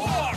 War. 0.00 0.32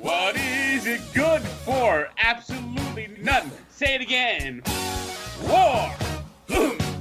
What 0.00 0.36
is 0.36 0.86
it 0.86 1.02
good 1.12 1.42
for? 1.42 2.08
Absolutely 2.16 3.08
nothing. 3.20 3.52
Say 3.68 3.96
it 3.96 4.00
again. 4.00 4.62
War. 5.42 5.92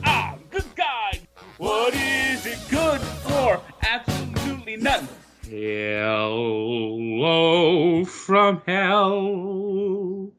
Ah, 0.04 0.36
good 0.52 0.66
God. 0.76 1.20
What 1.58 1.94
is 1.96 2.46
it 2.46 2.60
good 2.70 3.00
for? 3.00 3.62
Absolutely 3.82 4.76
nothing. 4.76 5.08
Hello 5.50 7.24
from 8.04 8.62
hell. 8.68 10.34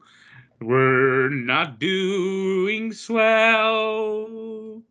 We're 0.60 1.30
not 1.30 1.78
doing 1.78 2.92
swell. 2.92 4.82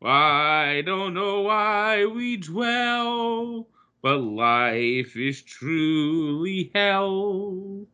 I 0.00 0.82
don't 0.86 1.12
know 1.12 1.40
why 1.40 2.06
we 2.06 2.36
dwell, 2.36 3.66
but 4.02 4.18
life 4.18 5.16
is 5.16 5.42
truly 5.42 6.70
hell. 6.74 7.86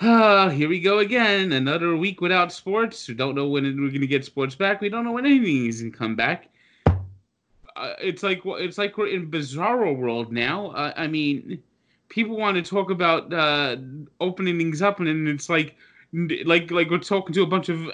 Ah, 0.00 0.48
here 0.48 0.68
we 0.68 0.80
go 0.80 0.98
again. 0.98 1.52
Another 1.52 1.96
week 1.96 2.20
without 2.20 2.52
sports. 2.52 3.06
We 3.08 3.14
don't 3.14 3.34
know 3.34 3.48
when 3.48 3.64
we're 3.64 3.88
going 3.88 4.00
to 4.00 4.06
get 4.06 4.24
sports 4.24 4.54
back. 4.54 4.80
We 4.80 4.88
don't 4.88 5.04
know 5.04 5.12
when 5.12 5.26
anything 5.26 5.66
is 5.66 5.80
going 5.80 5.92
to 5.92 5.98
come 5.98 6.16
back. 6.16 6.48
Uh, 6.86 7.94
it's 8.00 8.22
like 8.22 8.42
it's 8.44 8.78
like 8.78 8.98
we're 8.98 9.08
in 9.08 9.30
bizarro 9.30 9.96
world 9.96 10.32
now. 10.32 10.72
Uh, 10.72 10.92
I 10.96 11.06
mean, 11.06 11.62
people 12.08 12.36
want 12.36 12.56
to 12.56 12.62
talk 12.62 12.90
about 12.90 13.32
uh, 13.32 13.76
opening 14.20 14.58
things 14.58 14.82
up, 14.82 14.98
and 14.98 15.08
then 15.08 15.26
it's 15.26 15.48
like, 15.48 15.76
like, 16.12 16.70
like 16.70 16.90
we're 16.90 16.98
talking 16.98 17.32
to 17.34 17.42
a 17.42 17.46
bunch 17.46 17.68
of 17.68 17.90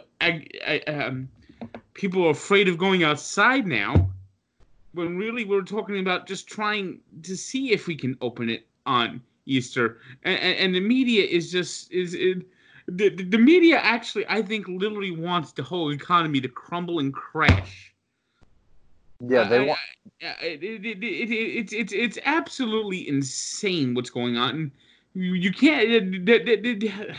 um, 0.89 1.29
people 1.95 2.31
afraid 2.31 2.69
of 2.69 2.79
going 2.79 3.05
outside 3.05 3.67
now. 3.67 4.11
When 4.99 5.17
really 5.17 5.45
we're 5.45 5.63
talking 5.63 6.01
about 6.01 6.27
just 6.27 6.49
trying 6.49 6.99
to 7.23 7.37
see 7.37 7.71
if 7.71 7.87
we 7.87 7.95
can 7.95 8.19
open 8.21 8.51
it 8.51 8.67
on 8.85 9.23
Easter, 9.47 9.99
and, 10.25 10.37
and, 10.41 10.59
and 10.59 10.75
the 10.75 10.81
media 10.81 11.25
is 11.25 11.53
just 11.53 11.93
is 11.93 12.15
it. 12.15 12.45
The, 12.89 13.11
the 13.11 13.39
media 13.39 13.79
actually, 13.79 14.27
I 14.29 14.43
think, 14.43 14.67
literally 14.67 15.13
wants 15.13 15.53
the 15.53 15.63
whole 15.63 15.93
economy 15.93 16.41
to 16.41 16.49
crumble 16.49 16.99
and 16.99 17.15
crash. 17.15 17.95
Yeah, 19.21 19.45
they 19.45 19.67
want. 19.67 19.79
It, 20.19 20.65
it, 20.65 20.85
it, 20.85 21.05
it, 21.05 21.33
it's 21.33 21.73
it's 21.73 21.93
it's 21.93 22.19
absolutely 22.25 23.09
insane 23.09 23.95
what's 23.95 24.11
going 24.11 24.37
on. 24.37 24.73
You, 25.15 25.35
you 25.35 25.53
can't. 25.53 26.29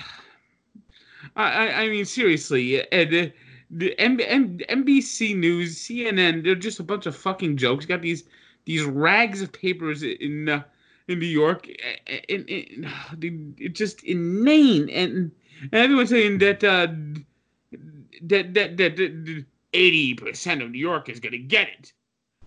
I, 1.38 1.84
I 1.84 1.88
mean, 1.88 2.04
seriously, 2.04 2.82
uh, 2.82 3.30
the, 3.70 3.90
the 3.98 4.66
NBC 4.70 5.36
News, 5.36 5.78
CNN, 5.78 6.44
they're 6.44 6.56
just 6.56 6.80
a 6.80 6.84
bunch 6.84 7.06
of 7.06 7.16
fucking 7.16 7.58
jokes. 7.58 7.86
Got 7.86 8.02
these 8.02 8.24
these 8.66 8.84
rags 8.84 9.42
of 9.42 9.52
papers 9.52 10.04
in 10.04 10.50
uh, 10.50 10.64
in 11.08 11.20
New 11.20 11.26
York, 11.26 11.68
and, 12.30 12.50
and, 12.50 13.56
it's 13.58 13.78
just 13.78 14.04
inane. 14.04 14.90
And, 14.90 15.32
and 15.62 15.74
everyone's 15.74 16.10
saying 16.10 16.40
that 16.40 16.64
uh, 16.64 16.88
that 18.22 18.54
that 18.54 18.78
that 18.78 19.46
eighty 19.74 20.14
percent 20.16 20.62
of 20.62 20.72
New 20.72 20.80
York 20.80 21.10
is 21.10 21.20
going 21.20 21.34
to 21.34 21.38
get 21.38 21.68
it. 21.68 21.94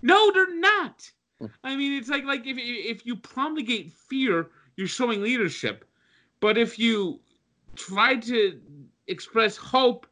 No, 0.02 0.32
they're 0.32 0.58
not. 0.58 1.10
I 1.64 1.76
mean, 1.76 1.92
it's 1.92 2.08
like 2.08 2.24
like 2.24 2.46
if 2.46 2.56
if 2.58 3.06
you 3.06 3.16
promulgate 3.16 3.92
fear, 3.92 4.50
you're 4.76 4.88
showing 4.88 5.22
leadership. 5.22 5.84
But 6.40 6.58
if 6.58 6.78
you 6.78 7.20
try 7.76 8.16
to 8.16 8.60
express 9.06 9.56
hope, 9.56 10.06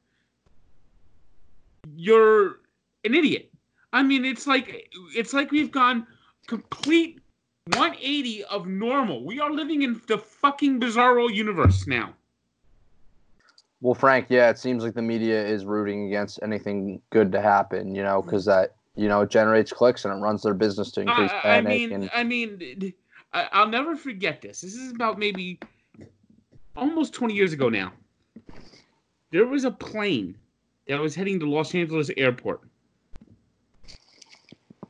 you're 1.97 2.61
an 3.05 3.15
idiot. 3.15 3.51
I 3.93 4.03
mean, 4.03 4.25
it's 4.25 4.47
like 4.47 4.89
it's 5.17 5.33
like 5.33 5.51
we've 5.51 5.73
gone 5.73 6.07
complete 6.47 7.21
180 7.75 8.45
of 8.45 8.67
normal. 8.67 9.25
We 9.25 9.41
are 9.41 9.51
living 9.51 9.83
in 9.83 10.01
the 10.07 10.19
fucking 10.19 10.81
bizarro 10.81 11.33
universe 11.33 11.87
now. 11.87 12.15
Well, 13.81 13.95
Frank, 13.95 14.27
yeah, 14.29 14.51
it 14.51 14.59
seems 14.59 14.85
like 14.85 14.95
the 14.95 15.03
media 15.03 15.45
is 15.45 15.65
rooting 15.65 16.07
against 16.07 16.39
anything 16.43 17.01
good 17.11 17.33
to 17.33 17.41
happen, 17.41 17.95
you 17.95 18.03
know, 18.03 18.21
because 18.21 18.45
that 18.45 18.75
you 18.95 19.09
know 19.09 19.23
it 19.23 19.31
generates 19.31 19.73
clicks 19.73 20.05
and 20.05 20.13
it 20.13 20.19
runs 20.19 20.43
their 20.43 20.55
business 20.55 20.91
to 20.93 21.01
increase 21.03 21.31
uh, 21.31 21.41
panic. 21.41 21.67
I 21.67 21.75
mean, 21.77 21.93
and... 21.93 22.11
I 22.15 22.25
mean, 22.25 22.95
I'll 23.33 23.69
never 23.69 23.97
forget 23.97 24.43
this. 24.43 24.61
This 24.61 24.75
is 24.75 24.91
about 24.91 25.19
maybe 25.19 25.59
almost 26.77 27.15
20 27.15 27.35
years 27.35 27.53
ago 27.53 27.69
now. 27.69 27.93
There 29.31 29.47
was 29.47 29.65
a 29.65 29.71
plane 29.71 30.37
that 30.91 31.01
was 31.01 31.15
heading 31.15 31.39
to 31.39 31.49
Los 31.49 31.73
Angeles 31.73 32.11
airport, 32.17 32.63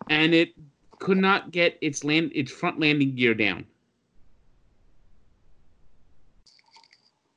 and 0.09 0.34
it 0.34 0.55
could 0.99 1.19
not 1.19 1.50
get 1.50 1.77
its 1.83 2.05
land 2.05 2.33
its 2.34 2.50
front 2.50 2.81
landing 2.81 3.15
gear 3.15 3.34
down. 3.34 3.66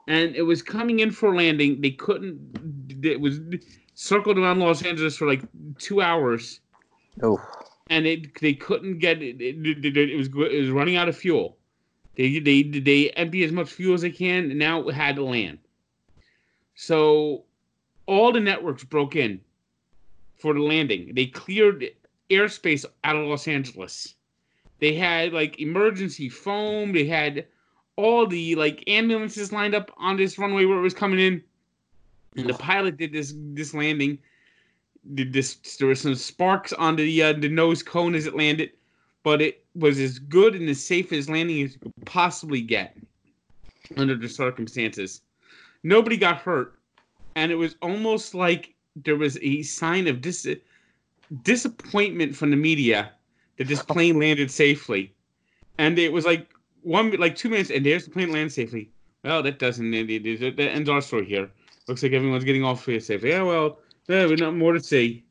And 0.07 0.33
it 0.35 0.43
was 0.43 0.61
coming 0.61 0.99
in 0.99 1.11
for 1.11 1.35
landing. 1.35 1.81
They 1.81 1.91
couldn't. 1.91 3.03
It 3.03 3.19
was 3.19 3.41
circled 3.95 4.37
around 4.37 4.59
Los 4.59 4.83
Angeles 4.83 5.17
for 5.17 5.27
like 5.27 5.41
two 5.77 6.01
hours. 6.01 6.61
Oh. 7.21 7.41
And 7.89 8.07
it 8.07 8.39
they 8.39 8.53
couldn't 8.53 8.99
get 8.99 9.21
it. 9.21 9.41
It, 9.41 9.85
it, 9.85 10.17
was 10.17 10.27
it 10.27 10.59
was 10.61 10.69
running 10.69 10.95
out 10.95 11.09
of 11.09 11.17
fuel. 11.17 11.57
They 12.15 12.39
they 12.39 12.63
they 12.63 13.09
empty 13.11 13.43
as 13.43 13.51
much 13.51 13.69
fuel 13.69 13.93
as 13.93 14.01
they 14.01 14.11
can, 14.11 14.51
and 14.51 14.59
now 14.59 14.87
it 14.87 14.95
had 14.95 15.17
to 15.17 15.23
land. 15.25 15.59
So 16.75 17.43
all 18.05 18.31
the 18.31 18.39
networks 18.39 18.83
broke 18.83 19.15
in 19.15 19.39
for 20.37 20.53
the 20.53 20.61
landing. 20.61 21.13
They 21.13 21.27
cleared 21.27 21.87
airspace 22.29 22.85
out 23.03 23.15
of 23.15 23.27
Los 23.27 23.47
Angeles. 23.47 24.15
They 24.79 24.93
had 24.93 25.33
like 25.33 25.59
emergency 25.59 26.29
foam. 26.29 26.91
They 26.91 27.05
had 27.05 27.45
all 27.95 28.27
the 28.27 28.55
like 28.55 28.83
ambulances 28.87 29.51
lined 29.51 29.75
up 29.75 29.91
on 29.97 30.17
this 30.17 30.37
runway 30.37 30.65
where 30.65 30.77
it 30.77 30.81
was 30.81 30.93
coming 30.93 31.19
in. 31.19 31.43
And 32.35 32.49
the 32.49 32.55
pilot 32.55 32.97
did 32.97 33.13
this 33.13 33.33
this 33.37 33.73
landing. 33.73 34.17
Did 35.13 35.33
this? 35.33 35.55
There 35.77 35.87
were 35.87 35.95
some 35.95 36.15
sparks 36.15 36.73
on 36.73 36.95
the 36.95 37.23
uh, 37.23 37.33
the 37.33 37.49
nose 37.49 37.83
cone 37.83 38.15
as 38.15 38.25
it 38.25 38.35
landed, 38.35 38.71
but 39.21 39.41
it 39.41 39.63
was 39.75 39.99
as 39.99 40.19
good 40.19 40.55
and 40.55 40.67
as 40.69 40.83
safe 40.83 41.11
as 41.13 41.29
landing 41.29 41.61
as 41.61 41.73
you 41.73 41.79
could 41.79 41.93
possibly 42.05 42.61
get 42.61 42.97
under 43.97 44.15
the 44.15 44.29
circumstances. 44.29 45.21
Nobody 45.83 46.17
got 46.17 46.37
hurt, 46.37 46.79
and 47.35 47.51
it 47.51 47.55
was 47.55 47.75
almost 47.81 48.33
like 48.33 48.73
there 48.95 49.15
was 49.15 49.37
a 49.41 49.63
sign 49.63 50.07
of 50.07 50.21
dis- 50.21 50.47
disappointment 51.43 52.35
from 52.35 52.51
the 52.51 52.57
media 52.57 53.11
that 53.57 53.67
this 53.67 53.83
plane 53.93 54.19
landed 54.19 54.51
safely, 54.51 55.13
and 55.77 55.97
it 55.97 56.11
was 56.11 56.25
like 56.25 56.47
one 56.81 57.11
like 57.11 57.35
two 57.35 57.49
minutes, 57.49 57.69
and 57.69 57.85
there's 57.85 58.05
the 58.05 58.11
plane 58.11 58.31
land 58.31 58.51
safely. 58.51 58.89
Well, 59.23 59.41
that 59.43 59.59
doesn't 59.59 59.93
end 59.93 60.09
it. 60.11 60.57
That 60.57 60.69
ends 60.69 60.89
our 60.89 61.01
story 61.01 61.25
here. 61.25 61.49
Looks 61.87 62.03
like 62.03 62.11
everyone's 62.11 62.43
getting 62.43 62.63
off 62.63 62.85
here 62.85 62.99
safely. 62.99 63.29
Yeah, 63.29 63.43
well, 63.43 63.79
yeah, 64.07 64.25
we 64.25 64.35
not 64.35 64.55
more 64.55 64.73
to 64.73 64.81
see. 64.81 65.23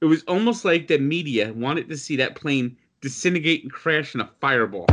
It 0.00 0.06
was 0.06 0.22
almost 0.24 0.64
like 0.64 0.88
the 0.88 0.98
media 0.98 1.52
wanted 1.52 1.88
to 1.88 1.96
see 1.96 2.16
that 2.16 2.34
plane 2.34 2.76
disintegrate 3.00 3.62
and 3.62 3.72
crash 3.72 4.14
in 4.14 4.20
a 4.20 4.30
fireball. 4.40 4.86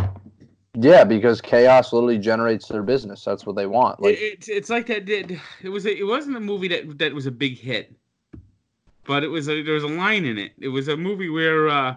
Yeah, 0.78 1.06
because 1.06 1.40
chaos 1.40 1.94
literally 1.94 2.18
generates 2.18 2.68
their 2.68 2.84
business. 2.84 3.24
That's 3.24 3.46
what 3.46 3.56
they 3.56 3.66
want. 3.66 4.02
Like 4.02 4.18
it, 4.20 4.48
it's 4.50 4.70
like 4.70 4.88
that. 4.88 5.08
It, 5.10 5.40
it 5.62 5.70
was. 5.70 5.86
A, 5.86 5.98
it 5.98 6.04
wasn't 6.04 6.36
a 6.36 6.42
movie 6.42 6.68
that 6.68 6.98
that 7.00 7.14
was 7.14 7.26
a 7.26 7.32
big 7.32 7.58
hit, 7.58 7.96
but 9.06 9.24
it 9.24 9.30
was. 9.30 9.48
A, 9.48 9.64
there 9.64 9.76
was 9.76 9.84
a 9.84 9.88
line 9.88 10.26
in 10.26 10.38
it. 10.38 10.52
It 10.60 10.68
was 10.68 10.90
a 10.90 10.98
movie 10.98 11.30
where, 11.30 11.70
uh, 11.70 11.96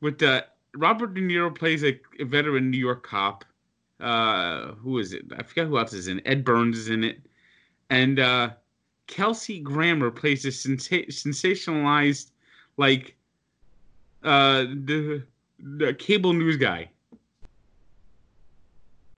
with 0.00 0.18
the 0.18 0.46
Robert 0.74 1.14
De 1.14 1.20
Niro 1.20 1.52
plays 1.52 1.82
a, 1.82 1.98
a 2.20 2.24
veteran 2.24 2.70
New 2.70 2.78
York 2.78 3.04
cop. 3.04 3.44
Uh, 3.98 4.72
who 4.74 4.98
is 4.98 5.12
it? 5.12 5.24
I 5.36 5.42
forget 5.42 5.66
who 5.66 5.78
else 5.78 5.92
is 5.92 6.06
in. 6.06 6.18
it. 6.18 6.24
Ed 6.26 6.44
Burns 6.44 6.78
is 6.78 6.88
in 6.88 7.02
it, 7.02 7.20
and 7.90 8.20
uh, 8.20 8.50
Kelsey 9.08 9.58
Grammer 9.58 10.12
plays 10.12 10.44
a 10.44 10.48
sensa- 10.48 11.08
sensationalized, 11.08 12.30
like, 12.76 13.16
uh, 14.22 14.62
the 14.62 15.24
the 15.58 15.94
cable 15.94 16.32
news 16.32 16.56
guy 16.56 16.88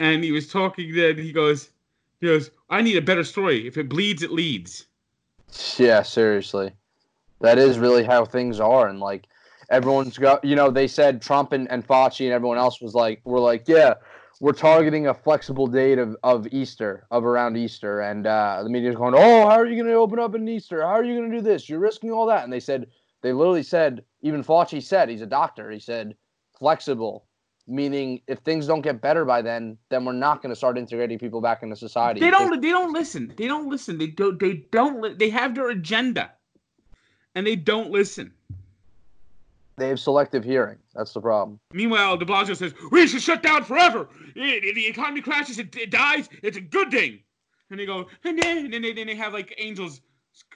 and 0.05 0.23
he 0.23 0.33
was 0.33 0.49
talking. 0.49 0.95
Then 0.95 1.17
he 1.17 1.33
goes, 1.33 1.71
he 2.21 2.27
goes, 2.27 2.51
I 2.71 2.83
need 2.83 2.97
a 2.97 3.03
better 3.03 3.25
story. 3.25 3.67
If 3.67 3.79
it 3.79 3.89
bleeds, 3.89 4.23
it 4.23 4.31
leads. 4.31 4.87
Yeah, 5.79 6.03
seriously, 6.03 6.73
that 7.41 7.59
is 7.59 7.79
really 7.79 8.05
how 8.05 8.25
things 8.25 8.61
are, 8.61 8.89
and 8.89 9.01
like 9.01 9.29
everyone's 9.71 10.19
got, 10.19 10.45
you 10.45 10.57
know, 10.57 10.71
they 10.71 10.87
said 10.87 11.23
Trump 11.23 11.53
and, 11.53 11.71
and 11.71 11.87
Fauci 11.87 12.25
and 12.25 12.33
everyone 12.33 12.59
else 12.59 12.81
was 12.81 12.95
like, 12.95 13.21
we're 13.25 13.41
like, 13.41 13.67
yeah, 13.67 13.95
we're 14.41 14.53
targeting 14.53 15.07
a 15.07 15.15
flexible 15.15 15.67
date 15.67 15.99
of, 15.99 16.17
of 16.23 16.47
Easter, 16.49 17.07
of 17.11 17.25
around 17.25 17.57
Easter, 17.57 18.01
and 18.01 18.27
uh, 18.27 18.63
the 18.63 18.69
media's 18.69 18.97
going, 18.97 19.15
oh, 19.17 19.49
how 19.49 19.57
are 19.57 19.67
you 19.67 19.77
going 19.77 19.87
to 19.87 19.95
open 19.95 20.19
up 20.19 20.35
in 20.35 20.47
Easter? 20.49 20.83
How 20.83 20.89
are 20.89 21.05
you 21.05 21.17
going 21.17 21.31
to 21.31 21.37
do 21.37 21.43
this? 21.43 21.69
You're 21.69 21.79
risking 21.79 22.11
all 22.11 22.27
that, 22.27 22.45
and 22.45 22.53
they 22.53 22.61
said, 22.61 22.89
they 23.23 23.33
literally 23.33 23.63
said, 23.63 24.05
even 24.23 24.45
Fauci 24.45 24.83
said, 24.83 25.09
he's 25.09 25.23
a 25.23 25.27
doctor, 25.27 25.71
he 25.71 25.79
said, 25.79 26.17
flexible 26.59 27.24
meaning 27.67 28.21
if 28.27 28.39
things 28.41 28.67
don't 28.67 28.83
get 28.83 29.01
better 29.01 29.25
by 29.25 29.41
then 29.41 29.79
then 29.89 30.05
we're 30.05 30.13
not 30.13 30.43
going 30.43 30.51
to 30.51 30.57
start 30.57 30.77
integrating 30.77 31.19
people 31.19 31.41
back 31.41 31.63
into 31.63 31.75
society 31.75 32.21
they 32.21 32.31
don't 32.31 32.61
they 32.61 32.71
don't 32.71 32.93
listen 32.93 33.33
they 33.37 33.49
don't 33.49 33.69
listen 33.71 33.97
they 33.99 34.09
don't 34.09 34.39
they 34.39 34.55
don't 34.71 35.19
they 35.19 35.31
have 35.31 35.55
their 35.55 35.71
agenda 35.71 36.31
and 37.35 37.47
they 37.47 37.57
don't 37.57 37.91
listen 37.91 38.33
They 39.77 39.89
have 39.89 39.99
selective 39.99 40.45
hearing. 40.45 40.79
That's 40.95 41.13
the 41.13 41.21
problem. 41.21 41.59
Meanwhile, 41.73 42.19
De 42.19 42.25
Blasio 42.25 42.55
says 42.57 42.73
we 42.93 43.09
should 43.09 43.23
shut 43.23 43.43
down 43.43 43.65
forever. 43.65 44.09
If 44.37 44.75
the 44.77 44.87
economy 44.87 45.21
crashes, 45.21 45.59
it, 45.59 45.75
it 45.77 45.91
dies. 45.91 46.29
It's 46.43 46.57
a 46.57 46.61
good 46.61 46.93
thing. 46.93 47.19
And 47.71 47.81
they 47.81 47.87
go, 47.87 48.07
and 48.23 48.39
then, 48.39 48.59
and 48.67 48.73
then, 48.73 48.83
they, 48.83 48.93
then 48.93 49.09
they 49.09 49.17
have 49.17 49.33
like 49.33 49.53
angels 49.59 50.01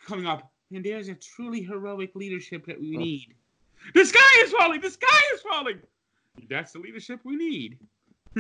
coming 0.07 0.27
up, 0.27 0.53
and 0.73 0.85
there's 0.85 1.09
a 1.09 1.15
truly 1.15 1.63
heroic 1.63 2.15
leadership 2.15 2.65
that 2.67 2.79
we 2.81 2.97
need. 2.97 3.35
The 3.95 4.05
sky 4.05 4.43
is 4.45 4.53
falling. 4.53 4.81
The 4.81 4.91
sky 4.91 5.21
is 5.35 5.41
falling. 5.41 5.81
That's 6.49 6.73
the 6.73 6.79
leadership 6.79 7.21
we 7.25 7.37
need. 7.37 7.79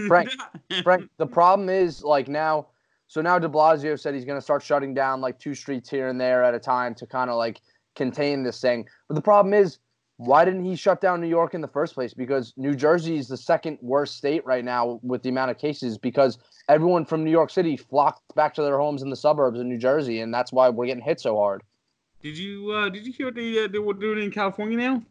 Frank, 0.06 0.30
Frank, 0.82 1.08
the 1.18 1.26
problem 1.26 1.68
is 1.68 2.02
like 2.02 2.28
now. 2.28 2.68
So 3.06 3.22
now 3.22 3.38
De 3.38 3.48
Blasio 3.48 3.98
said 3.98 4.14
he's 4.14 4.26
going 4.26 4.36
to 4.36 4.42
start 4.42 4.62
shutting 4.62 4.92
down 4.92 5.22
like 5.22 5.38
two 5.38 5.54
streets 5.54 5.88
here 5.88 6.08
and 6.08 6.20
there 6.20 6.44
at 6.44 6.54
a 6.54 6.58
time 6.58 6.94
to 6.96 7.06
kind 7.06 7.30
of 7.30 7.36
like 7.36 7.62
contain 7.96 8.42
this 8.42 8.60
thing. 8.60 8.86
But 9.08 9.14
the 9.14 9.22
problem 9.22 9.54
is, 9.54 9.78
why 10.18 10.44
didn't 10.44 10.64
he 10.64 10.74
shut 10.74 11.00
down 11.00 11.20
New 11.20 11.28
York 11.28 11.54
in 11.54 11.60
the 11.60 11.68
first 11.68 11.94
place? 11.94 12.12
Because 12.12 12.52
New 12.56 12.74
Jersey 12.74 13.16
is 13.16 13.28
the 13.28 13.36
second 13.36 13.78
worst 13.80 14.16
state 14.16 14.44
right 14.44 14.64
now 14.64 14.98
with 15.02 15.22
the 15.22 15.28
amount 15.28 15.52
of 15.52 15.58
cases 15.58 15.96
because 15.96 16.38
everyone 16.68 17.04
from 17.04 17.24
New 17.24 17.30
York 17.30 17.50
City 17.50 17.76
flocked 17.76 18.34
back 18.34 18.52
to 18.54 18.62
their 18.62 18.78
homes 18.78 19.02
in 19.02 19.10
the 19.10 19.16
suburbs 19.16 19.60
of 19.60 19.66
New 19.66 19.78
Jersey, 19.78 20.20
and 20.20 20.34
that's 20.34 20.52
why 20.52 20.68
we're 20.68 20.86
getting 20.86 21.02
hit 21.02 21.20
so 21.20 21.36
hard. 21.36 21.62
Did 22.20 22.36
you 22.36 22.72
uh, 22.72 22.88
did 22.88 23.06
you 23.06 23.12
hear 23.12 23.26
what 23.26 23.36
they, 23.36 23.64
uh, 23.64 23.68
they 23.68 23.78
were 23.78 23.94
doing 23.94 24.24
in 24.24 24.32
California 24.32 24.76
now? 24.76 25.02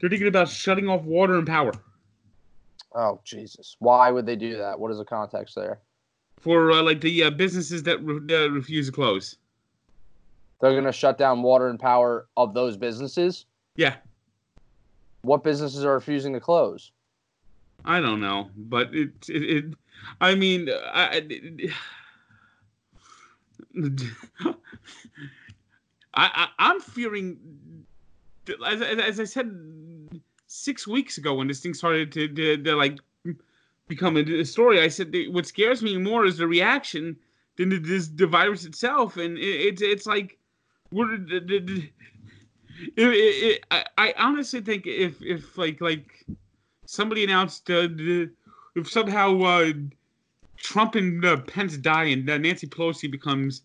They're 0.00 0.10
thinking 0.10 0.28
about 0.28 0.50
shutting 0.50 0.86
off 0.86 1.02
water 1.02 1.38
and 1.38 1.46
power. 1.46 1.72
Oh 2.94 3.20
Jesus! 3.24 3.76
Why 3.78 4.10
would 4.10 4.26
they 4.26 4.36
do 4.36 4.56
that? 4.58 4.78
What 4.78 4.90
is 4.90 4.98
the 4.98 5.04
context 5.04 5.54
there? 5.54 5.80
For 6.40 6.72
uh, 6.72 6.82
like 6.82 7.00
the 7.00 7.24
uh, 7.24 7.30
businesses 7.30 7.82
that 7.84 8.02
re- 8.02 8.48
refuse 8.48 8.86
to 8.86 8.92
close. 8.92 9.36
They're 10.60 10.74
gonna 10.74 10.92
shut 10.92 11.18
down 11.18 11.42
water 11.42 11.68
and 11.68 11.78
power 11.78 12.26
of 12.36 12.54
those 12.54 12.76
businesses. 12.76 13.46
Yeah. 13.76 13.96
What 15.22 15.44
businesses 15.44 15.84
are 15.84 15.94
refusing 15.94 16.32
to 16.34 16.40
close? 16.40 16.92
I 17.84 18.00
don't 18.00 18.20
know, 18.20 18.50
but 18.56 18.94
it 18.94 19.10
it, 19.28 19.42
it 19.42 19.64
I 20.20 20.34
mean, 20.34 20.68
I, 20.70 21.22
it, 21.28 21.70
I, 26.14 26.48
I 26.58 26.70
am 26.70 26.80
fearing, 26.80 27.38
as, 28.66 28.82
as 28.82 29.20
I 29.20 29.24
said 29.24 29.50
six 30.52 30.86
weeks 30.86 31.16
ago 31.16 31.34
when 31.34 31.48
this 31.48 31.60
thing 31.60 31.72
started 31.72 32.12
to, 32.12 32.28
to, 32.28 32.56
to 32.58 32.76
like 32.76 32.98
become 33.88 34.16
a, 34.16 34.44
story, 34.44 34.80
I 34.80 34.88
said 34.88 35.14
what 35.30 35.46
scares 35.46 35.82
me 35.82 35.96
more 35.96 36.26
is 36.26 36.36
the 36.36 36.46
reaction 36.46 37.16
than 37.56 37.70
the, 37.70 37.78
this, 37.78 38.08
the 38.08 38.26
virus 38.26 38.64
itself, 38.64 39.16
and 39.16 39.38
it, 39.38 39.42
it's 39.42 39.82
it's 39.82 40.06
like 40.06 40.38
we're. 40.90 41.16
The, 41.16 41.40
the, 41.40 41.90
it, 42.96 43.64
I, 43.70 43.84
I 43.96 44.14
honestly 44.18 44.60
think 44.60 44.86
if 44.86 45.22
if 45.22 45.56
like 45.56 45.80
like 45.80 46.26
somebody 46.86 47.24
announced 47.24 47.70
uh, 47.70 47.88
if 48.74 48.90
somehow 48.90 49.40
uh, 49.40 49.72
Trump 50.56 50.94
and 50.96 51.24
uh, 51.24 51.38
Pence 51.38 51.76
die 51.76 52.04
and 52.04 52.28
uh, 52.28 52.38
Nancy 52.38 52.66
Pelosi 52.66 53.10
becomes 53.10 53.62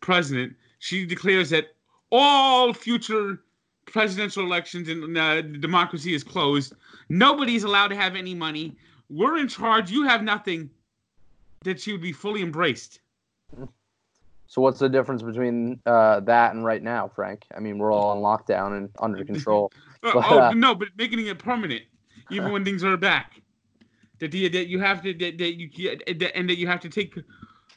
president, 0.00 0.54
she 0.78 1.04
declares 1.04 1.50
that 1.50 1.74
all 2.10 2.72
future 2.72 3.42
presidential 3.86 4.44
elections 4.44 4.88
and 4.88 5.16
uh, 5.16 5.42
democracy 5.42 6.14
is 6.14 6.24
closed. 6.24 6.74
Nobody's 7.08 7.64
allowed 7.64 7.88
to 7.88 7.96
have 7.96 8.16
any 8.16 8.34
money. 8.34 8.76
We're 9.08 9.38
in 9.38 9.48
charge. 9.48 9.90
You 9.90 10.04
have 10.04 10.22
nothing. 10.22 10.70
That 11.64 11.78
she 11.78 11.92
would 11.92 12.00
be 12.00 12.12
fully 12.12 12.40
embraced. 12.40 13.00
So 14.46 14.62
what's 14.62 14.78
the 14.80 14.88
difference 14.88 15.22
between 15.22 15.78
uh, 15.86 16.20
that 16.20 16.54
and 16.54 16.64
right 16.64 16.82
now, 16.82 17.06
Frank? 17.06 17.44
I 17.54 17.60
mean, 17.60 17.78
we're 17.78 17.92
all 17.92 18.10
on 18.10 18.18
lockdown 18.18 18.76
and 18.76 18.88
under 18.98 19.24
control. 19.24 19.72
Uh, 20.02 20.12
but, 20.14 20.30
oh 20.30 20.40
uh, 20.40 20.52
no, 20.52 20.74
but 20.74 20.88
making 20.96 21.26
it 21.26 21.38
permanent, 21.38 21.82
even 22.30 22.52
when 22.52 22.64
things 22.64 22.82
are 22.82 22.96
back. 22.96 23.42
That, 24.18 24.30
the, 24.30 24.48
that 24.48 24.66
you 24.66 24.80
have 24.80 25.02
to 25.02 25.12
that, 25.12 25.36
that 25.36 25.58
you 25.58 25.98
and 26.34 26.48
that 26.48 26.56
you 26.56 26.66
have 26.66 26.80
to 26.80 26.88
take, 26.88 27.14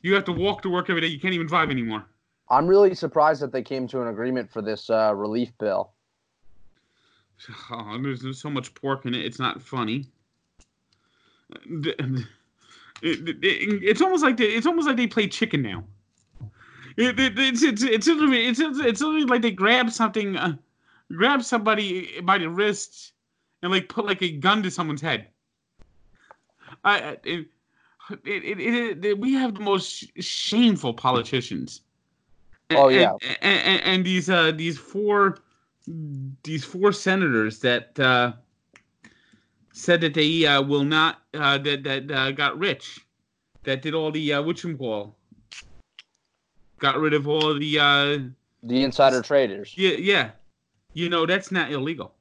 you 0.04 0.14
have 0.14 0.24
to 0.24 0.32
walk 0.32 0.62
to 0.62 0.70
work 0.70 0.90
every 0.90 1.02
day. 1.02 1.08
You 1.08 1.20
can't 1.20 1.34
even 1.34 1.48
drive 1.48 1.70
anymore. 1.70 2.06
I'm 2.50 2.68
really 2.68 2.96
surprised 2.96 3.42
that 3.42 3.52
they 3.52 3.62
came 3.62 3.88
to 3.90 4.02
an 4.02 4.08
agreement 4.08 4.52
for 4.52 4.62
this 4.62 4.90
uh, 4.90 5.14
relief 5.14 5.52
bill. 5.60 5.93
Oh, 7.72 7.98
there's, 8.02 8.22
there's 8.22 8.40
so 8.40 8.50
much 8.50 8.74
pork 8.74 9.06
in 9.06 9.14
it. 9.14 9.26
It's 9.26 9.40
not 9.40 9.62
funny. 9.62 10.06
It, 11.76 12.00
it, 13.02 13.28
it, 13.28 13.84
it's 13.84 14.02
almost 14.02 14.24
like 14.24 14.38
they, 14.38 14.46
it's 14.46 14.66
almost 14.66 14.88
like 14.88 14.98
they 14.98 15.08
play 15.08 15.28
chicken 15.28 15.62
now. 15.62 15.84
It, 16.96 17.20
it, 17.20 17.38
it's 17.38 17.64
it's 17.64 17.84
it's 17.84 18.08
literally 18.08 18.46
it's 18.46 18.60
it's 18.60 19.02
literally 19.02 19.26
like 19.26 19.42
they 19.42 19.52
grab 19.52 19.92
something, 19.92 20.38
uh, 20.38 20.56
grab 21.12 21.44
somebody 21.44 22.22
by 22.22 22.38
the 22.38 22.50
wrist, 22.50 23.14
and 23.62 23.72
like 23.72 23.90
put 23.90 24.06
like 24.06 24.22
a 24.22 24.32
gun 24.32 24.64
to 24.64 24.72
someone's 24.72 25.02
head. 25.02 25.28
I 26.84 27.18
it, 27.24 27.48
it, 28.26 28.60
it, 28.60 29.06
it, 29.06 29.20
we 29.20 29.34
have 29.34 29.56
the 29.56 29.62
most 29.62 30.06
shameful 30.22 30.94
politicians. 30.94 31.82
Oh 32.72 32.90
yeah, 32.90 33.14
and, 33.42 33.60
and, 33.60 33.82
and 33.84 34.06
these 34.06 34.30
uh 34.30 34.52
these 34.52 34.78
four 34.78 35.40
these 35.88 36.64
four 36.64 36.92
senators 36.92 37.60
that 37.60 38.00
uh, 38.00 38.34
said 39.74 40.02
that 40.02 40.14
they 40.14 40.46
uh, 40.46 40.62
will 40.62 40.84
not 40.84 41.22
uh, 41.34 41.58
that 41.58 41.84
that 41.84 42.12
uh, 42.12 42.32
got 42.32 42.58
rich, 42.58 43.06
that 43.64 43.82
did 43.82 43.94
all 43.94 44.12
the 44.12 44.34
uh, 44.34 44.42
wall 44.42 45.16
got 46.84 47.00
rid 47.00 47.14
of 47.14 47.28
all 47.28 47.58
the 47.58 47.80
uh, 47.80 48.20
the 48.62 48.84
insider 48.84 49.22
traders. 49.22 49.74
Yeah, 49.76 49.96
yeah. 49.98 50.32
You 50.94 51.10
know 51.10 51.26
that's 51.26 51.52
not 51.52 51.72
illegal. 51.72 52.14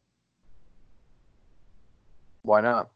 Why 2.43 2.61
not? 2.61 2.91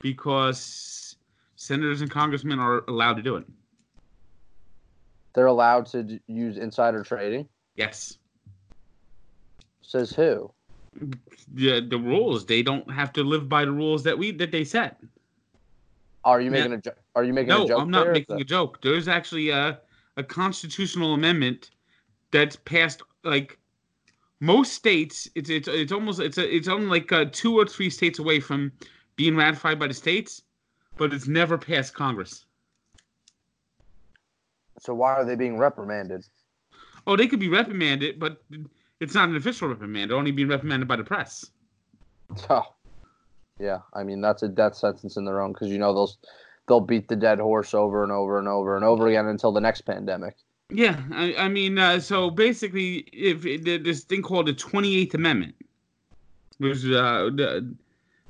Because 0.00 1.16
senators 1.56 2.00
and 2.00 2.10
congressmen 2.10 2.58
are 2.58 2.84
allowed 2.88 3.14
to 3.14 3.22
do 3.22 3.36
it. 3.36 3.44
They're 5.34 5.46
allowed 5.46 5.86
to 5.86 6.02
d- 6.02 6.20
use 6.26 6.56
insider 6.56 7.02
trading. 7.02 7.48
Yes. 7.76 8.18
Says 9.90 10.12
who? 10.12 10.52
The 11.52 11.80
the 11.80 11.98
rules. 11.98 12.46
They 12.46 12.62
don't 12.62 12.88
have 12.92 13.12
to 13.14 13.24
live 13.24 13.48
by 13.48 13.64
the 13.64 13.72
rules 13.72 14.04
that 14.04 14.16
we 14.16 14.30
that 14.30 14.52
they 14.52 14.62
set. 14.62 15.00
Are 16.22 16.40
you 16.40 16.52
making 16.52 16.74
a 16.74 16.82
Are 17.16 17.24
you 17.24 17.32
making 17.32 17.48
no, 17.48 17.64
a 17.64 17.66
joke? 17.66 17.78
No, 17.78 17.82
I'm 17.82 17.90
not 17.90 18.12
making 18.12 18.40
a 18.40 18.44
joke. 18.44 18.80
There's 18.82 19.08
actually 19.08 19.50
a 19.50 19.80
a 20.16 20.22
constitutional 20.22 21.14
amendment 21.14 21.70
that's 22.30 22.54
passed 22.54 23.02
like 23.24 23.58
most 24.38 24.74
states. 24.74 25.28
It's 25.34 25.50
it's 25.50 25.66
it's 25.66 25.90
almost 25.90 26.20
it's 26.20 26.38
a, 26.38 26.54
it's 26.54 26.68
only 26.68 26.86
like 26.86 27.10
uh, 27.10 27.24
two 27.32 27.58
or 27.58 27.66
three 27.66 27.90
states 27.90 28.20
away 28.20 28.38
from 28.38 28.70
being 29.16 29.34
ratified 29.34 29.80
by 29.80 29.88
the 29.88 29.94
states, 29.94 30.42
but 30.98 31.12
it's 31.12 31.26
never 31.26 31.58
passed 31.58 31.94
Congress. 31.94 32.44
So 34.78 34.94
why 34.94 35.14
are 35.14 35.24
they 35.24 35.34
being 35.34 35.58
reprimanded? 35.58 36.24
Oh, 37.08 37.16
they 37.16 37.26
could 37.26 37.40
be 37.40 37.48
reprimanded, 37.48 38.20
but 38.20 38.40
it's 39.00 39.14
not 39.14 39.28
an 39.28 39.36
official 39.36 39.68
reprimand. 39.68 40.10
They're 40.10 40.18
only 40.18 40.30
being 40.30 40.48
reprimanded 40.48 40.88
by 40.88 40.96
the 40.96 41.04
press. 41.04 41.50
Oh, 42.48 42.74
yeah. 43.58 43.80
I 43.92 44.04
mean, 44.04 44.20
that's 44.20 44.44
a 44.44 44.48
death 44.48 44.76
sentence 44.76 45.16
in 45.16 45.24
their 45.24 45.40
own 45.40 45.52
because 45.52 45.68
you 45.68 45.78
know 45.78 45.92
they'll 45.92 46.12
they'll 46.68 46.80
beat 46.80 47.08
the 47.08 47.16
dead 47.16 47.40
horse 47.40 47.74
over 47.74 48.04
and 48.04 48.12
over 48.12 48.38
and 48.38 48.46
over 48.46 48.76
and 48.76 48.84
over 48.84 49.08
again 49.08 49.26
until 49.26 49.50
the 49.50 49.60
next 49.60 49.80
pandemic. 49.80 50.36
Yeah, 50.70 51.00
I, 51.12 51.34
I 51.34 51.48
mean, 51.48 51.76
uh, 51.76 51.98
so 51.98 52.30
basically, 52.30 52.98
if 53.12 53.42
this 53.64 54.04
thing 54.04 54.22
called 54.22 54.46
the 54.46 54.52
Twenty 54.52 54.96
Eighth 54.96 55.14
Amendment, 55.14 55.56
which 56.58 56.84
uh, 56.84 57.30
the, 57.34 57.74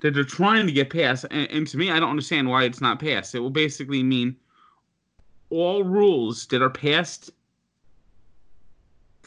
that 0.00 0.15
they're 0.15 0.25
trying 0.25 0.67
to 0.67 0.73
get 0.73 0.89
passed, 0.89 1.27
and, 1.31 1.50
and 1.50 1.67
to 1.69 1.77
me, 1.77 1.91
I 1.91 2.00
don't 2.00 2.11
understand 2.11 2.49
why 2.49 2.65
it's 2.65 2.81
not 2.81 2.99
passed. 2.99 3.35
It 3.35 3.41
will 3.41 3.50
basically 3.50 4.03
mean 4.03 4.35
all 5.50 5.85
rules 5.85 6.47
that 6.47 6.62
are 6.62 6.71
passed 6.71 7.31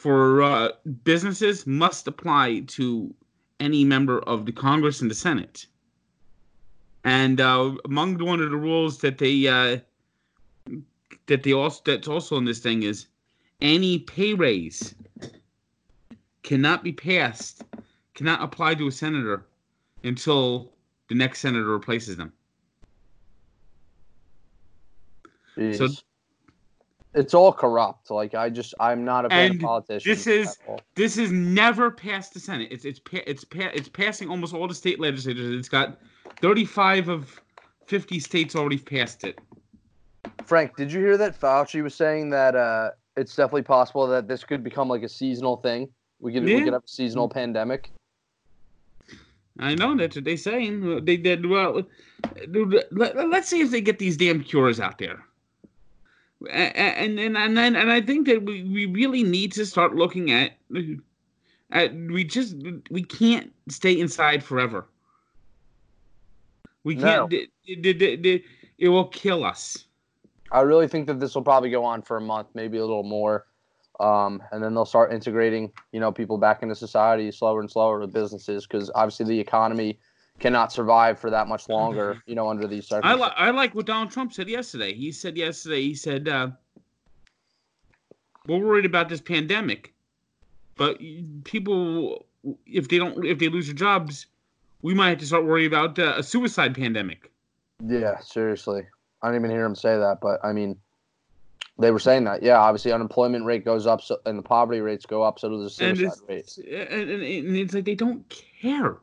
for 0.04 0.42
uh, 0.42 0.68
businesses 1.06 1.66
must 1.66 2.10
apply 2.10 2.60
to 2.68 3.16
any 3.62 3.86
member 3.86 4.20
of 4.24 4.46
the 4.46 4.52
Congress 4.52 5.00
and 5.00 5.10
the 5.10 5.16
Senate. 5.16 5.66
And 7.06 7.40
uh, 7.40 7.76
among 7.86 8.18
one 8.18 8.42
of 8.42 8.52
the 8.52 8.58
rules 8.58 8.98
that 8.98 9.18
they 9.18 9.48
uh, 9.48 9.78
that 11.28 11.44
they 11.44 11.54
also 11.54 11.82
that's 11.86 12.10
also 12.10 12.36
in 12.36 12.44
this 12.44 12.60
thing 12.60 12.84
is 12.84 13.08
any 13.62 14.00
pay 14.00 14.34
raise 14.34 14.94
cannot 16.44 16.84
be 16.84 16.92
passed, 16.92 17.64
cannot 18.14 18.44
apply 18.44 18.76
to 18.76 18.88
a 18.88 18.92
senator 18.92 19.46
until 20.04 20.74
the 21.08 21.16
next 21.16 21.40
senator 21.40 21.68
replaces 21.68 22.18
them. 22.18 22.34
Jeez. 25.56 25.78
So 25.78 25.88
it's 27.14 27.34
all 27.34 27.54
corrupt. 27.54 28.10
Like 28.10 28.34
I 28.34 28.50
just 28.50 28.74
I'm 28.80 29.06
not 29.06 29.26
a 29.26 29.30
fan 29.30 29.60
politician. 29.60 30.10
This 30.10 30.28
is 30.28 30.58
this 30.96 31.18
is 31.18 31.32
never 31.32 31.92
passed 31.92 32.34
the 32.34 32.40
Senate. 32.40 32.70
It's 32.72 32.86
it's 32.86 33.02
it's 33.12 33.46
it's 33.52 33.90
passing 33.90 34.30
almost 34.30 34.54
all 34.54 34.68
the 34.68 34.76
state 34.76 35.00
legislatures. 35.00 35.58
It's 35.58 35.70
got 35.70 36.00
35 36.42 37.10
of 37.10 37.42
50 37.88 38.20
states 38.20 38.56
already 38.56 38.78
passed 38.78 39.24
it. 39.24 39.40
Frank, 40.46 40.76
did 40.76 40.92
you 40.92 41.00
hear 41.00 41.18
that 41.18 41.40
Fauci 41.40 41.84
was 41.84 41.96
saying 41.96 42.30
that 42.32 42.56
uh, 42.56 42.92
it's 43.16 43.36
definitely 43.36 43.64
possible 43.64 44.08
that 44.08 44.28
this 44.28 44.44
could 44.44 44.64
become 44.64 44.88
like 44.88 45.04
a 45.04 45.10
seasonal 45.10 45.58
thing? 45.58 45.90
We 46.20 46.34
could 46.34 46.48
yeah. 46.48 46.56
we 46.56 46.64
could 46.64 46.74
have 46.74 46.84
a 46.84 46.88
seasonal 46.88 47.30
pandemic. 47.30 47.92
I 49.60 49.76
know 49.76 49.96
that's 49.96 50.16
what 50.16 50.26
they're 50.26 50.38
saying. 50.38 51.06
They 51.06 51.18
did 51.18 51.46
well. 51.46 51.84
Let, 52.92 53.16
us 53.16 53.48
see 53.48 53.62
if 53.62 53.70
they 53.70 53.82
get 53.82 54.00
these 54.00 54.18
damn 54.18 54.44
cures 54.44 54.80
out 54.80 54.98
there. 54.98 55.24
And 56.52 57.20
and 57.20 57.38
and 57.38 57.58
then 57.58 57.76
and 57.76 57.92
I 57.92 58.02
think 58.02 58.28
that 58.28 58.44
we, 58.44 58.64
we 58.64 58.86
really 58.86 59.24
need 59.24 59.52
to 59.54 59.66
start 59.66 59.96
looking 59.96 60.32
at 60.32 60.52
at 61.72 61.94
we 61.94 62.24
just 62.24 62.56
we 62.90 63.04
can't 63.04 63.52
stay 63.70 64.00
inside 64.00 64.44
forever. 64.44 64.86
We 66.84 66.96
can't. 66.96 67.32
No. 67.32 67.38
It, 67.38 67.50
it, 67.66 68.26
it, 68.26 68.44
it 68.78 68.90
will 68.90 69.08
kill 69.08 69.46
us. 69.46 69.86
I 70.52 70.62
really 70.62 70.88
think 70.88 71.08
that 71.08 71.20
this 71.20 71.34
will 71.34 71.42
probably 71.42 71.70
go 71.70 71.84
on 71.84 72.02
for 72.02 72.18
a 72.18 72.22
month, 72.22 72.50
maybe 72.54 72.78
a 72.78 72.82
little 72.82 73.04
more. 73.04 73.48
Um, 74.00 74.42
and 74.52 74.64
then 74.64 74.74
they'll 74.74 74.86
start 74.86 75.14
integrating, 75.14 75.72
you 75.92 76.00
know, 76.00 76.12
people 76.12 76.38
back 76.38 76.62
into 76.62 76.76
society 76.76 77.32
slower 77.32 77.62
and 77.62 77.70
slower 77.70 78.00
with 78.00 78.12
businesses 78.12 78.68
because 78.68 78.92
obviously 78.96 79.26
the 79.26 79.40
economy 79.40 80.00
cannot 80.44 80.74
survive 80.74 81.18
for 81.18 81.30
that 81.30 81.48
much 81.48 81.70
longer, 81.70 82.22
you 82.26 82.36
know, 82.36 82.50
under 82.50 82.68
these 82.68 82.86
circumstances. 82.86 83.32
I, 83.38 83.46
li- 83.46 83.48
I 83.48 83.52
like 83.52 83.74
what 83.74 83.86
Donald 83.86 84.12
Trump 84.12 84.34
said 84.34 84.50
yesterday. 84.50 84.94
He 84.94 85.10
said 85.14 85.38
yesterday, 85.38 85.82
he 85.82 85.96
said, 85.96 86.28
uh, 86.28 86.50
we're 88.46 88.58
worried 88.58 88.84
about 88.86 89.08
this 89.08 89.22
pandemic, 89.22 89.94
but 90.76 91.00
people, 91.46 92.26
if 92.66 92.90
they 92.90 92.98
don't, 92.98 93.26
if 93.26 93.40
they 93.40 93.48
lose 93.48 93.68
their 93.68 93.76
jobs, 93.76 94.26
we 94.82 94.94
might 94.94 95.12
have 95.12 95.20
to 95.20 95.26
start 95.26 95.46
worrying 95.46 95.68
about 95.68 95.98
uh, 95.98 96.16
a 96.18 96.24
suicide 96.24 96.76
pandemic. 96.76 97.32
Yeah, 97.82 98.20
seriously. 98.20 98.86
I 99.22 99.28
didn't 99.28 99.46
even 99.46 99.52
hear 99.52 99.64
him 99.64 99.76
say 99.76 99.98
that, 99.98 100.20
but 100.22 100.44
I 100.44 100.52
mean, 100.52 100.76
they 101.80 101.92
were 101.92 102.00
saying 102.00 102.26
that. 102.26 102.44
Yeah, 102.44 102.58
obviously, 102.58 102.92
unemployment 102.92 103.46
rate 103.46 103.64
goes 103.64 103.88
up, 103.88 104.02
so, 104.02 104.18
and 104.26 104.38
the 104.38 104.44
poverty 104.44 104.82
rates 104.82 105.06
go 105.06 105.24
up, 105.24 105.40
so 105.40 105.48
does 105.48 105.64
the 105.64 105.70
suicide 105.70 106.20
rate. 106.28 106.58
And, 106.58 107.10
and, 107.10 107.24
and, 107.24 107.56
it's 107.56 107.74
like 107.74 107.86
they 107.86 107.96
don't 107.96 108.28
care. 108.62 108.98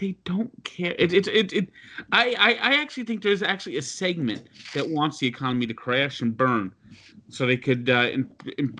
They 0.00 0.16
don't 0.24 0.50
care. 0.64 0.94
It, 0.98 1.12
it, 1.12 1.28
it, 1.28 1.52
it, 1.52 1.68
I, 2.10 2.34
I, 2.38 2.52
I 2.52 2.80
actually 2.80 3.04
think 3.04 3.22
there's 3.22 3.42
actually 3.42 3.76
a 3.76 3.82
segment 3.82 4.48
that 4.72 4.88
wants 4.88 5.18
the 5.18 5.26
economy 5.26 5.66
to 5.66 5.74
crash 5.74 6.22
and 6.22 6.34
burn, 6.34 6.72
so 7.28 7.46
they 7.46 7.58
could 7.58 7.90
uh, 7.90 8.08
in, 8.10 8.30
in, 8.56 8.74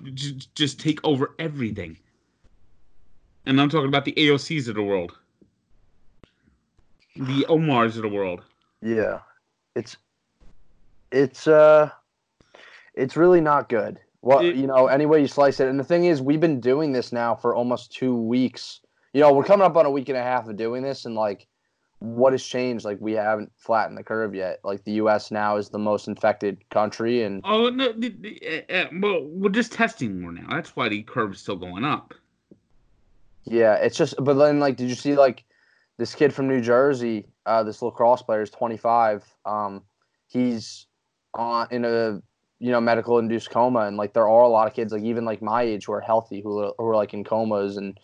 just 0.55 0.79
take 0.79 0.99
over 1.03 1.35
everything. 1.37 1.95
And 3.45 3.61
I'm 3.61 3.69
talking 3.69 3.87
about 3.87 4.03
the 4.03 4.13
AOCs 4.13 4.67
of 4.67 4.73
the 4.73 4.81
world, 4.81 5.15
the 7.15 7.45
Omars 7.47 7.97
of 7.97 8.01
the 8.01 8.09
world. 8.09 8.41
Yeah, 8.81 9.19
it's 9.75 9.97
it's 11.11 11.47
uh 11.47 11.91
it's 12.95 13.15
really 13.15 13.41
not 13.41 13.69
good. 13.69 13.99
Well, 14.23 14.39
it, 14.39 14.55
you 14.55 14.65
know, 14.65 14.87
any 14.87 15.05
way 15.05 15.21
you 15.21 15.27
slice 15.27 15.59
it. 15.59 15.67
And 15.67 15.79
the 15.79 15.83
thing 15.83 16.05
is, 16.05 16.19
we've 16.19 16.39
been 16.39 16.59
doing 16.59 16.91
this 16.91 17.11
now 17.11 17.35
for 17.35 17.53
almost 17.53 17.91
two 17.91 18.15
weeks. 18.15 18.81
You 19.13 19.21
know, 19.21 19.33
we're 19.33 19.43
coming 19.43 19.65
up 19.65 19.75
on 19.75 19.85
a 19.85 19.91
week 19.91 20.09
and 20.09 20.17
a 20.17 20.23
half 20.23 20.47
of 20.47 20.55
doing 20.55 20.83
this, 20.83 21.05
and 21.05 21.15
like, 21.15 21.47
what 21.99 22.33
has 22.33 22.43
changed? 22.43 22.85
Like, 22.85 22.97
we 23.01 23.13
haven't 23.13 23.51
flattened 23.57 23.97
the 23.97 24.03
curve 24.03 24.33
yet. 24.33 24.59
Like, 24.63 24.83
the 24.83 24.93
U.S. 24.93 25.31
now 25.31 25.57
is 25.57 25.69
the 25.69 25.79
most 25.79 26.07
infected 26.07 26.57
country, 26.69 27.23
and 27.23 27.41
oh 27.43 27.69
no, 27.69 27.91
the, 27.91 28.09
the, 28.09 28.65
uh, 28.69 28.87
well, 28.99 29.23
we're 29.23 29.49
just 29.49 29.73
testing 29.73 30.21
more 30.21 30.31
now. 30.31 30.47
That's 30.49 30.75
why 30.75 30.89
the 30.89 31.03
curve 31.03 31.33
is 31.33 31.41
still 31.41 31.57
going 31.57 31.83
up. 31.83 32.13
Yeah, 33.43 33.75
it's 33.75 33.97
just. 33.97 34.15
But 34.19 34.35
then, 34.35 34.59
like, 34.59 34.77
did 34.77 34.89
you 34.89 34.95
see 34.95 35.15
like 35.15 35.43
this 35.97 36.15
kid 36.15 36.33
from 36.33 36.47
New 36.47 36.61
Jersey? 36.61 37.27
Uh, 37.45 37.63
this 37.63 37.81
lacrosse 37.81 38.21
player 38.21 38.41
is 38.41 38.49
25. 38.51 39.25
Um, 39.45 39.83
he's 40.27 40.87
on 41.33 41.67
in 41.71 41.85
a 41.85 42.21
you 42.59 42.71
know 42.71 42.79
medical 42.79 43.17
induced 43.17 43.49
coma 43.49 43.81
and 43.81 43.97
like 43.97 44.13
there 44.13 44.27
are 44.27 44.43
a 44.43 44.47
lot 44.47 44.67
of 44.67 44.73
kids 44.73 44.93
like 44.93 45.03
even 45.03 45.25
like 45.25 45.41
my 45.41 45.63
age 45.63 45.85
who 45.85 45.93
are 45.93 46.01
healthy 46.01 46.41
who 46.41 46.59
are, 46.59 46.73
who 46.77 46.85
are 46.85 46.95
like 46.95 47.13
in 47.13 47.23
comas 47.23 47.77
and 47.77 47.99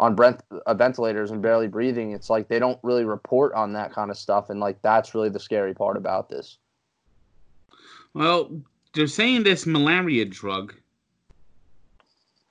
on 0.00 0.14
brent, 0.14 0.42
uh, 0.66 0.74
ventilators 0.74 1.30
and 1.30 1.42
barely 1.42 1.68
breathing 1.68 2.12
it's 2.12 2.28
like 2.30 2.48
they 2.48 2.58
don't 2.58 2.78
really 2.82 3.04
report 3.04 3.52
on 3.52 3.72
that 3.72 3.92
kind 3.92 4.10
of 4.10 4.16
stuff 4.16 4.50
and 4.50 4.58
like 4.58 4.80
that's 4.82 5.14
really 5.14 5.28
the 5.28 5.38
scary 5.38 5.74
part 5.74 5.96
about 5.96 6.28
this 6.28 6.58
well 8.14 8.50
they're 8.94 9.06
saying 9.06 9.42
this 9.42 9.66
malaria 9.66 10.24
drug 10.24 10.74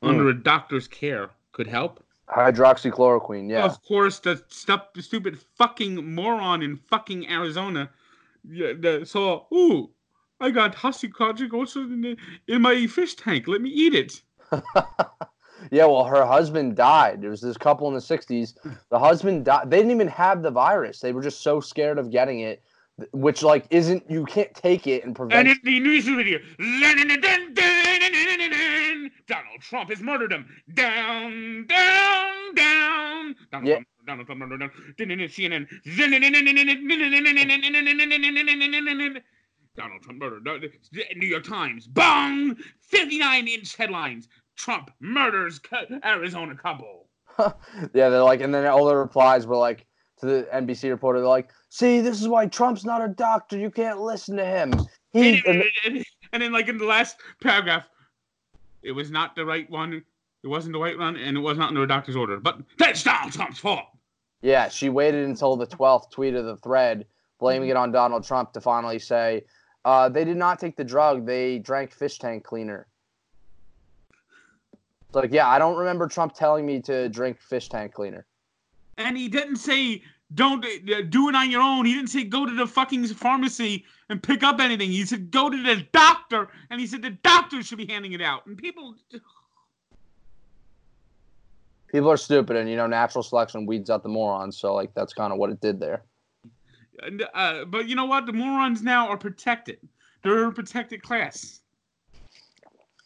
mm. 0.01 0.09
under 0.09 0.29
a 0.29 0.33
doctor's 0.33 0.87
care 0.87 1.29
could 1.51 1.67
help 1.67 2.03
hydroxychloroquine 2.29 3.49
yeah 3.49 3.65
of 3.65 3.83
course 3.83 4.19
the 4.19 4.41
stuff 4.47 4.93
the 4.93 5.01
stupid 5.01 5.37
fucking 5.57 6.13
moron 6.13 6.61
in 6.61 6.77
fucking 6.77 7.27
arizona 7.27 7.89
yeah, 8.47 8.73
the, 8.79 9.03
so 9.05 9.47
ooh 9.51 9.89
I 10.41 10.51
got 10.51 10.75
also 10.83 11.81
in, 11.81 12.17
in 12.47 12.61
my 12.61 12.87
fish 12.87 13.15
tank. 13.15 13.47
Let 13.47 13.61
me 13.61 13.69
eat 13.69 13.93
it. 13.93 14.21
yeah, 15.71 15.85
well, 15.85 16.03
her 16.03 16.25
husband 16.25 16.75
died. 16.75 17.21
There 17.21 17.29
was 17.29 17.41
this 17.41 17.57
couple 17.57 17.87
in 17.87 17.93
the 17.93 17.99
60s. 17.99 18.53
The 18.89 18.99
husband 18.99 19.45
died. 19.45 19.69
They 19.69 19.77
didn't 19.77 19.91
even 19.91 20.07
have 20.07 20.41
the 20.41 20.51
virus. 20.51 20.99
They 20.99 21.11
were 21.11 21.21
just 21.21 21.41
so 21.41 21.59
scared 21.59 21.97
of 21.97 22.11
getting 22.11 22.39
it, 22.41 22.63
which, 23.11 23.43
like, 23.43 23.65
isn't, 23.69 24.09
you 24.09 24.25
can't 24.25 24.53
take 24.53 24.87
it 24.87 25.03
and 25.05 25.15
prevent. 25.15 25.47
And 25.47 25.57
in 25.57 25.59
the 25.63 25.79
news 25.79 26.05
video, 26.05 26.39
Donald 29.27 29.61
Trump 29.61 29.89
has 29.89 30.01
murdered 30.01 30.31
him. 30.31 30.45
Down, 30.73 31.65
down, 31.67 32.55
down. 32.55 33.35
Donald 33.51 33.67
yeah. 33.67 33.75
Trump. 33.75 33.87
Donald 34.07 34.25
Trump 34.25 34.39
murdered 34.39 34.61
him. 34.63 34.71
CNN. 34.97 35.67
Donald 39.75 40.01
Trump 40.01 40.19
murdered. 40.19 40.45
New 41.15 41.27
York 41.27 41.43
Times. 41.43 41.87
Bong! 41.87 42.57
59 42.81 43.47
inch 43.47 43.75
headlines. 43.77 44.27
Trump 44.59 44.91
murders 44.99 45.61
Arizona 46.03 46.53
couple. 46.53 47.07
yeah, 47.39 48.09
they're 48.09 48.21
like, 48.21 48.41
and 48.41 48.53
then 48.53 48.65
all 48.67 48.85
the 48.85 48.95
replies 48.95 49.47
were 49.47 49.55
like 49.55 49.87
to 50.19 50.25
the 50.25 50.47
NBC 50.53 50.89
reporter, 50.89 51.19
they're 51.19 51.29
like, 51.29 51.49
see, 51.69 52.01
this 52.01 52.21
is 52.21 52.27
why 52.27 52.45
Trump's 52.45 52.83
not 52.83 53.03
a 53.03 53.07
doctor. 53.07 53.57
You 53.57 53.71
can't 53.71 54.01
listen 54.01 54.35
to 54.35 54.45
him. 54.45 54.73
He, 55.11 55.41
and, 55.47 55.63
and, 55.85 56.03
and 56.33 56.43
then, 56.43 56.51
like, 56.51 56.67
in 56.67 56.77
the 56.77 56.85
last 56.85 57.17
paragraph, 57.41 57.85
it 58.83 58.91
was 58.91 59.09
not 59.11 59.33
the 59.35 59.45
right 59.45 59.69
one. 59.69 60.03
It 60.43 60.47
wasn't 60.47 60.73
the 60.73 60.79
right 60.79 60.97
one, 60.97 61.15
and 61.15 61.37
it 61.37 61.39
was 61.39 61.57
not 61.57 61.69
under 61.69 61.83
a 61.83 61.87
doctor's 61.87 62.17
order. 62.17 62.37
But 62.37 62.59
that's 62.77 63.01
Donald 63.01 63.31
Trump's 63.31 63.59
fault. 63.59 63.85
Yeah, 64.41 64.67
she 64.67 64.89
waited 64.89 65.25
until 65.25 65.55
the 65.55 65.67
12th 65.67 66.11
tweet 66.11 66.33
of 66.33 66.45
the 66.45 66.57
thread, 66.57 67.05
blaming 67.39 67.69
it 67.69 67.77
on 67.77 67.91
Donald 67.91 68.25
Trump 68.25 68.51
to 68.53 68.61
finally 68.61 68.99
say, 68.99 69.43
uh, 69.85 70.09
they 70.09 70.25
did 70.25 70.37
not 70.37 70.59
take 70.59 70.75
the 70.75 70.83
drug. 70.83 71.25
They 71.25 71.59
drank 71.59 71.93
fish 71.93 72.19
tank 72.19 72.43
cleaner. 72.43 72.87
It's 75.09 75.15
like, 75.15 75.33
yeah, 75.33 75.47
I 75.47 75.57
don't 75.57 75.75
remember 75.75 76.07
Trump 76.07 76.35
telling 76.35 76.67
me 76.67 76.79
to 76.81 77.09
drink 77.09 77.41
fish 77.41 77.67
tank 77.67 77.93
cleaner. 77.93 78.27
And 78.97 79.17
he 79.17 79.27
didn't 79.27 79.55
say 79.55 80.03
don't 80.35 80.63
uh, 80.63 81.01
do 81.09 81.29
it 81.29 81.35
on 81.35 81.49
your 81.49 81.63
own. 81.63 81.85
He 81.85 81.95
didn't 81.95 82.09
say 82.09 82.23
go 82.23 82.45
to 82.45 82.53
the 82.53 82.67
fucking 82.67 83.07
pharmacy 83.07 83.85
and 84.09 84.21
pick 84.21 84.43
up 84.43 84.59
anything. 84.59 84.91
He 84.91 85.03
said 85.05 85.31
go 85.31 85.49
to 85.49 85.63
the 85.63 85.83
doctor, 85.91 86.49
and 86.69 86.79
he 86.79 86.85
said 86.85 87.01
the 87.01 87.09
doctor 87.09 87.63
should 87.63 87.79
be 87.79 87.87
handing 87.87 88.13
it 88.13 88.21
out. 88.21 88.45
And 88.45 88.55
people, 88.55 88.93
people 91.87 92.11
are 92.11 92.17
stupid, 92.17 92.55
and 92.55 92.69
you 92.69 92.75
know, 92.75 92.85
natural 92.85 93.23
selection 93.23 93.65
weeds 93.65 93.89
out 93.89 94.03
the 94.03 94.09
morons. 94.09 94.57
So 94.57 94.75
like 94.75 94.93
that's 94.93 95.13
kind 95.13 95.33
of 95.33 95.39
what 95.39 95.49
it 95.49 95.59
did 95.59 95.79
there. 95.79 96.03
Uh, 97.33 97.65
but 97.65 97.87
you 97.87 97.95
know 97.95 98.05
what? 98.05 98.27
The 98.27 98.33
morons 98.33 98.83
now 98.83 99.07
are 99.07 99.17
protected. 99.17 99.79
They're 100.21 100.45
a 100.45 100.51
protected 100.51 101.01
class. 101.01 101.61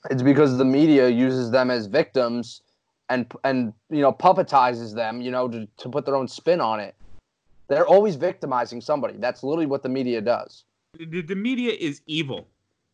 It's 0.10 0.22
because 0.22 0.58
the 0.58 0.66
media 0.66 1.08
uses 1.10 1.52
them 1.52 1.72
as 1.72 1.86
victims 1.88 2.62
and 3.10 3.32
and 3.44 3.74
you 3.90 4.02
know 4.02 4.12
puppetizes 4.12 4.94
them, 4.94 5.22
you 5.22 5.32
know, 5.32 5.48
to, 5.48 5.68
to 5.78 5.90
put 5.90 6.06
their 6.06 6.16
own 6.16 6.28
spin 6.28 6.62
on 6.62 6.80
it. 6.80 6.96
They're 7.68 7.88
always 7.88 8.16
victimizing 8.16 8.82
somebody. 8.82 9.16
That's 9.18 9.44
literally 9.44 9.66
what 9.66 9.84
the 9.84 9.90
media 9.90 10.22
does. 10.22 10.66
The, 10.98 11.22
the 11.22 11.36
media 11.36 11.72
is 11.72 12.02
evil. 12.06 12.48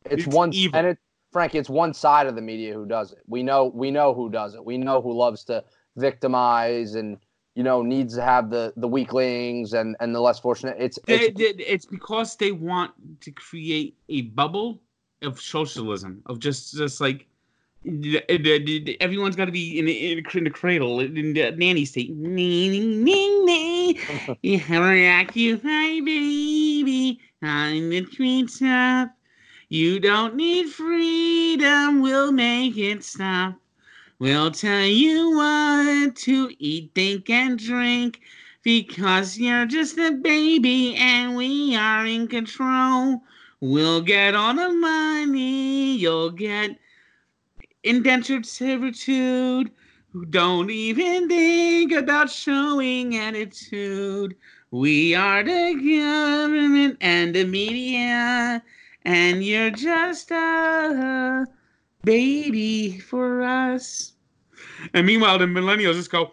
It's, 0.06 0.26
it's 0.26 0.36
one 0.36 0.54
evil. 0.54 0.78
and 0.78 0.88
it 0.88 0.98
Frankie, 1.32 1.60
it's 1.60 1.70
one 1.70 1.94
side 1.94 2.28
of 2.28 2.36
the 2.36 2.42
media 2.42 2.74
who 2.74 2.86
does 2.86 3.12
it. 3.12 3.20
We 3.28 3.44
know 3.44 3.66
we 3.66 3.92
know 3.92 4.14
who 4.14 4.30
does 4.30 4.56
it. 4.56 4.64
We 4.64 4.78
know 4.78 5.02
who 5.02 5.14
loves 5.14 5.44
to 5.46 5.64
victimize 5.96 6.96
and 6.96 7.18
you 7.56 7.64
know 7.64 7.82
needs 7.82 8.16
to 8.16 8.22
have 8.24 8.50
the 8.50 8.74
the 8.78 8.88
weaklings 8.88 9.74
and 9.74 9.96
and 10.00 10.16
the 10.16 10.22
less 10.22 10.40
fortunate. 10.40 10.78
It's 10.80 10.98
it's, 11.08 11.40
it's 11.40 11.86
because 11.86 12.36
they 12.38 12.52
want 12.52 12.92
to 13.22 13.32
create 13.32 13.96
a 14.08 14.22
bubble 14.22 14.82
of 15.22 15.40
socialism 15.40 16.22
of 16.28 16.40
just 16.40 16.76
just 16.76 17.02
like 17.02 17.26
everyone's 19.00 19.36
got 19.36 19.46
to 19.46 19.52
be 19.52 19.80
in, 19.80 19.88
in, 19.88 20.26
in 20.34 20.44
the 20.44 20.50
cradle 20.50 21.00
in 21.00 21.34
the 21.34 21.52
nanny 21.52 21.86
state. 21.86 22.12
rock 22.12 22.20
you, 25.36 25.60
hi 25.64 26.00
baby, 26.02 27.20
on 27.42 27.90
the 27.90 28.02
treetop. 28.02 29.12
You 29.70 30.00
don't 30.00 30.36
need 30.36 30.70
freedom, 30.70 32.02
we'll 32.02 32.32
make 32.32 32.78
it 32.78 33.04
stop. 33.04 33.56
We'll 34.18 34.52
tell 34.52 34.86
you 34.86 35.38
what 35.38 36.16
to 36.18 36.52
eat, 36.60 36.92
think, 36.96 37.30
and 37.30 37.58
drink 37.58 38.20
because 38.64 39.38
you're 39.38 39.66
just 39.66 39.98
a 39.98 40.12
baby 40.12 40.96
and 40.96 41.36
we 41.36 41.78
are 41.78 42.06
in 42.06 42.28
control. 42.28 43.22
We'll 43.62 44.00
get 44.00 44.36
all 44.36 44.56
the 44.56 44.70
money, 44.70 45.98
you'll 45.98 46.32
get 46.32 46.78
indentured 47.84 48.46
servitude. 48.46 49.72
don't 50.30 50.70
even 50.70 51.28
think 51.28 51.92
about 51.92 52.30
showing 52.30 53.18
attitude. 53.18 54.36
We 54.72 55.14
are 55.14 55.44
the 55.44 55.74
government 55.74 57.00
and 57.02 57.36
the 57.36 57.44
media, 57.44 58.64
and 59.04 59.44
you're 59.44 59.72
just 59.72 60.32
a 60.32 61.46
baby 62.06 63.00
for 63.00 63.42
us. 63.42 64.14
And 64.94 65.06
meanwhile, 65.06 65.38
the 65.38 65.46
millennials 65.46 65.96
just 65.96 66.12
go, 66.12 66.32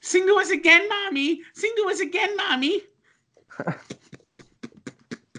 Sing 0.00 0.26
to 0.26 0.34
us 0.36 0.50
again, 0.50 0.88
mommy. 0.88 1.42
Sing 1.52 1.72
to 1.76 1.88
us 1.90 2.00
again, 2.00 2.34
mommy. 2.38 2.82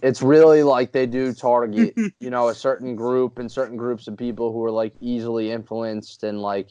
it's 0.01 0.22
really 0.22 0.63
like 0.63 0.91
they 0.91 1.05
do 1.05 1.34
target, 1.34 1.96
you 2.20 2.29
know, 2.29 2.50
a 2.50 2.55
certain 2.55 2.96
group 2.96 3.39
and 3.39 3.51
certain 3.51 3.77
groups 3.77 4.08
of 4.08 4.17
people 4.17 4.51
who 4.51 4.63
are 4.63 4.72
like 4.72 4.93
easily 5.00 5.51
influenced 5.51 6.24
and 6.24 6.41
like 6.41 6.70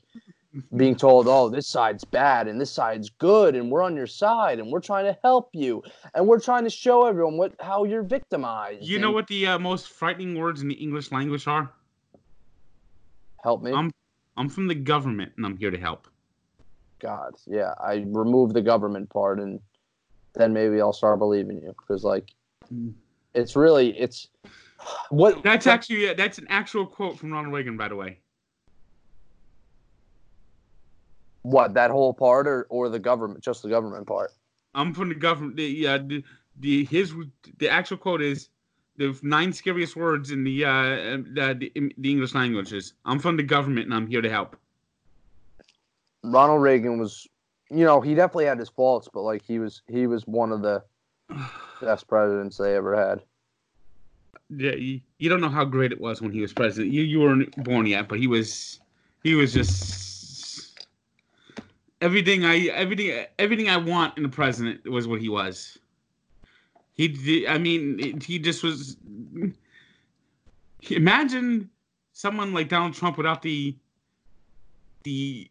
being 0.77 0.97
told, 0.97 1.27
"Oh, 1.29 1.49
this 1.49 1.69
side's 1.69 2.05
bad 2.05 2.49
and 2.49 2.61
this 2.61 2.73
side's 2.73 3.09
good, 3.11 3.55
and 3.55 3.71
we're 3.71 3.83
on 3.83 3.97
your 3.97 4.07
side, 4.07 4.59
and 4.59 4.71
we're 4.71 4.81
trying 4.81 5.05
to 5.05 5.17
help 5.23 5.51
you, 5.53 5.83
and 6.15 6.27
we're 6.27 6.41
trying 6.41 6.65
to 6.65 6.71
show 6.71 7.07
everyone 7.07 7.37
what 7.37 7.55
how 7.61 7.85
you're 7.85 8.03
victimized." 8.03 8.83
You 8.83 8.97
and 8.97 9.03
know 9.03 9.13
what 9.13 9.29
the 9.29 9.47
uh, 9.47 9.59
most 9.59 9.89
frightening 9.89 10.35
words 10.35 10.61
in 10.61 10.69
the 10.69 10.75
English 10.75 11.13
language 11.13 11.47
are? 11.47 11.73
Help 13.43 13.63
me, 13.63 13.73
I'm 13.73 13.91
I'm 14.37 14.49
from 14.49 14.67
the 14.67 14.75
government 14.75 15.33
and 15.37 15.47
I'm 15.47 15.57
here 15.57 15.71
to 15.71 15.79
help. 15.79 16.09
God. 17.01 17.33
Yeah, 17.47 17.73
I 17.83 18.05
remove 18.07 18.53
the 18.53 18.63
government 18.63 19.09
part, 19.11 19.41
and 19.41 19.61
then 20.35 20.53
maybe 20.53 20.81
I'll 20.81 20.93
start 20.93 21.19
believing 21.19 21.59
you 21.59 21.75
because 21.79 22.05
like 22.05 22.29
Mm. 22.73 22.95
It's 23.35 23.57
really 23.57 23.99
it's 23.99 24.29
what 25.11 25.43
That's 25.43 25.67
actually 25.67 26.09
uh, 26.09 26.15
that's 26.15 26.39
an 26.39 26.47
actual 26.49 26.87
quote 26.87 27.19
from 27.19 27.33
Ronald 27.33 27.55
Reagan, 27.55 27.77
by 27.77 27.89
the 27.89 27.97
way. 27.97 28.19
what 31.43 31.75
that 31.75 31.91
whole 31.91 32.13
part 32.13 32.47
or 32.47 32.67
or 32.69 32.89
the 32.89 32.99
government 32.99 33.43
just 33.43 33.63
the 33.63 33.69
government 33.69 34.07
part. 34.07 34.33
I'm 34.75 34.95
from 34.95 35.09
the 35.09 35.15
government. 35.15 35.57
The, 35.57 35.87
uh, 35.87 35.99
the, 35.99 36.23
the 36.61 36.85
his 36.85 37.15
the 37.59 37.69
actual 37.69 37.97
quote 37.97 38.23
is 38.23 38.49
the 38.97 39.19
nine 39.23 39.53
scariest 39.53 39.97
words 39.97 40.31
in 40.31 40.45
the 40.45 40.65
uh, 40.65 40.81
the, 41.35 41.57
the, 41.59 41.73
in 41.75 41.93
the 41.99 42.11
English 42.11 42.35
languages. 42.35 42.95
I'm 43.05 43.19
from 43.19 43.37
the 43.37 43.43
government 43.43 43.87
and 43.87 43.95
I'm 43.95 44.07
here 44.07 44.21
to 44.21 44.31
help. 44.31 44.57
Ronald 46.23 46.61
Reagan 46.61 46.99
was, 46.99 47.27
you 47.71 47.85
know, 47.85 48.01
he 48.01 48.15
definitely 48.15 48.45
had 48.45 48.59
his 48.59 48.69
faults, 48.69 49.09
but 49.13 49.23
like 49.23 49.43
he 49.43 49.59
was 49.59 49.83
he 49.89 50.07
was 50.07 50.27
one 50.27 50.53
of 50.53 50.63
the 50.63 50.83
best 51.81 52.07
presidents 52.09 52.57
they 52.57 52.77
ever 52.77 52.97
had. 52.97 53.23
Yeah, 54.49 54.73
you, 54.73 55.01
you 55.19 55.29
don't 55.29 55.41
know 55.41 55.49
how 55.49 55.65
great 55.65 55.93
it 55.93 56.01
was 56.01 56.21
when 56.21 56.33
he 56.33 56.41
was 56.41 56.53
president. 56.53 56.93
You 56.93 57.03
you 57.03 57.21
weren't 57.21 57.55
born 57.65 57.87
yet, 57.87 58.09
but 58.09 58.19
he 58.19 58.27
was 58.27 58.81
he 59.23 59.35
was 59.35 59.53
just 59.53 60.87
everything 62.01 62.45
I 62.45 62.67
everything 62.67 63.27
everything 63.39 63.69
I 63.69 63.77
want 63.77 64.19
in 64.19 64.25
a 64.25 64.29
president 64.29 64.89
was 64.91 65.07
what 65.07 65.21
he 65.21 65.29
was. 65.29 65.79
He 66.95 67.09
did, 67.09 67.47
I 67.47 67.59
mean 67.59 68.21
he 68.21 68.39
just 68.39 68.63
was. 68.63 68.97
Imagine 70.89 71.71
someone 72.13 72.53
like 72.53 72.69
Donald 72.69 72.95
Trump 72.95 73.17
without 73.17 73.43
the 73.43 73.77
the 75.05 75.51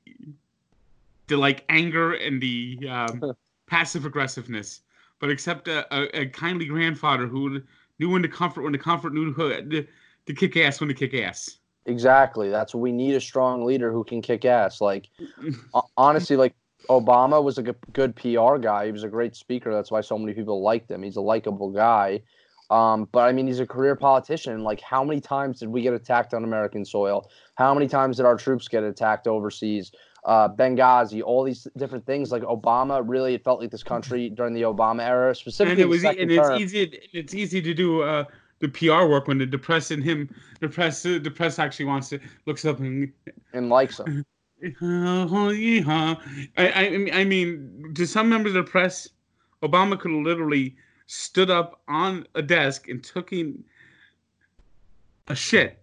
the 1.28 1.38
like 1.38 1.64
anger 1.70 2.14
and 2.14 2.42
the 2.42 2.80
um, 2.90 3.36
passive 3.68 4.06
aggressiveness, 4.06 4.82
but 5.20 5.30
except 5.30 5.68
a, 5.68 5.86
a, 5.96 6.22
a 6.22 6.26
kindly 6.28 6.66
grandfather 6.66 7.28
who 7.28 7.62
knew 8.00 8.10
when 8.10 8.22
to 8.22 8.28
comfort, 8.28 8.64
when 8.64 8.74
to 8.74 8.80
comfort, 8.80 9.14
knew 9.14 9.34
to, 9.34 9.88
to 10.26 10.34
kick 10.34 10.58
ass 10.58 10.80
when 10.80 10.88
to 10.88 10.94
kick 10.94 11.14
ass. 11.14 11.58
Exactly. 11.86 12.50
That's 12.50 12.74
what 12.74 12.82
we 12.82 12.92
need 12.92 13.16
a 13.16 13.22
strong 13.22 13.66
leader 13.66 13.92
who 13.92 14.04
can 14.04 14.22
kick 14.22 14.46
ass. 14.46 14.82
Like 14.82 15.10
honestly, 15.98 16.36
like 16.36 16.54
Obama 16.90 17.44
was 17.44 17.58
a 17.58 17.64
good, 17.64 17.78
good 17.94 18.16
PR 18.16 18.58
guy. 18.58 18.86
He 18.86 18.92
was 18.92 19.04
a 19.04 19.10
great 19.10 19.36
speaker. 19.36 19.74
That's 19.74 19.92
why 19.92 20.02
so 20.02 20.18
many 20.18 20.34
people 20.34 20.62
liked 20.62 20.90
him. 20.90 21.04
He's 21.04 21.18
a 21.18 21.22
likable 21.22 21.72
guy. 21.72 22.22
Um, 22.70 23.08
but 23.12 23.22
I 23.22 23.32
mean, 23.32 23.48
he's 23.48 23.60
a 23.60 23.66
career 23.66 23.96
politician. 23.96 24.64
Like, 24.64 24.80
how 24.82 25.04
many 25.04 25.20
times 25.20 25.60
did 25.60 25.70
we 25.70 25.82
get 25.82 25.94
attacked 25.94 26.34
on 26.34 26.44
American 26.44 26.86
soil? 26.86 27.30
How 27.56 27.74
many 27.74 27.88
times 27.88 28.18
did 28.18 28.26
our 28.26 28.38
troops 28.38 28.68
get 28.68 28.84
attacked 28.84 29.28
overseas? 29.28 29.92
Uh, 30.26 30.50
Benghazi, 30.50 31.24
all 31.24 31.44
these 31.44 31.68
different 31.78 32.06
things. 32.06 32.32
Like 32.32 32.44
Obama, 32.44 33.02
really, 33.06 33.34
it 33.36 33.44
felt 33.44 33.62
like 33.62 33.72
this 33.72 33.84
country 33.84 34.30
during 34.30 34.54
the 34.54 34.64
Obama 34.64 35.02
era, 35.02 35.34
specifically. 35.34 35.72
And 35.72 35.82
it 35.82 35.86
was, 35.86 36.04
and 36.04 36.32
it's 36.32 36.48
term. 36.48 36.60
easy, 36.62 37.00
it's 37.14 37.34
easy 37.34 37.62
to 37.62 37.74
do 37.74 38.02
uh, 38.02 38.26
the 38.60 38.68
PR 38.68 39.06
work 39.06 39.28
when 39.28 39.38
the, 39.38 39.58
press 39.58 39.92
and 39.92 40.04
him, 40.04 40.30
the 40.60 40.68
press, 40.68 41.06
uh, 41.06 41.20
the 41.22 41.32
press 41.32 41.58
actually 41.58 41.86
wants 41.86 42.10
to 42.10 42.20
looks 42.46 42.66
up 42.66 42.80
and 42.80 43.12
and 43.54 43.70
likes 43.70 44.00
him. 44.00 44.26
I, 44.82 46.26
I, 46.58 46.90
mean- 46.90 47.14
I 47.14 47.24
mean, 47.24 47.94
to 47.96 48.06
some 48.06 48.28
members 48.28 48.56
of 48.56 48.66
the 48.66 48.70
press, 48.70 49.08
Obama 49.64 49.98
could 49.98 50.12
have 50.12 50.22
literally 50.22 50.76
stood 51.08 51.50
up 51.50 51.82
on 51.88 52.28
a 52.36 52.42
desk 52.42 52.90
and 52.90 53.04
took 53.04 53.32
in 53.32 53.64
a 55.30 55.36
shit, 55.36 55.82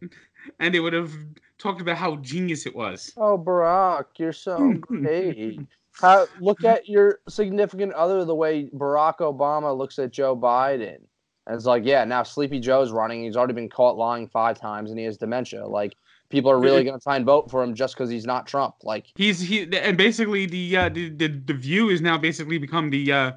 and 0.61 0.75
they 0.75 0.81
would 0.81 0.92
have 0.92 1.12
talked 1.59 1.81
about 1.81 1.97
how 1.97 2.16
genius 2.16 2.66
it 2.66 2.75
was. 2.75 3.12
Oh, 3.16 3.38
Barack, 3.38 4.05
you're 4.19 4.33
so 4.33 4.73
great. 4.81 5.61
How, 5.92 6.27
look 6.40 6.62
at 6.64 6.88
your 6.88 7.21
significant 7.29 7.92
other 7.95 8.25
the 8.25 8.35
way 8.35 8.69
Barack 8.75 9.19
Obama 9.19 9.77
looks 9.77 9.99
at 9.99 10.11
Joe 10.11 10.37
Biden. 10.37 10.99
And 11.47 11.55
it's 11.55 11.64
like, 11.64 11.85
yeah, 11.85 12.05
now 12.05 12.23
Sleepy 12.23 12.61
Joe's 12.61 12.90
running. 12.90 13.25
He's 13.25 13.37
already 13.37 13.55
been 13.55 13.69
caught 13.69 13.97
lying 13.97 14.29
five 14.29 14.61
times 14.61 14.90
and 14.90 14.99
he 14.99 15.07
has 15.07 15.16
dementia. 15.16 15.66
Like, 15.66 15.97
people 16.29 16.51
are 16.51 16.59
really 16.59 16.85
going 16.85 16.99
to 16.99 17.03
try 17.03 17.16
and 17.16 17.25
vote 17.25 17.51
for 17.51 17.62
him 17.62 17.75
just 17.75 17.95
because 17.95 18.11
he's 18.11 18.27
not 18.27 18.47
Trump. 18.47 18.75
Like, 18.83 19.07
He's 19.14 19.40
he, 19.40 19.62
and 19.77 19.97
basically 19.97 20.47
the 20.47 20.77
uh, 20.77 20.88
the, 20.88 21.11
the 21.11 21.29
the 21.29 21.55
View 21.55 21.88
is 21.88 22.01
now 22.01 22.19
basically 22.19 22.59
become 22.59 22.90
the 22.90 23.12
uh, 23.12 23.33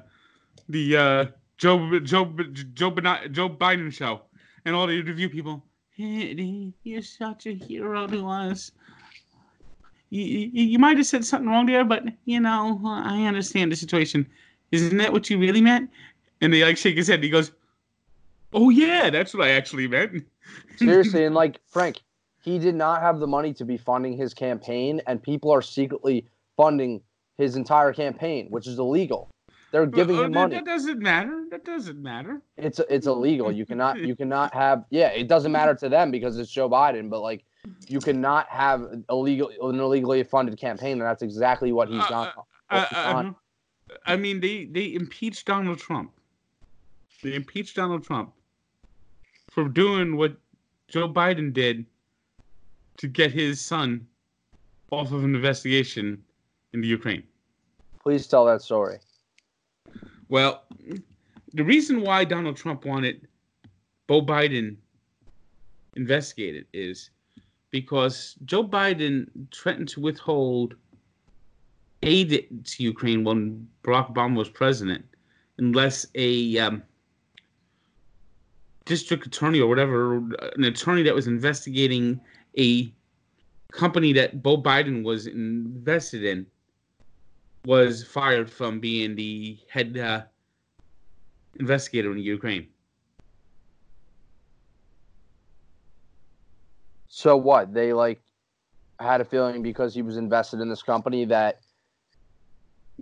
the 0.68 0.96
uh, 0.96 1.26
Joe 1.56 2.00
Joe 2.00 2.24
Joe 2.74 2.90
Biden, 2.90 3.30
Joe 3.32 3.48
Biden 3.48 3.92
show, 3.92 4.22
and 4.64 4.74
all 4.74 4.86
the 4.86 5.00
View 5.02 5.28
people. 5.28 5.64
"Eddie, 6.00 6.72
You're 6.82 7.02
such 7.02 7.46
a 7.46 7.52
hero 7.52 8.06
to 8.06 8.28
us. 8.28 8.72
You, 10.08 10.24
you, 10.24 10.64
you 10.64 10.78
might 10.78 10.96
have 10.96 11.06
said 11.06 11.24
something 11.24 11.48
wrong 11.48 11.66
there, 11.66 11.84
but 11.84 12.04
you 12.24 12.40
know 12.40 12.80
I 12.84 13.26
understand 13.26 13.70
the 13.70 13.76
situation. 13.76 14.26
Isn't 14.72 14.96
that 14.96 15.12
what 15.12 15.28
you 15.30 15.38
really 15.38 15.60
meant? 15.60 15.90
And 16.40 16.52
they 16.52 16.64
like 16.64 16.78
shake 16.78 16.96
his 16.96 17.08
head. 17.08 17.22
He 17.22 17.30
goes, 17.30 17.52
"Oh 18.52 18.70
yeah, 18.70 19.10
that's 19.10 19.34
what 19.34 19.46
I 19.46 19.50
actually 19.50 19.88
meant." 19.88 20.24
seriously. 20.76 21.24
and 21.24 21.34
like, 21.34 21.60
Frank, 21.66 22.00
he 22.42 22.58
did 22.58 22.74
not 22.74 23.02
have 23.02 23.20
the 23.20 23.26
money 23.26 23.52
to 23.54 23.64
be 23.64 23.76
funding 23.76 24.16
his 24.16 24.34
campaign, 24.34 25.00
and 25.06 25.22
people 25.22 25.50
are 25.50 25.62
secretly 25.62 26.26
funding 26.56 27.02
his 27.36 27.56
entire 27.56 27.92
campaign, 27.92 28.46
which 28.50 28.66
is 28.66 28.78
illegal. 28.78 29.30
They're 29.72 29.86
giving 29.86 30.16
Uh, 30.18 30.22
him 30.22 30.32
that- 30.32 30.40
money. 30.40 30.54
That 30.56 30.64
doesn't 30.64 30.98
matter. 31.00 31.44
That 31.50 31.64
doesn't 31.64 32.02
matter. 32.02 32.42
It's 32.56 32.80
it's 32.90 33.06
illegal. 33.06 33.52
You 33.52 33.64
cannot 33.66 33.98
you 34.00 34.16
cannot 34.20 34.52
have 34.54 34.84
yeah. 34.90 35.08
It 35.10 35.28
doesn't 35.28 35.52
matter 35.52 35.74
to 35.76 35.88
them 35.88 36.10
because 36.10 36.38
it's 36.38 36.50
Joe 36.50 36.68
Biden, 36.68 37.08
but 37.08 37.20
like 37.20 37.44
you 37.88 38.00
cannot 38.00 38.48
have 38.48 38.80
illegal 39.08 39.48
an 39.70 39.78
illegally 39.78 40.22
funded 40.24 40.58
campaign, 40.58 40.92
and 40.92 41.02
that's 41.02 41.22
exactly 41.22 41.72
what 41.72 41.88
he's 41.88 42.02
Uh, 42.02 42.08
done. 42.08 42.28
Uh, 42.70 42.86
uh, 42.92 43.32
I 44.06 44.16
mean, 44.16 44.40
they 44.40 44.64
they 44.66 44.94
impeached 44.94 45.46
Donald 45.46 45.78
Trump. 45.78 46.12
They 47.22 47.34
impeached 47.34 47.76
Donald 47.76 48.02
Trump 48.04 48.32
for 49.50 49.68
doing 49.68 50.16
what 50.16 50.36
Joe 50.88 51.08
Biden 51.08 51.52
did 51.52 51.84
to 52.96 53.08
get 53.08 53.30
his 53.32 53.60
son 53.60 54.06
off 54.90 55.12
of 55.12 55.22
an 55.24 55.34
investigation 55.34 56.22
in 56.72 56.80
the 56.80 56.88
Ukraine. 56.88 57.22
Please 58.02 58.26
tell 58.26 58.44
that 58.46 58.62
story. 58.62 58.98
Well, 60.30 60.62
the 61.54 61.64
reason 61.64 62.02
why 62.02 62.24
Donald 62.24 62.56
Trump 62.56 62.84
wanted 62.84 63.26
Beau 64.06 64.22
Biden 64.22 64.76
investigated 65.96 66.66
is 66.72 67.10
because 67.72 68.36
Joe 68.44 68.62
Biden 68.62 69.26
threatened 69.52 69.88
to 69.88 70.00
withhold 70.00 70.76
aid 72.04 72.48
to 72.64 72.82
Ukraine 72.82 73.24
when 73.24 73.68
Barack 73.82 74.14
Obama 74.14 74.36
was 74.36 74.48
president 74.48 75.04
unless 75.58 76.06
a 76.14 76.58
um, 76.58 76.84
district 78.84 79.26
attorney 79.26 79.60
or 79.60 79.68
whatever, 79.68 80.18
an 80.54 80.62
attorney 80.62 81.02
that 81.02 81.14
was 81.14 81.26
investigating 81.26 82.20
a 82.56 82.92
company 83.72 84.12
that 84.12 84.44
Beau 84.44 84.62
Biden 84.62 85.02
was 85.02 85.26
invested 85.26 86.22
in, 86.22 86.46
was 87.64 88.04
fired 88.04 88.50
from 88.50 88.80
being 88.80 89.14
the 89.16 89.58
head 89.68 89.96
uh, 89.96 90.22
investigator 91.58 92.12
in 92.12 92.18
Ukraine. 92.18 92.68
So 97.08 97.36
what? 97.36 97.72
They 97.74 97.92
like 97.92 98.20
had 98.98 99.20
a 99.20 99.24
feeling 99.24 99.62
because 99.62 99.94
he 99.94 100.02
was 100.02 100.16
invested 100.16 100.60
in 100.60 100.68
this 100.68 100.82
company 100.82 101.24
that 101.26 101.60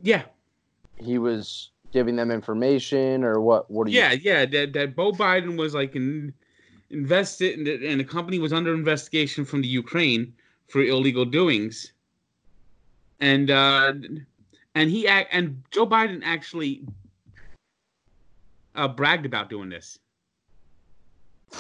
Yeah, 0.03 0.25
he 0.99 1.18
was 1.18 1.71
giving 1.92 2.16
them 2.16 2.31
information 2.31 3.25
or 3.25 3.40
what? 3.40 3.71
What 3.71 3.87
do 3.87 3.92
you? 3.92 3.99
yeah, 3.99 4.12
yeah. 4.12 4.47
That 4.47 4.73
that 4.75 4.97
Beau 4.97 5.12
Biden 5.12 5.57
was 5.59 5.75
like 5.75 5.94
in, 5.97 6.33
invested, 6.90 7.59
in 7.59 7.64
the, 7.64 7.88
and 7.88 8.01
the 8.01 8.05
company 8.05 8.38
was 8.38 8.53
under 8.53 8.75
investigation 8.75 9.44
from 9.44 9.62
the 9.62 9.68
Ukraine 9.68 10.35
for 10.68 10.83
illegal 10.83 11.25
doings. 11.25 11.92
And 13.21 13.51
uh, 13.51 13.94
and 14.79 14.88
he 14.88 15.09
and 15.09 15.64
Joe 15.73 15.88
Biden 15.88 16.23
actually 16.25 16.85
uh, 18.77 18.87
bragged 18.87 19.27
about 19.27 19.51
doing 19.51 19.69
this. 19.69 19.99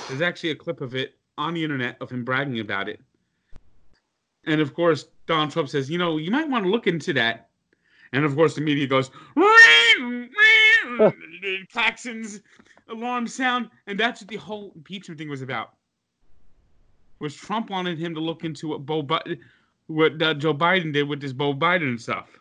There's 0.06 0.20
actually 0.20 0.50
a 0.50 0.54
clip 0.54 0.80
of 0.80 0.94
it 0.94 1.16
on 1.36 1.54
the 1.54 1.64
internet 1.64 1.96
of 2.00 2.10
him 2.10 2.24
bragging 2.24 2.60
about 2.60 2.88
it. 2.88 3.00
And 4.44 4.60
of 4.60 4.72
course, 4.72 5.06
Donald 5.26 5.50
Trump 5.50 5.68
says, 5.68 5.90
you 5.90 5.98
know, 5.98 6.16
you 6.16 6.30
might 6.30 6.48
want 6.48 6.64
to 6.64 6.70
look 6.70 6.86
into 6.86 7.12
that. 7.14 7.48
And 8.12 8.24
of 8.24 8.36
course, 8.36 8.54
the 8.54 8.60
media 8.60 8.86
goes, 8.86 9.10
claxons, 11.74 12.40
alarm 12.88 13.26
sound, 13.26 13.68
and 13.88 13.98
that's 13.98 14.20
what 14.22 14.28
the 14.28 14.36
whole 14.36 14.70
impeachment 14.76 15.18
thing 15.18 15.28
was 15.28 15.42
about. 15.42 15.70
Was 17.18 17.34
Trump 17.34 17.68
wanted 17.68 17.98
him 17.98 18.14
to 18.14 18.20
look 18.20 18.44
into 18.44 18.68
what 18.68 18.86
Beau, 18.86 19.04
what 19.88 20.22
uh, 20.22 20.34
Joe 20.34 20.54
Biden 20.54 20.92
did 20.92 21.08
with 21.08 21.20
this 21.20 21.32
Beau 21.32 21.52
Biden 21.52 22.00
stuff? 22.00 22.38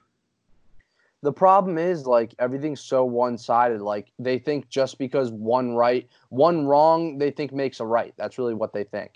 The 1.22 1.32
problem 1.32 1.78
is 1.78 2.06
like 2.06 2.34
everything's 2.40 2.82
so 2.82 3.04
one-sided 3.04 3.82
like 3.82 4.12
they 4.20 4.38
think 4.38 4.70
just 4.70 4.98
because 4.98 5.32
one 5.32 5.76
right 5.76 6.08
one 6.30 6.66
wrong 6.66 7.18
they 7.18 7.32
think 7.32 7.52
makes 7.52 7.80
a 7.80 7.86
right. 7.86 8.14
That's 8.18 8.38
really 8.38 8.54
what 8.54 8.74
they 8.74 8.84
think. 8.84 9.12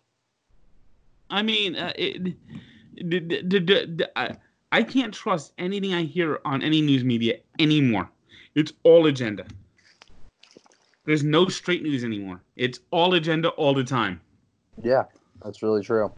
I 1.29 1.41
mean 1.41 1.75
uh, 1.75 1.93
it, 1.95 2.35
I, 4.15 4.35
I 4.71 4.83
can't 4.83 5.13
trust 5.13 5.53
anything 5.57 5.93
i 5.93 6.03
hear 6.03 6.39
on 6.45 6.61
any 6.61 6.81
news 6.81 7.03
media 7.03 7.37
anymore. 7.59 8.09
It's 8.55 8.73
all 8.83 9.05
agenda. 9.05 9.45
There's 11.05 11.23
no 11.23 11.47
straight 11.47 11.81
news 11.81 12.03
anymore. 12.03 12.41
It's 12.55 12.79
all 12.91 13.13
agenda 13.13 13.49
all 13.49 13.73
the 13.73 13.83
time. 13.83 14.21
Yeah 14.83 15.03
that's 15.43 15.63
really 15.63 15.83
true. 15.83 16.11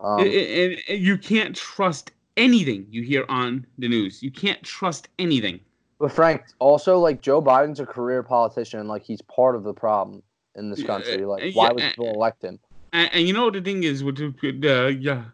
Um, 0.00 0.20
and, 0.20 0.78
and 0.88 0.98
you 1.00 1.18
can't 1.18 1.54
trust 1.54 2.12
anything 2.36 2.86
you 2.90 3.02
hear 3.02 3.24
on 3.28 3.66
the 3.78 3.88
news. 3.88 4.22
You 4.22 4.30
can't 4.30 4.62
trust 4.62 5.08
anything. 5.18 5.60
But 5.98 6.12
Frank, 6.12 6.44
also 6.58 6.98
like 6.98 7.20
Joe 7.20 7.42
Biden's 7.42 7.80
a 7.80 7.86
career 7.86 8.22
politician, 8.22 8.88
like 8.88 9.02
he's 9.02 9.20
part 9.22 9.54
of 9.54 9.64
the 9.64 9.74
problem 9.74 10.22
in 10.54 10.70
this 10.70 10.82
country. 10.82 11.24
Like, 11.26 11.54
why 11.54 11.70
would 11.70 11.82
people 11.82 12.10
elect 12.12 12.42
him? 12.42 12.58
And, 12.92 13.10
and, 13.12 13.28
you 13.28 13.34
know 13.34 13.44
what 13.44 13.52
the 13.52 13.60
thing 13.60 13.84
is, 13.84 14.02
with 14.02 14.18
uh, 14.18 14.86
yeah, 14.86 15.24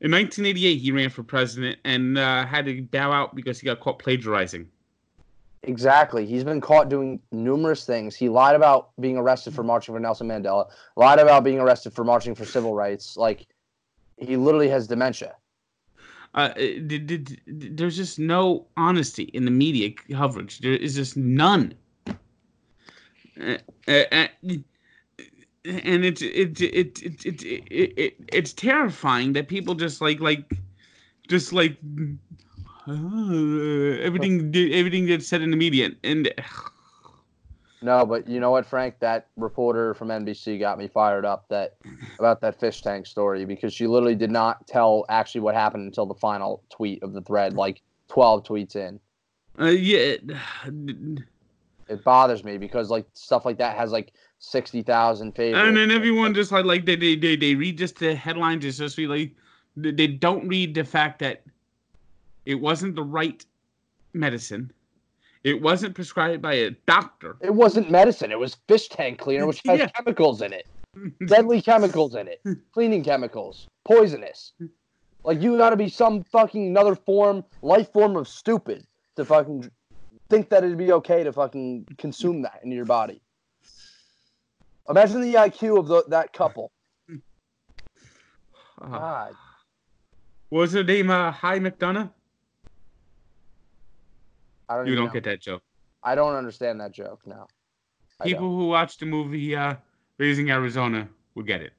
in 0.00 0.10
1988 0.10 0.76
he 0.76 0.90
ran 0.90 1.10
for 1.10 1.22
president 1.22 1.78
and 1.84 2.18
uh, 2.18 2.44
had 2.46 2.64
to 2.64 2.82
bow 2.82 3.12
out 3.12 3.34
because 3.34 3.60
he 3.60 3.66
got 3.66 3.80
caught 3.80 3.98
plagiarizing. 3.98 4.68
Exactly. 5.64 6.24
He's 6.24 6.44
been 6.44 6.60
caught 6.60 6.88
doing 6.88 7.20
numerous 7.32 7.84
things. 7.84 8.14
He 8.14 8.28
lied 8.28 8.56
about 8.56 8.90
being 9.00 9.16
arrested 9.16 9.54
for 9.54 9.62
marching 9.62 9.94
for 9.94 10.00
Nelson 10.00 10.28
Mandela. 10.28 10.70
Lied 10.96 11.18
about 11.18 11.44
being 11.44 11.58
arrested 11.58 11.92
for 11.92 12.04
marching 12.04 12.34
for 12.34 12.44
civil 12.44 12.74
rights. 12.74 13.16
Like, 13.16 13.46
he 14.16 14.36
literally 14.36 14.68
has 14.68 14.86
dementia. 14.86 15.34
Uh, 16.34 16.50
there's 17.46 17.96
just 17.96 18.18
no 18.18 18.66
honesty 18.76 19.24
in 19.24 19.44
the 19.44 19.50
media 19.50 19.90
coverage. 20.12 20.58
There 20.60 20.72
is 20.72 20.94
just 20.94 21.16
none. 21.16 21.74
Uh, 23.40 23.56
uh, 23.86 24.04
uh 24.12 24.26
and 25.64 26.04
it's 26.04 26.22
it, 26.22 26.60
it, 26.60 27.02
it, 27.02 27.26
it, 27.26 27.42
it, 27.70 28.14
it's 28.32 28.52
terrifying 28.52 29.32
that 29.34 29.48
people 29.48 29.74
just 29.74 30.00
like 30.00 30.20
like 30.20 30.50
just 31.28 31.52
like 31.52 31.76
uh, 32.88 32.92
everything 34.00 34.54
everything 34.72 35.06
that's 35.06 35.26
said 35.26 35.42
in 35.42 35.50
the 35.50 35.56
media 35.56 35.90
and 36.04 36.32
no, 37.80 38.04
but 38.04 38.28
you 38.28 38.40
know 38.40 38.50
what, 38.50 38.66
Frank? 38.66 38.98
That 39.00 39.28
reporter 39.36 39.94
from 39.94 40.08
NBC 40.08 40.58
got 40.58 40.78
me 40.78 40.88
fired 40.88 41.24
up 41.24 41.48
that 41.48 41.76
about 42.18 42.40
that 42.40 42.58
fish 42.58 42.82
tank 42.82 43.06
story 43.06 43.44
because 43.44 43.72
she 43.72 43.86
literally 43.86 44.16
did 44.16 44.30
not 44.30 44.66
tell 44.66 45.04
actually 45.08 45.42
what 45.42 45.54
happened 45.54 45.84
until 45.84 46.06
the 46.06 46.14
final 46.14 46.62
tweet 46.70 47.02
of 47.02 47.12
the 47.12 47.22
thread, 47.22 47.54
like 47.54 47.82
twelve 48.08 48.42
tweets 48.42 48.74
in. 48.74 48.98
Uh, 49.60 49.66
yeah, 49.66 50.16
it 51.88 52.04
bothers 52.04 52.42
me 52.42 52.58
because 52.58 52.90
like 52.90 53.06
stuff 53.14 53.44
like 53.44 53.58
that 53.58 53.76
has 53.76 53.92
like 53.92 54.12
sixty 54.38 54.82
thousand 54.82 55.32
favorites. 55.36 55.66
And 55.66 55.76
then 55.76 55.90
everyone 55.90 56.34
just 56.34 56.50
like 56.50 56.64
like 56.64 56.84
they 56.84 56.96
they 56.96 57.14
they, 57.14 57.36
they 57.36 57.54
read 57.54 57.78
just 57.78 57.98
the 57.98 58.14
headlines 58.14 58.62
just 58.62 58.78
just 58.78 58.98
like 58.98 59.32
they 59.76 60.08
don't 60.08 60.48
read 60.48 60.74
the 60.74 60.84
fact 60.84 61.20
that 61.20 61.42
it 62.44 62.56
wasn't 62.56 62.96
the 62.96 63.02
right 63.02 63.44
medicine 64.14 64.72
it 65.44 65.60
wasn't 65.60 65.94
prescribed 65.94 66.42
by 66.42 66.54
a 66.54 66.70
doctor. 66.86 67.36
It 67.40 67.54
wasn't 67.54 67.90
medicine. 67.90 68.32
It 68.32 68.38
was 68.38 68.56
fish 68.66 68.88
tank 68.88 69.18
cleaner, 69.18 69.46
which 69.46 69.62
has 69.66 69.78
yeah. 69.78 69.88
chemicals 69.88 70.42
in 70.42 70.52
it. 70.52 70.66
Deadly 71.26 71.62
chemicals 71.62 72.14
in 72.14 72.28
it. 72.28 72.40
Cleaning 72.72 73.04
chemicals. 73.04 73.66
Poisonous. 73.84 74.52
Like 75.24 75.42
you 75.42 75.56
gotta 75.56 75.76
be 75.76 75.88
some 75.88 76.24
fucking 76.24 76.66
another 76.66 76.94
form, 76.94 77.44
life 77.62 77.92
form 77.92 78.16
of 78.16 78.28
stupid 78.28 78.86
to 79.16 79.24
fucking 79.24 79.70
think 80.30 80.48
that 80.50 80.64
it'd 80.64 80.78
be 80.78 80.92
okay 80.92 81.24
to 81.24 81.32
fucking 81.32 81.86
consume 81.98 82.42
that 82.42 82.60
in 82.62 82.70
your 82.70 82.84
body. 82.84 83.20
Imagine 84.88 85.20
the 85.20 85.34
IQ 85.34 85.78
of 85.78 85.88
the, 85.88 86.04
that 86.08 86.32
couple. 86.32 86.72
God. 88.80 89.34
Was 90.50 90.72
her 90.72 90.84
name 90.84 91.10
uh, 91.10 91.30
H.I. 91.30 91.58
McDunnough? 91.58 92.10
I 94.68 94.76
don't. 94.76 94.86
You 94.86 94.94
don't 94.94 95.06
know. 95.06 95.12
get 95.12 95.24
that 95.24 95.40
joke. 95.40 95.62
I 96.02 96.14
don't 96.14 96.34
understand 96.34 96.80
that 96.80 96.92
joke. 96.92 97.20
No. 97.26 97.46
People 98.22 98.56
who 98.56 98.68
watch 98.68 98.98
the 98.98 99.06
movie 99.06 99.54
uh, 99.54 99.74
Raising 100.18 100.50
Arizona 100.50 101.08
will 101.34 101.44
get 101.44 101.62
it. 101.62 101.72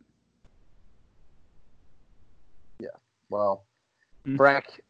Yeah. 2.80 2.88
Well, 3.30 3.66
mm-hmm. 4.26 4.38
Frank, 4.38 4.82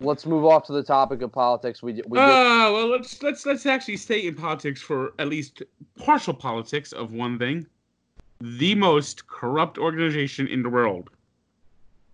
let's 0.00 0.26
move 0.26 0.44
off 0.44 0.66
to 0.66 0.72
the 0.72 0.82
topic 0.82 1.22
of 1.22 1.32
politics. 1.32 1.82
We 1.82 2.02
we. 2.06 2.18
Uh, 2.18 2.72
well, 2.72 2.88
let's 2.88 3.22
let's 3.22 3.46
let's 3.46 3.66
actually 3.66 3.96
stay 3.96 4.26
in 4.26 4.34
politics 4.34 4.80
for 4.80 5.14
at 5.18 5.28
least 5.28 5.62
partial 5.96 6.34
politics 6.34 6.92
of 6.92 7.12
one 7.12 7.38
thing. 7.38 7.66
The 8.40 8.74
most 8.74 9.26
corrupt 9.26 9.78
organization 9.78 10.48
in 10.48 10.62
the 10.62 10.70
world. 10.70 11.10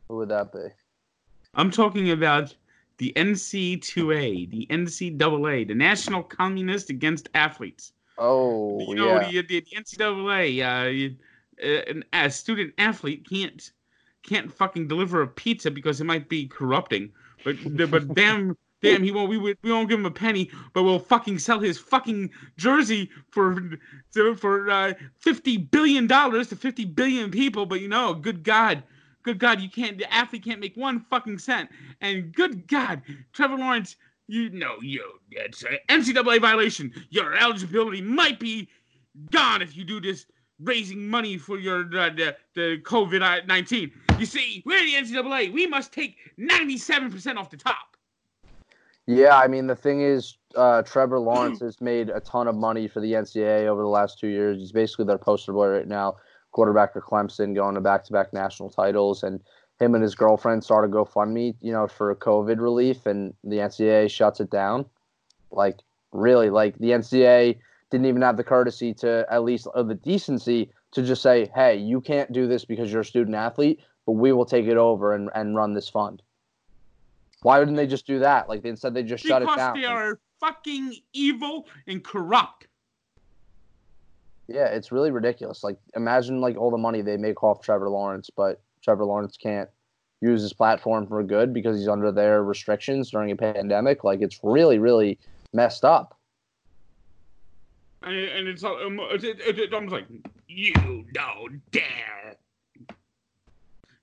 Who 0.08 0.16
would 0.16 0.28
that 0.28 0.52
be? 0.52 0.68
I'm 1.54 1.70
talking 1.70 2.10
about 2.10 2.54
the 2.98 3.12
NC2A, 3.16 4.50
the 4.50 4.66
NCAA, 4.70 5.68
the 5.68 5.74
National 5.74 6.22
Communist 6.22 6.90
Against 6.90 7.28
Athletes. 7.34 7.92
Oh, 8.18 8.80
you 8.80 8.94
know, 8.94 9.20
yeah. 9.20 9.42
the, 9.42 9.60
the, 9.60 9.66
NCAA, 9.76 11.20
uh, 11.62 12.02
a 12.12 12.30
student 12.30 12.74
athlete 12.78 13.28
can't 13.28 13.70
can't 14.22 14.52
fucking 14.52 14.88
deliver 14.88 15.22
a 15.22 15.26
pizza 15.26 15.70
because 15.70 16.00
it 16.00 16.04
might 16.04 16.28
be 16.28 16.46
corrupting. 16.46 17.12
But 17.44 17.56
but 17.90 18.14
damn 18.14 18.56
damn 18.82 19.02
he 19.02 19.10
won't 19.10 19.30
we, 19.30 19.38
we 19.38 19.54
won't 19.64 19.88
give 19.88 19.98
him 19.98 20.06
a 20.06 20.10
penny, 20.10 20.50
but 20.72 20.82
we'll 20.82 20.98
fucking 20.98 21.38
sell 21.38 21.60
his 21.60 21.78
fucking 21.78 22.30
jersey 22.56 23.10
for 23.30 23.78
for 24.36 24.70
uh, 24.70 24.94
fifty 25.18 25.56
billion 25.56 26.06
dollars 26.06 26.48
to 26.48 26.56
fifty 26.56 26.84
billion 26.84 27.30
people. 27.30 27.66
But 27.66 27.80
you 27.80 27.88
know, 27.88 28.14
good 28.14 28.42
God, 28.42 28.82
Good 29.26 29.40
God, 29.40 29.60
you 29.60 29.68
can't. 29.68 29.98
The 29.98 30.14
athlete 30.14 30.44
can't 30.44 30.60
make 30.60 30.76
one 30.76 31.04
fucking 31.10 31.38
cent. 31.38 31.68
And 32.00 32.32
good 32.32 32.68
God, 32.68 33.02
Trevor 33.32 33.56
Lawrence, 33.56 33.96
you 34.28 34.50
know 34.50 34.76
you 34.80 35.02
it's 35.32 35.64
an 35.64 35.78
NCAA 35.88 36.40
violation. 36.40 36.92
Your 37.10 37.34
eligibility 37.34 38.00
might 38.00 38.38
be 38.38 38.68
gone 39.32 39.62
if 39.62 39.76
you 39.76 39.84
do 39.84 40.00
this 40.00 40.26
raising 40.60 41.08
money 41.08 41.38
for 41.38 41.58
your 41.58 41.80
uh, 41.98 42.10
the, 42.10 42.36
the 42.54 42.80
COVID 42.84 43.48
nineteen. 43.48 43.90
You 44.16 44.26
see, 44.26 44.62
we're 44.64 44.84
the 44.84 44.94
NCAA. 44.94 45.52
We 45.52 45.66
must 45.66 45.92
take 45.92 46.18
ninety 46.36 46.78
seven 46.78 47.10
percent 47.10 47.36
off 47.36 47.50
the 47.50 47.56
top. 47.56 47.96
Yeah, 49.06 49.36
I 49.36 49.48
mean 49.48 49.66
the 49.66 49.74
thing 49.74 50.02
is, 50.02 50.36
uh, 50.54 50.82
Trevor 50.82 51.18
Lawrence 51.30 51.58
has 51.58 51.80
made 51.80 52.10
a 52.10 52.20
ton 52.20 52.46
of 52.46 52.54
money 52.54 52.86
for 52.86 53.00
the 53.00 53.14
NCAA 53.14 53.66
over 53.66 53.82
the 53.82 53.88
last 53.88 54.20
two 54.20 54.28
years. 54.28 54.60
He's 54.60 54.70
basically 54.70 55.06
their 55.06 55.18
poster 55.18 55.52
boy 55.52 55.66
right 55.66 55.88
now 55.88 56.14
quarterback 56.56 56.94
for 56.94 57.02
Clemson, 57.02 57.54
going 57.54 57.74
to 57.74 57.82
back-to-back 57.82 58.32
national 58.32 58.70
titles, 58.70 59.22
and 59.22 59.40
him 59.78 59.94
and 59.94 60.02
his 60.02 60.14
girlfriend 60.14 60.64
started 60.64 60.90
GoFundMe, 60.90 61.54
you 61.60 61.70
know, 61.70 61.86
for 61.86 62.14
COVID 62.16 62.58
relief, 62.58 63.04
and 63.04 63.34
the 63.44 63.56
NCAA 63.56 64.10
shuts 64.10 64.40
it 64.40 64.48
down. 64.48 64.86
Like, 65.50 65.80
really, 66.12 66.48
like 66.48 66.78
the 66.78 66.92
NCAA 66.92 67.58
didn't 67.90 68.06
even 68.06 68.22
have 68.22 68.38
the 68.38 68.42
courtesy 68.42 68.94
to, 68.94 69.26
at 69.30 69.44
least, 69.44 69.68
or 69.74 69.84
the 69.84 69.96
decency 69.96 70.70
to 70.92 71.02
just 71.02 71.22
say, 71.22 71.50
"Hey, 71.54 71.76
you 71.76 72.00
can't 72.00 72.32
do 72.32 72.48
this 72.48 72.64
because 72.64 72.90
you're 72.90 73.02
a 73.02 73.04
student 73.04 73.36
athlete, 73.36 73.80
but 74.06 74.12
we 74.12 74.32
will 74.32 74.46
take 74.46 74.64
it 74.64 74.78
over 74.78 75.12
and, 75.12 75.28
and 75.34 75.54
run 75.54 75.74
this 75.74 75.90
fund." 75.90 76.22
Why 77.42 77.58
wouldn't 77.58 77.76
they 77.76 77.86
just 77.86 78.06
do 78.06 78.18
that? 78.20 78.48
Like, 78.48 78.64
instead 78.64 78.94
they 78.94 79.02
just 79.02 79.24
because 79.24 79.42
shut 79.42 79.42
it 79.42 79.56
down. 79.56 79.74
Because 79.74 79.82
they 79.82 79.94
are 79.94 80.18
fucking 80.40 80.94
evil 81.12 81.66
and 81.86 82.02
corrupt. 82.02 82.66
Yeah, 84.48 84.66
it's 84.66 84.92
really 84.92 85.10
ridiculous. 85.10 85.64
Like 85.64 85.76
imagine 85.94 86.40
like 86.40 86.56
all 86.56 86.70
the 86.70 86.78
money 86.78 87.02
they 87.02 87.16
make 87.16 87.42
off 87.42 87.60
Trevor 87.60 87.88
Lawrence, 87.88 88.30
but 88.34 88.60
Trevor 88.82 89.04
Lawrence 89.04 89.36
can't 89.36 89.68
use 90.20 90.42
his 90.42 90.52
platform 90.52 91.06
for 91.06 91.22
good 91.22 91.52
because 91.52 91.78
he's 91.78 91.88
under 91.88 92.12
their 92.12 92.42
restrictions 92.42 93.10
during 93.10 93.30
a 93.30 93.36
pandemic. 93.36 94.04
Like 94.04 94.20
it's 94.22 94.40
really, 94.42 94.78
really 94.78 95.18
messed 95.52 95.84
up. 95.84 96.18
And, 98.02 98.14
and 98.14 98.48
it's, 98.48 98.62
um, 98.62 99.00
it's, 99.10 99.24
it's 99.24 99.74
almost 99.74 99.92
like 99.92 100.06
you 100.48 101.04
don't 101.12 101.60
dare. 101.72 102.36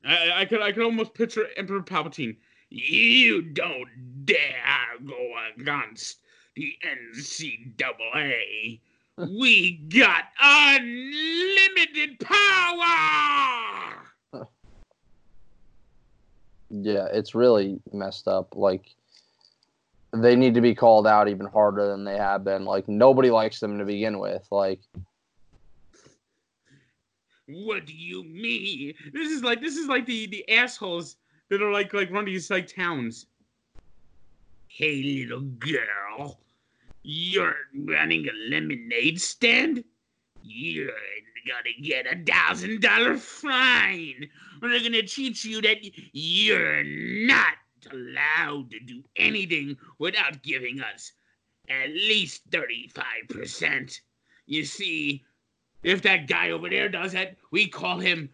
I, 0.05 0.41
I 0.41 0.45
could 0.45 0.61
I 0.61 0.71
could 0.73 0.83
almost 0.83 1.13
picture 1.13 1.47
Emperor 1.55 1.81
Palpatine. 1.81 2.35
You 2.69 3.41
don't 3.41 4.25
dare 4.25 4.97
go 5.05 5.35
against 5.55 6.19
the 6.55 6.75
NCAA. 7.15 8.79
We 9.17 9.77
got 9.89 10.23
unlimited 10.41 12.19
power. 12.19 12.83
Yeah, 16.69 17.07
it's 17.13 17.35
really 17.35 17.79
messed 17.91 18.27
up. 18.27 18.55
Like 18.55 18.87
they 20.11 20.35
need 20.35 20.55
to 20.55 20.61
be 20.61 20.73
called 20.73 21.05
out 21.05 21.27
even 21.27 21.45
harder 21.45 21.87
than 21.87 22.03
they 22.03 22.17
have 22.17 22.43
been. 22.43 22.65
Like 22.65 22.87
nobody 22.87 23.29
likes 23.29 23.59
them 23.59 23.77
to 23.77 23.85
begin 23.85 24.17
with. 24.17 24.47
Like 24.49 24.79
what 27.47 27.85
do 27.85 27.93
you 27.93 28.23
mean? 28.23 28.93
This 29.11 29.31
is 29.31 29.43
like 29.43 29.61
this 29.61 29.75
is 29.75 29.87
like 29.87 30.05
the 30.05 30.25
the 30.27 30.49
assholes 30.49 31.17
that 31.49 31.61
are 31.61 31.71
like 31.71 31.93
like 31.93 32.09
running 32.09 32.33
these 32.33 32.49
like 32.49 32.67
towns. 32.67 33.27
Hey 34.67 35.03
little 35.03 35.41
girl, 35.41 36.39
you're 37.03 37.55
running 37.75 38.27
a 38.27 38.49
lemonade 38.49 39.21
stand? 39.21 39.83
You're 40.41 40.91
gonna 41.47 41.81
get 41.81 42.05
a 42.05 42.23
thousand 42.23 42.81
dollar 42.81 43.17
fine. 43.17 44.29
We're 44.61 44.81
gonna 44.81 45.03
teach 45.03 45.43
you 45.45 45.61
that 45.61 45.77
you're 46.13 46.83
not 47.27 47.55
allowed 47.91 48.71
to 48.71 48.79
do 48.79 49.03
anything 49.17 49.77
without 49.99 50.41
giving 50.41 50.79
us 50.81 51.11
at 51.69 51.89
least 51.89 52.49
35%. 52.49 53.99
You 54.45 54.65
see, 54.65 55.23
if 55.83 56.01
that 56.03 56.27
guy 56.27 56.51
over 56.51 56.69
there 56.69 56.89
does 56.89 57.11
that, 57.13 57.35
we 57.51 57.67
call 57.67 57.99
him 57.99 58.29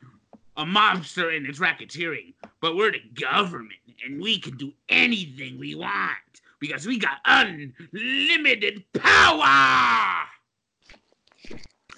a 0.58 0.66
monster 0.66 1.30
and 1.30 1.48
it's 1.48 1.60
racketeering. 1.60 2.34
But 2.62 2.76
we're 2.76 2.92
the 2.92 3.02
government 3.14 3.80
and 4.06 4.22
we 4.22 4.40
can 4.40 4.58
do 4.58 4.74
anything 4.90 5.58
we 5.58 5.74
want 5.76 6.42
because 6.60 6.86
we 6.86 7.00
got 7.00 7.18
unlimited 7.26 8.84
power. 8.94 10.26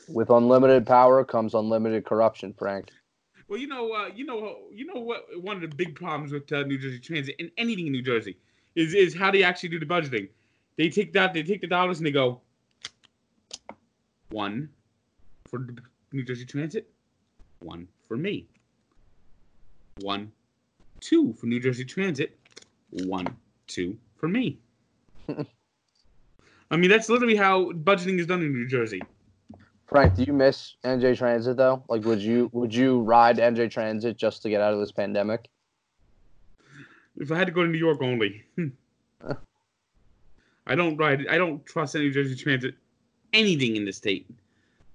With 0.08 0.30
unlimited 0.30 0.86
power 0.86 1.24
comes 1.24 1.54
unlimited 1.54 2.06
corruption, 2.06 2.54
Frank. 2.54 2.90
Well, 3.48 3.60
you 3.60 3.68
know, 3.68 3.92
uh, 3.94 4.10
you 4.14 4.26
know, 4.26 4.58
you 4.72 4.86
know 4.86 5.02
what? 5.02 5.26
One 5.42 5.56
of 5.58 5.62
the 5.62 5.76
big 5.76 5.96
problems 5.96 6.32
with 6.32 6.52
uh, 6.52 6.64
New 6.64 6.78
Jersey 6.78 7.00
Transit 7.00 7.36
and 7.40 7.52
anything 7.58 7.88
in 7.88 7.92
New 7.92 8.02
Jersey 8.02 8.38
is 8.76 8.94
is 8.94 9.16
how 9.16 9.32
they 9.32 9.44
actually 9.44 9.70
do 9.70 9.80
the 9.80 9.86
budgeting. 9.86 10.30
They 10.78 10.90
take 10.90 11.12
that, 11.14 11.34
they 11.34 11.44
take 11.44 11.62
the 11.62 11.68
dollars, 11.68 11.98
and 11.98 12.08
they 12.08 12.12
go 12.12 12.42
one 14.30 14.70
for 15.48 15.68
New 16.14 16.24
Jersey 16.24 16.46
Transit, 16.46 16.90
one 17.60 17.88
for 18.08 18.16
me, 18.16 18.48
one, 20.00 20.32
two 21.02 21.34
for 21.34 21.48
New 21.48 21.60
Jersey 21.60 21.84
Transit, 21.84 22.40
one, 22.90 23.28
two 23.68 23.98
for 24.22 24.30
me. 24.30 24.60
I 26.72 26.78
mean, 26.78 26.90
that's 26.90 27.10
literally 27.10 27.36
how 27.36 27.72
budgeting 27.72 28.18
is 28.20 28.28
done 28.28 28.42
in 28.42 28.54
New 28.54 28.68
Jersey. 28.68 29.02
Frank, 29.88 30.16
do 30.16 30.24
you 30.24 30.32
miss 30.32 30.76
NJ 30.86 31.18
Transit 31.18 31.58
though? 31.58 31.84
Like, 31.90 32.06
would 32.06 32.22
you 32.22 32.50
would 32.54 32.74
you 32.74 33.02
ride 33.02 33.40
NJ 33.40 33.70
Transit 33.70 34.16
just 34.16 34.42
to 34.44 34.50
get 34.50 34.62
out 34.62 34.74
of 34.74 34.80
this 34.80 34.92
pandemic? 34.92 35.50
If 37.18 37.30
I 37.30 37.38
had 37.38 37.48
to 37.48 37.54
go 37.54 37.64
to 37.64 37.68
New 37.68 37.78
York 37.78 38.02
only, 38.02 38.46
I 40.66 40.76
don't 40.76 40.96
ride. 40.96 41.28
I 41.28 41.38
don't 41.38 41.66
trust 41.66 41.96
any 41.96 42.06
New 42.06 42.14
Jersey 42.14 42.36
Transit 42.36 42.76
anything 43.34 43.76
in 43.76 43.84
the 43.84 43.92
state. 43.92 44.30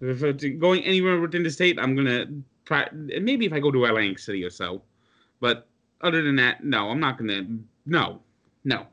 If 0.01 0.23
it's 0.23 0.45
going 0.59 0.83
anywhere 0.85 1.21
within 1.21 1.43
the 1.43 1.51
state, 1.51 1.79
I'm 1.79 1.95
gonna 1.95 2.27
try. 2.65 2.89
Maybe 2.93 3.45
if 3.45 3.53
I 3.53 3.61
go 3.61 3.71
to 3.71 3.85
Atlantic 3.85 4.19
City 4.19 4.45
or 4.45 4.51
so, 4.51 4.81
but 5.41 5.69
other 6.01 6.23
than 6.23 6.37
that, 6.37 6.65
no, 6.65 6.89
I'm 6.89 7.01
not 7.01 7.19
gonna. 7.19 7.43
No, 7.85 8.21
no. 8.65 8.87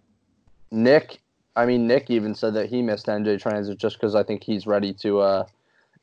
Nick, 0.73 1.21
I 1.55 1.65
mean 1.65 1.87
Nick 1.87 2.09
even 2.09 2.33
said 2.33 2.55
that 2.55 2.67
he 2.67 2.81
missed 2.81 3.05
NJ 3.05 3.39
Transit 3.39 3.77
just 3.77 3.97
because 3.97 4.15
I 4.15 4.23
think 4.23 4.43
he's 4.43 4.67
ready 4.67 4.93
to. 4.95 5.19
uh 5.19 5.45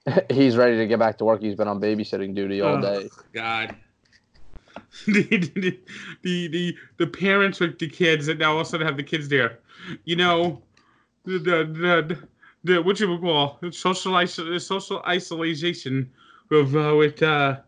he's 0.30 0.56
ready 0.56 0.76
to 0.78 0.86
get 0.86 0.98
back 0.98 1.18
to 1.18 1.24
work. 1.24 1.42
He's 1.42 1.56
been 1.56 1.68
on 1.68 1.80
babysitting 1.80 2.34
duty 2.34 2.60
all 2.60 2.80
day. 2.80 3.10
God. 3.34 3.76
the, 5.06 5.78
the, 6.22 6.48
the 6.48 6.76
the 6.96 7.06
parents 7.06 7.60
with 7.60 7.78
the 7.78 7.88
kids 7.88 8.26
that 8.26 8.38
now 8.38 8.56
also 8.56 8.78
have 8.78 8.96
the 8.96 9.02
kids 9.02 9.28
there. 9.28 9.58
You 10.04 10.16
know, 10.16 10.62
the 11.24 11.38
the 11.38 11.64
the, 11.64 12.18
the 12.64 12.82
what 12.82 12.98
you 13.00 13.10
would 13.10 13.20
call 13.20 13.58
social 13.72 14.12
iso- 14.12 14.60
social 14.60 15.02
isolation 15.06 16.10
with 16.48 16.74
uh, 16.74 16.94
with 16.96 17.22
uh 17.22 17.58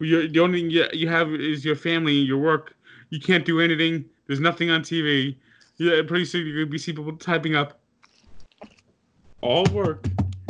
you, 0.00 0.28
the 0.28 0.40
only 0.40 0.60
thing 0.60 0.70
you, 0.70 0.86
you 0.92 1.08
have 1.08 1.32
is 1.32 1.64
your 1.64 1.76
family 1.76 2.20
and 2.20 2.28
your 2.28 2.38
work. 2.38 2.74
You 3.10 3.20
can't 3.20 3.44
do 3.44 3.60
anything. 3.60 4.04
There's 4.26 4.40
nothing 4.40 4.70
on 4.70 4.82
TV. 4.82 5.36
Yeah, 5.76 6.02
pretty 6.06 6.24
soon 6.24 6.46
you're 6.46 6.64
gonna 6.64 6.70
be 6.70 6.78
see 6.78 6.92
people 6.92 7.16
typing 7.16 7.56
up 7.56 7.80
all 9.44 9.64
work 9.72 10.06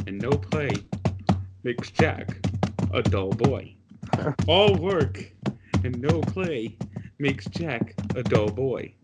and 0.06 0.20
no 0.20 0.30
play 0.30 0.70
makes 1.64 1.90
Jack 1.90 2.38
a 2.92 3.02
dull 3.02 3.30
boy. 3.30 3.74
All 4.46 4.76
work 4.76 5.32
and 5.82 6.00
no 6.00 6.20
play 6.20 6.76
makes 7.18 7.46
Jack 7.46 7.94
a 8.14 8.22
dull 8.22 8.50
boy. 8.50 8.94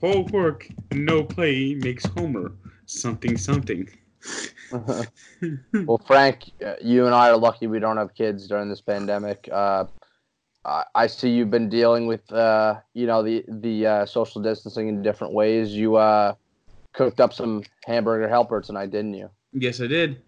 All 0.00 0.24
work 0.26 0.68
and 0.92 1.04
no 1.04 1.24
play 1.24 1.74
makes 1.74 2.04
Homer 2.04 2.52
something 2.86 3.36
something. 3.36 3.88
well, 4.70 6.00
Frank, 6.06 6.52
uh, 6.64 6.74
you 6.80 7.06
and 7.06 7.14
I 7.14 7.30
are 7.30 7.36
lucky 7.36 7.66
we 7.66 7.80
don't 7.80 7.96
have 7.96 8.14
kids 8.14 8.46
during 8.46 8.68
this 8.68 8.80
pandemic. 8.80 9.48
Uh, 10.64 10.84
I 10.94 11.06
see 11.06 11.28
you've 11.28 11.50
been 11.50 11.68
dealing 11.68 12.06
with, 12.06 12.30
uh, 12.32 12.80
you 12.94 13.06
know, 13.06 13.22
the 13.22 13.44
the 13.48 13.86
uh, 13.86 14.06
social 14.06 14.40
distancing 14.40 14.88
in 14.88 15.02
different 15.02 15.34
ways. 15.34 15.72
You 15.72 15.96
uh, 15.96 16.34
cooked 16.94 17.20
up 17.20 17.34
some 17.34 17.62
hamburger 17.84 18.28
helper 18.28 18.62
tonight, 18.62 18.90
didn't 18.90 19.14
you? 19.14 19.28
Yes, 19.52 19.80
I 19.80 19.86
did. 19.86 20.22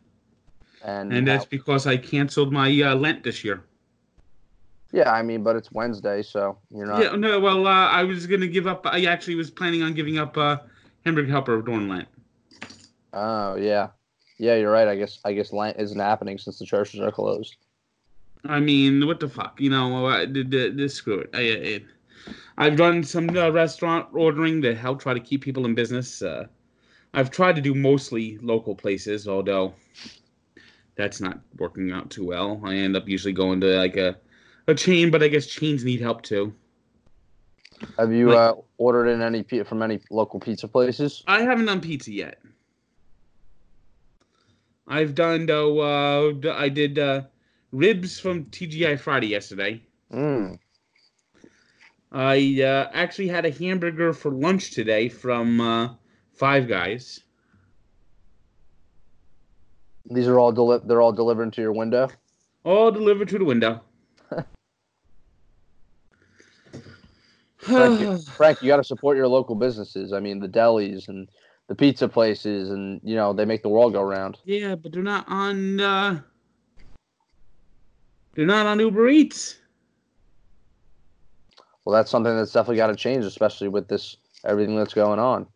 And, 0.84 1.12
and 1.12 1.26
that's 1.26 1.46
because 1.46 1.86
I 1.86 1.96
canceled 1.96 2.52
my 2.52 2.68
uh, 2.82 2.94
Lent 2.94 3.24
this 3.24 3.44
year. 3.44 3.64
Yeah, 4.92 5.10
I 5.10 5.22
mean, 5.22 5.42
but 5.42 5.56
it's 5.56 5.72
Wednesday, 5.72 6.22
so 6.22 6.58
you're 6.70 6.86
not. 6.86 7.02
Yeah, 7.02 7.16
no. 7.16 7.40
Well, 7.40 7.66
uh, 7.66 7.88
I 7.88 8.04
was 8.04 8.26
gonna 8.26 8.46
give 8.46 8.66
up. 8.66 8.86
I 8.86 9.06
actually 9.06 9.34
was 9.36 9.50
planning 9.50 9.82
on 9.82 9.94
giving 9.94 10.18
up 10.18 10.36
uh, 10.36 10.58
hamburger 11.04 11.30
helper 11.30 11.60
during 11.62 11.88
Lent. 11.88 12.08
Oh 13.12 13.56
yeah, 13.56 13.88
yeah. 14.38 14.54
You're 14.56 14.70
right. 14.70 14.86
I 14.86 14.96
guess 14.96 15.18
I 15.24 15.32
guess 15.32 15.52
Lent 15.52 15.78
isn't 15.80 15.98
happening 15.98 16.36
since 16.38 16.58
the 16.58 16.66
churches 16.66 17.00
are 17.00 17.10
closed. 17.10 17.56
I 18.50 18.60
mean, 18.60 19.06
what 19.06 19.20
the 19.20 19.28
fuck? 19.28 19.60
You 19.60 19.70
know, 19.70 20.06
uh, 20.06 20.20
the, 20.20 20.42
the, 20.42 20.70
the, 20.70 20.88
screw 20.88 21.20
it. 21.20 21.30
I, 21.34 21.82
I, 22.58 22.64
have 22.64 22.76
done 22.76 23.02
some 23.04 23.28
uh, 23.36 23.50
restaurant 23.50 24.08
ordering 24.12 24.62
to 24.62 24.74
help 24.74 25.00
try 25.00 25.14
to 25.14 25.20
keep 25.20 25.42
people 25.42 25.66
in 25.66 25.74
business. 25.74 26.22
Uh, 26.22 26.46
I've 27.14 27.30
tried 27.30 27.56
to 27.56 27.62
do 27.62 27.74
mostly 27.74 28.38
local 28.42 28.74
places, 28.74 29.28
although 29.28 29.74
that's 30.96 31.20
not 31.20 31.40
working 31.58 31.92
out 31.92 32.10
too 32.10 32.26
well. 32.26 32.60
I 32.64 32.74
end 32.76 32.96
up 32.96 33.08
usually 33.08 33.32
going 33.32 33.60
to 33.60 33.78
like 33.78 33.96
a, 33.96 34.16
a 34.66 34.74
chain, 34.74 35.10
but 35.10 35.22
I 35.22 35.28
guess 35.28 35.46
chains 35.46 35.84
need 35.84 36.00
help 36.00 36.22
too. 36.22 36.54
Have 37.98 38.12
you 38.12 38.30
like, 38.30 38.38
uh, 38.38 38.54
ordered 38.78 39.08
in 39.08 39.22
any 39.22 39.42
from 39.64 39.82
any 39.82 40.00
local 40.10 40.40
pizza 40.40 40.66
places? 40.66 41.22
I 41.26 41.42
haven't 41.42 41.66
done 41.66 41.80
pizza 41.80 42.12
yet. 42.12 42.40
I've 44.88 45.14
done 45.14 45.46
though. 45.46 45.80
Uh, 45.80 46.52
I 46.54 46.68
did 46.68 46.98
uh, 46.98 47.22
ribs 47.72 48.18
from 48.18 48.46
TGI 48.46 48.98
Friday 48.98 49.28
yesterday. 49.28 49.82
Mm. 50.12 50.58
I 52.12 52.62
uh, 52.62 52.90
actually 52.92 53.28
had 53.28 53.44
a 53.44 53.50
hamburger 53.50 54.12
for 54.12 54.30
lunch 54.30 54.70
today 54.70 55.08
from 55.08 55.60
uh, 55.60 55.94
Five 56.32 56.68
Guys. 56.68 57.20
These 60.08 60.28
are 60.28 60.38
all 60.38 60.52
deli- 60.52 60.80
they're 60.84 61.00
all 61.00 61.12
delivered 61.12 61.52
to 61.54 61.60
your 61.60 61.72
window. 61.72 62.08
All 62.64 62.90
delivered 62.90 63.28
to 63.28 63.38
the 63.38 63.44
window. 63.44 63.80
Frank, 67.58 68.00
you, 68.00 68.18
Frank, 68.36 68.62
you 68.62 68.68
got 68.68 68.76
to 68.76 68.84
support 68.84 69.16
your 69.16 69.26
local 69.26 69.56
businesses. 69.56 70.12
I 70.12 70.20
mean, 70.20 70.38
the 70.38 70.48
delis 70.48 71.08
and 71.08 71.28
the 71.66 71.74
pizza 71.74 72.08
places, 72.08 72.70
and 72.70 73.00
you 73.02 73.16
know 73.16 73.32
they 73.32 73.44
make 73.44 73.62
the 73.62 73.68
world 73.68 73.92
go 73.92 74.02
round. 74.02 74.38
Yeah, 74.44 74.76
but 74.76 74.92
they're 74.92 75.02
not 75.02 75.24
on. 75.28 75.80
Uh, 75.80 76.20
they're 78.36 78.46
not 78.46 78.66
on 78.66 78.78
Uber 78.78 79.08
Eats. 79.08 79.56
Well, 81.84 81.94
that's 81.94 82.10
something 82.10 82.36
that's 82.36 82.52
definitely 82.52 82.76
got 82.76 82.88
to 82.88 82.96
change, 82.96 83.24
especially 83.24 83.68
with 83.68 83.88
this 83.88 84.16
everything 84.44 84.76
that's 84.76 84.94
going 84.94 85.18
on. 85.18 85.46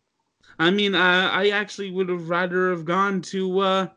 I 0.59 0.71
mean, 0.71 0.95
uh, 0.95 1.29
I 1.31 1.49
actually 1.49 1.91
would 1.91 2.09
have 2.09 2.29
rather 2.29 2.71
have 2.71 2.85
gone 2.85 3.21
to 3.23 3.59
uh, 3.59 3.87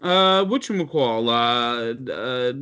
uh, 0.00 0.44
what 0.44 0.68
you 0.68 0.86
call 0.86 1.28
uh, 1.28 1.94
uh, 2.10 2.52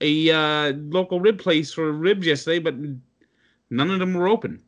a 0.00 0.30
uh, 0.30 0.72
local 0.76 1.20
rib 1.20 1.38
place 1.38 1.72
for 1.72 1.92
ribs 1.92 2.26
yesterday, 2.26 2.58
but 2.58 2.74
none 3.70 3.90
of 3.90 3.98
them 3.98 4.14
were 4.14 4.28
open. 4.28 4.62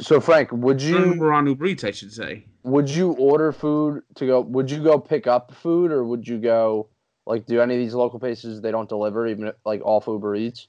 So 0.00 0.20
Frank, 0.20 0.50
would 0.52 0.80
you? 0.82 0.94
None 0.94 1.02
of 1.02 1.08
them 1.10 1.18
were 1.18 1.32
on 1.32 1.46
Uber 1.46 1.66
Eats, 1.66 1.84
I 1.84 1.90
should 1.90 2.12
say. 2.12 2.44
Would 2.64 2.90
you 2.90 3.12
order 3.12 3.52
food 3.52 4.02
to 4.16 4.26
go? 4.26 4.40
Would 4.40 4.70
you 4.70 4.82
go 4.82 4.98
pick 4.98 5.26
up 5.26 5.52
food, 5.52 5.90
or 5.90 6.04
would 6.04 6.26
you 6.26 6.38
go 6.38 6.88
Like, 7.26 7.46
do 7.46 7.60
any 7.60 7.74
of 7.74 7.80
these 7.80 7.94
local 7.94 8.20
places 8.20 8.60
they 8.60 8.70
don't 8.70 8.88
deliver 8.88 9.26
even 9.26 9.52
like 9.64 9.82
off 9.84 10.06
Uber 10.06 10.36
Eats? 10.36 10.68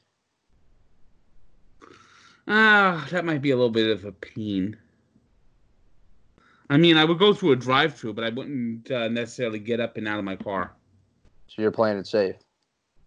Ah, 2.48 3.08
that 3.12 3.26
might 3.26 3.42
be 3.42 3.52
a 3.52 3.56
little 3.56 3.70
bit 3.70 3.90
of 3.90 4.06
a 4.06 4.12
pain. 4.12 4.78
I 6.70 6.78
mean, 6.78 6.98
I 6.98 7.06
would 7.06 7.20
go 7.20 7.34
through 7.34 7.52
a 7.52 7.56
drive-through, 7.56 8.14
but 8.14 8.24
I 8.24 8.30
wouldn't 8.30 8.90
uh, 8.92 9.08
necessarily 9.08 9.60
get 9.60 9.80
up 9.80 9.98
and 9.98 10.08
out 10.08 10.20
of 10.20 10.26
my 10.26 10.36
car. 10.36 10.72
So 11.48 11.62
you're 11.62 11.72
playing 11.72 11.98
it 11.98 12.08
safe. 12.08 12.36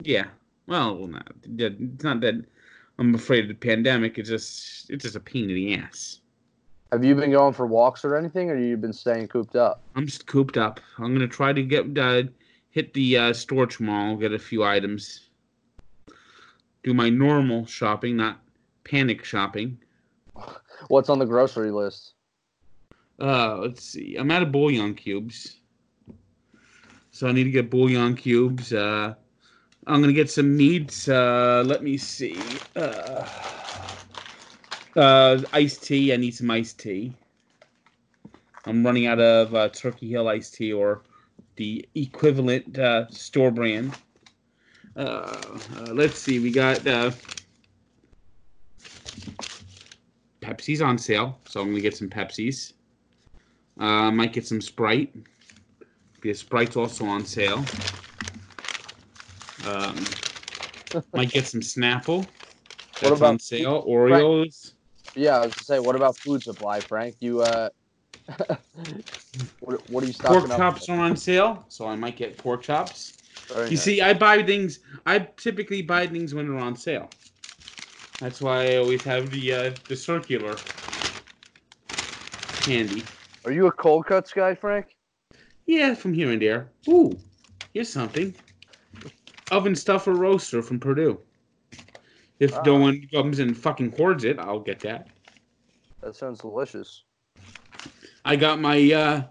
Yeah. 0.03 0.27
Well, 0.67 1.07
not, 1.09 1.33
it's 1.59 2.05
not 2.05 2.21
that 2.21 2.45
I'm 2.99 3.15
afraid 3.15 3.45
of 3.45 3.49
the 3.49 3.55
pandemic. 3.55 4.19
It's 4.19 4.29
just 4.29 4.89
it's 4.91 5.03
just 5.05 5.17
a 5.17 5.21
pain 5.21 5.51
in 5.51 5.57
the 5.57 5.75
ass. 5.75 6.21
Have 6.93 7.05
you 7.05 7.15
been 7.15 7.31
going 7.31 7.55
for 7.55 7.67
walks 7.67 8.05
or 8.05 8.17
anything, 8.17 8.51
or 8.51 8.57
you've 8.57 8.81
been 8.81 8.93
staying 8.93 9.29
cooped 9.29 9.57
up? 9.57 9.81
I'm 9.95 10.07
just 10.07 10.27
cooped 10.27 10.57
up. 10.57 10.81
I'm 10.99 11.13
gonna 11.13 11.29
try 11.29 11.53
to 11.53 11.63
get 11.63 11.99
uh, 11.99 12.25
hit 12.71 12.95
the 12.95 13.17
uh, 13.17 13.33
store 13.33 13.67
tomorrow, 13.67 14.17
get 14.17 14.33
a 14.33 14.39
few 14.39 14.65
items, 14.65 15.29
do 16.83 16.95
my 16.95 17.11
normal 17.11 17.67
shopping, 17.67 18.17
not 18.17 18.41
panic 18.85 19.25
shopping. 19.25 19.79
What's 20.89 21.11
on 21.11 21.19
the 21.19 21.27
grocery 21.27 21.71
list? 21.71 22.15
Uh, 23.21 23.59
let's 23.59 23.85
see. 23.85 24.17
I'm 24.17 24.31
out 24.31 24.43
of 24.43 24.51
bouillon 24.51 24.95
cubes, 24.95 25.57
so 27.11 27.29
I 27.29 27.33
need 27.33 27.45
to 27.45 27.51
get 27.51 27.71
bouillon 27.71 28.17
cubes. 28.17 28.73
Uh, 28.73 29.15
I'm 29.87 30.01
gonna 30.01 30.13
get 30.13 30.31
some 30.31 30.57
meats. 30.57 31.09
Uh, 31.09 31.63
let 31.67 31.83
me 31.83 31.99
see. 31.99 32.39
Uh, 32.77 33.27
uh, 34.97 35.43
iced 35.53 35.83
tea. 35.83 36.13
I 36.13 36.17
need 36.17 36.35
some 36.35 36.51
iced 36.51 36.79
tea. 36.79 37.13
I'm 38.67 38.85
running 38.85 39.07
out 39.07 39.21
of 39.21 39.55
uh, 39.55 39.69
Turkey 39.69 40.09
Hill 40.11 40.29
iced 40.29 40.55
tea 40.55 40.73
or 40.73 41.03
the 41.61 41.87
equivalent 41.95 42.79
uh, 42.79 43.07
store 43.11 43.51
brand. 43.51 43.95
Uh, 44.97 45.01
uh, 45.77 45.93
let's 45.93 46.19
see. 46.19 46.41
We 46.41 46.51
got 46.51 46.87
uh, 46.87 47.11
Pepsi's 50.41 50.81
on 50.81 50.97
sale, 50.97 51.39
so 51.47 51.61
I'm 51.61 51.69
gonna 51.69 51.83
get 51.83 51.95
some 51.95 52.09
Pepsi's. 52.09 52.73
Uh, 53.79 54.11
might 54.11 54.33
get 54.33 54.47
some 54.47 54.63
Sprite 54.63 55.15
because 56.15 56.39
Sprite's 56.39 56.77
also 56.77 57.05
on 57.05 57.27
sale. 57.27 57.63
Um, 59.67 60.03
might 61.13 61.31
get 61.31 61.47
some 61.47 61.61
Snapple. 61.61 62.27
That's 63.03 63.19
about- 63.19 63.33
on 63.33 63.39
sale. 63.39 63.85
Oreos. 63.87 64.73
Yeah, 65.15 65.37
I 65.37 65.45
was 65.45 65.53
gonna 65.53 65.65
say, 65.65 65.79
what 65.79 65.95
about 65.95 66.17
food 66.17 66.43
supply, 66.43 66.81
Frank? 66.81 67.17
You 67.21 67.43
uh, 67.43 67.69
what, 69.61 69.91
what 69.91 70.03
are 70.03 70.07
you 70.07 70.13
Pork 70.13 70.45
stocking 70.45 70.51
up? 70.51 70.59
chops 70.59 70.89
are 70.89 70.99
on 70.99 71.17
sale, 71.17 71.65
so 71.69 71.87
I 71.87 71.97
might 71.97 72.17
get 72.17 72.37
pork 72.39 72.63
chops. 72.63 73.15
Very 73.49 73.71
You 73.71 73.77
nice. 73.77 73.85
see, 73.85 74.01
I 74.01 74.15
buy 74.15 74.43
things. 74.43 74.81
I 75.07 75.21
typically 75.37 75.83
buy 75.83 76.07
things 76.07 76.35
when 76.35 76.49
they're 76.49 76.59
on 76.59 76.77
sale. 76.77 77.11
That's 78.21 78.41
why 78.41 78.73
I 78.73 78.77
always 78.77 79.03
have 79.05 79.31
the 79.31 79.53
uh, 79.53 79.71
the 79.89 79.97
circular 79.97 80.57
candy. 82.63 83.03
are 83.45 83.53
you 83.53 83.67
a 83.67 83.73
cold 83.73 84.07
cuts 84.07 84.33
guy, 84.33 84.55
Frank? 84.55 84.87
Yeah, 85.67 85.95
from 85.95 86.13
here 86.15 86.31
and 86.31 86.43
there. 86.43 86.69
Ooh, 86.89 87.17
here's 87.73 87.89
something. 87.89 88.35
Oven 89.51 89.75
stuffer 89.75 90.13
roaster 90.13 90.63
from 90.63 90.79
Perdue. 90.79 91.19
If 92.39 92.63
no 92.65 92.75
Ah. 92.75 92.79
one 92.79 93.07
comes 93.13 93.39
and 93.39 93.57
fucking 93.57 93.93
hoards 93.93 94.25
it, 94.25 94.39
I'll 94.39 94.61
get 94.61 94.81
that. 94.81 95.09
That 96.03 96.17
sounds 96.17 96.41
delicious. 96.41 97.05
I 98.25 98.37
got 98.37 98.61
my 98.61 98.93
uh, 98.93 99.23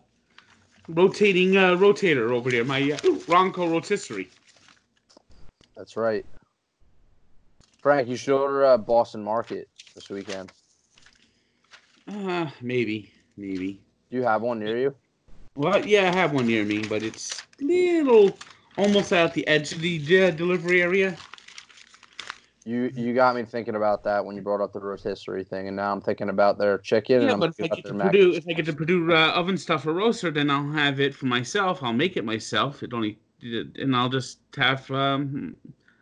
rotating 0.87 1.57
uh, 1.57 1.75
rotator 1.75 2.31
over 2.31 2.49
there, 2.49 2.65
my 2.65 2.91
uh, 2.91 2.97
Ronco 3.27 3.69
rotisserie. 3.69 4.29
That's 5.77 5.95
right. 5.95 6.25
Frank, 7.81 8.09
you 8.09 8.17
should 8.17 8.37
order 8.37 8.65
uh, 8.65 8.77
Boston 8.77 9.23
Market 9.23 9.69
this 9.95 10.09
weekend. 10.09 10.51
Uh, 12.07 12.49
maybe, 12.61 13.11
maybe. 13.37 13.79
Do 14.09 14.17
you 14.17 14.23
have 14.23 14.41
one 14.41 14.59
near 14.59 14.77
you? 14.77 14.95
Well, 15.55 15.85
yeah, 15.85 16.09
I 16.09 16.11
have 16.11 16.33
one 16.33 16.47
near 16.47 16.65
me, 16.65 16.79
but 16.79 17.03
it's 17.03 17.43
little, 17.61 18.35
almost 18.77 19.13
at 19.13 19.33
the 19.33 19.47
edge 19.47 19.71
of 19.71 19.81
the 19.81 20.23
uh, 20.23 20.31
delivery 20.31 20.81
area. 20.81 21.15
You 22.65 22.91
you 22.93 23.13
got 23.13 23.35
me 23.35 23.43
thinking 23.43 23.75
about 23.75 24.03
that 24.03 24.25
when 24.25 24.35
you 24.35 24.41
brought 24.41 24.61
up 24.61 24.73
the 24.73 24.79
rotisserie 24.79 25.45
thing, 25.45 25.67
and 25.67 25.77
now 25.77 25.91
I'm 25.91 26.01
thinking 26.01 26.29
about 26.29 26.57
their 26.57 26.77
chicken. 26.77 27.21
Yeah, 27.21 27.35
but 27.35 27.53
if 27.57 27.71
I 27.71 27.75
get 27.75 27.85
to 27.85 27.93
their 27.93 28.07
Perdue, 28.07 28.33
if 28.33 28.47
I 28.47 28.53
get 28.53 28.65
to 28.65 28.73
Perdue 28.73 29.13
uh, 29.13 29.31
oven 29.31 29.57
stuffer 29.57 29.93
roaster, 29.93 30.29
then 30.29 30.51
I'll 30.51 30.71
have 30.71 30.99
it 30.99 31.15
for 31.15 31.27
myself. 31.27 31.81
I'll 31.81 31.93
make 31.93 32.17
it 32.17 32.25
myself. 32.25 32.83
It 32.83 32.93
only, 32.93 33.17
and 33.41 33.95
I'll 33.95 34.09
just 34.09 34.39
have, 34.57 34.89
um, 34.91 35.55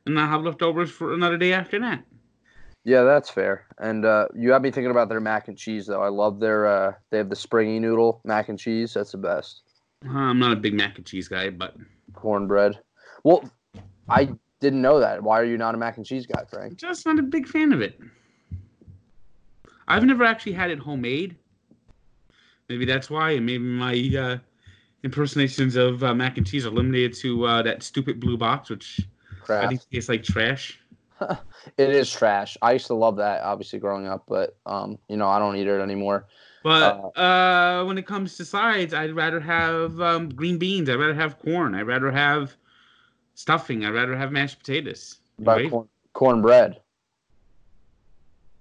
and 0.06 0.20
I'll 0.20 0.28
have 0.28 0.44
leftovers 0.44 0.90
for 0.90 1.14
another 1.14 1.38
day 1.38 1.54
after 1.54 1.80
that. 1.80 2.04
Yeah, 2.84 3.04
that's 3.04 3.30
fair. 3.30 3.68
And 3.80 4.06
uh, 4.06 4.28
you 4.34 4.52
have 4.52 4.62
me 4.62 4.72
thinking 4.72 4.92
about 4.92 5.10
their 5.10 5.20
mac 5.20 5.50
and 5.50 5.58
cheese, 5.58 5.86
though. 5.86 6.02
I 6.02 6.10
love 6.10 6.40
their. 6.40 6.66
Uh, 6.66 6.94
they 7.12 7.18
have 7.18 7.30
the 7.30 7.36
springy 7.36 7.80
noodle 7.80 8.22
mac 8.24 8.50
and 8.50 8.58
cheese. 8.58 8.94
That's 8.94 9.12
the 9.12 9.18
best. 9.18 9.62
Uh, 10.08 10.18
I'm 10.18 10.40
not 10.40 10.54
a 10.54 10.56
big 10.56 10.74
mac 10.74 10.98
and 10.98 11.06
cheese 11.06 11.28
guy, 11.28 11.50
but 11.50 11.76
Cornbread. 12.14 12.80
Well, 13.24 13.44
I 14.10 14.30
didn't 14.60 14.82
know 14.82 15.00
that. 15.00 15.22
Why 15.22 15.40
are 15.40 15.46
you 15.46 15.58
not 15.58 15.76
a 15.76 15.78
mac 15.78 15.98
and 15.98 16.06
cheese 16.06 16.26
guy, 16.26 16.44
Frank? 16.50 16.72
I'm 16.72 16.78
just 16.78 17.06
not 17.06 17.20
a 17.20 17.24
big 17.24 17.48
fan 17.48 17.74
of 17.74 17.82
it. 17.82 18.00
I've 19.88 20.04
never 20.04 20.24
actually 20.24 20.54
had 20.54 20.70
it 20.72 20.80
homemade. 20.80 21.38
Maybe 22.68 22.86
that's 22.86 23.10
why, 23.10 23.32
and 23.32 23.46
maybe 23.46 23.64
my 23.64 24.12
uh, 24.20 24.38
impersonations 25.04 25.76
of 25.78 26.04
uh, 26.04 26.14
mac 26.14 26.38
and 26.38 26.46
cheese 26.46 26.66
are 26.66 26.72
limited 26.72 27.14
to 27.16 27.46
uh, 27.46 27.62
that 27.62 27.84
stupid 27.84 28.20
blue 28.20 28.38
box, 28.38 28.70
which 28.70 29.08
I 29.50 29.68
think 29.68 29.82
tastes 29.90 30.10
like 30.10 30.24
trash. 30.24 30.80
It 31.78 31.90
is 31.90 32.12
trash. 32.12 32.58
I 32.62 32.74
used 32.74 32.88
to 32.88 32.94
love 32.94 33.18
that, 33.18 33.42
obviously, 33.42 33.80
growing 33.80 34.08
up, 34.08 34.26
but 34.28 34.56
um, 34.68 35.00
you 35.10 35.18
know, 35.18 35.28
I 35.28 35.40
don't 35.40 35.56
eat 35.56 35.68
it 35.68 35.82
anymore. 35.82 36.28
But 36.64 37.18
uh, 37.18 37.84
when 37.86 37.98
it 37.98 38.06
comes 38.06 38.38
to 38.38 38.46
sides, 38.46 38.94
I'd 38.94 39.16
rather 39.16 39.40
have 39.40 40.00
um, 40.00 40.30
green 40.30 40.58
beans. 40.58 40.90
I'd 40.90 40.96
rather 41.00 41.16
have 41.16 41.40
corn. 41.40 41.74
I'd 41.74 41.88
rather 41.88 42.12
have 42.12 42.56
stuffing. 43.38 43.86
I'd 43.86 43.94
rather 43.94 44.18
have 44.18 44.32
mashed 44.32 44.60
potatoes. 44.60 45.20
About 45.40 45.58
Right? 45.58 45.70
corn, 45.70 45.88
cornbread. 46.14 46.82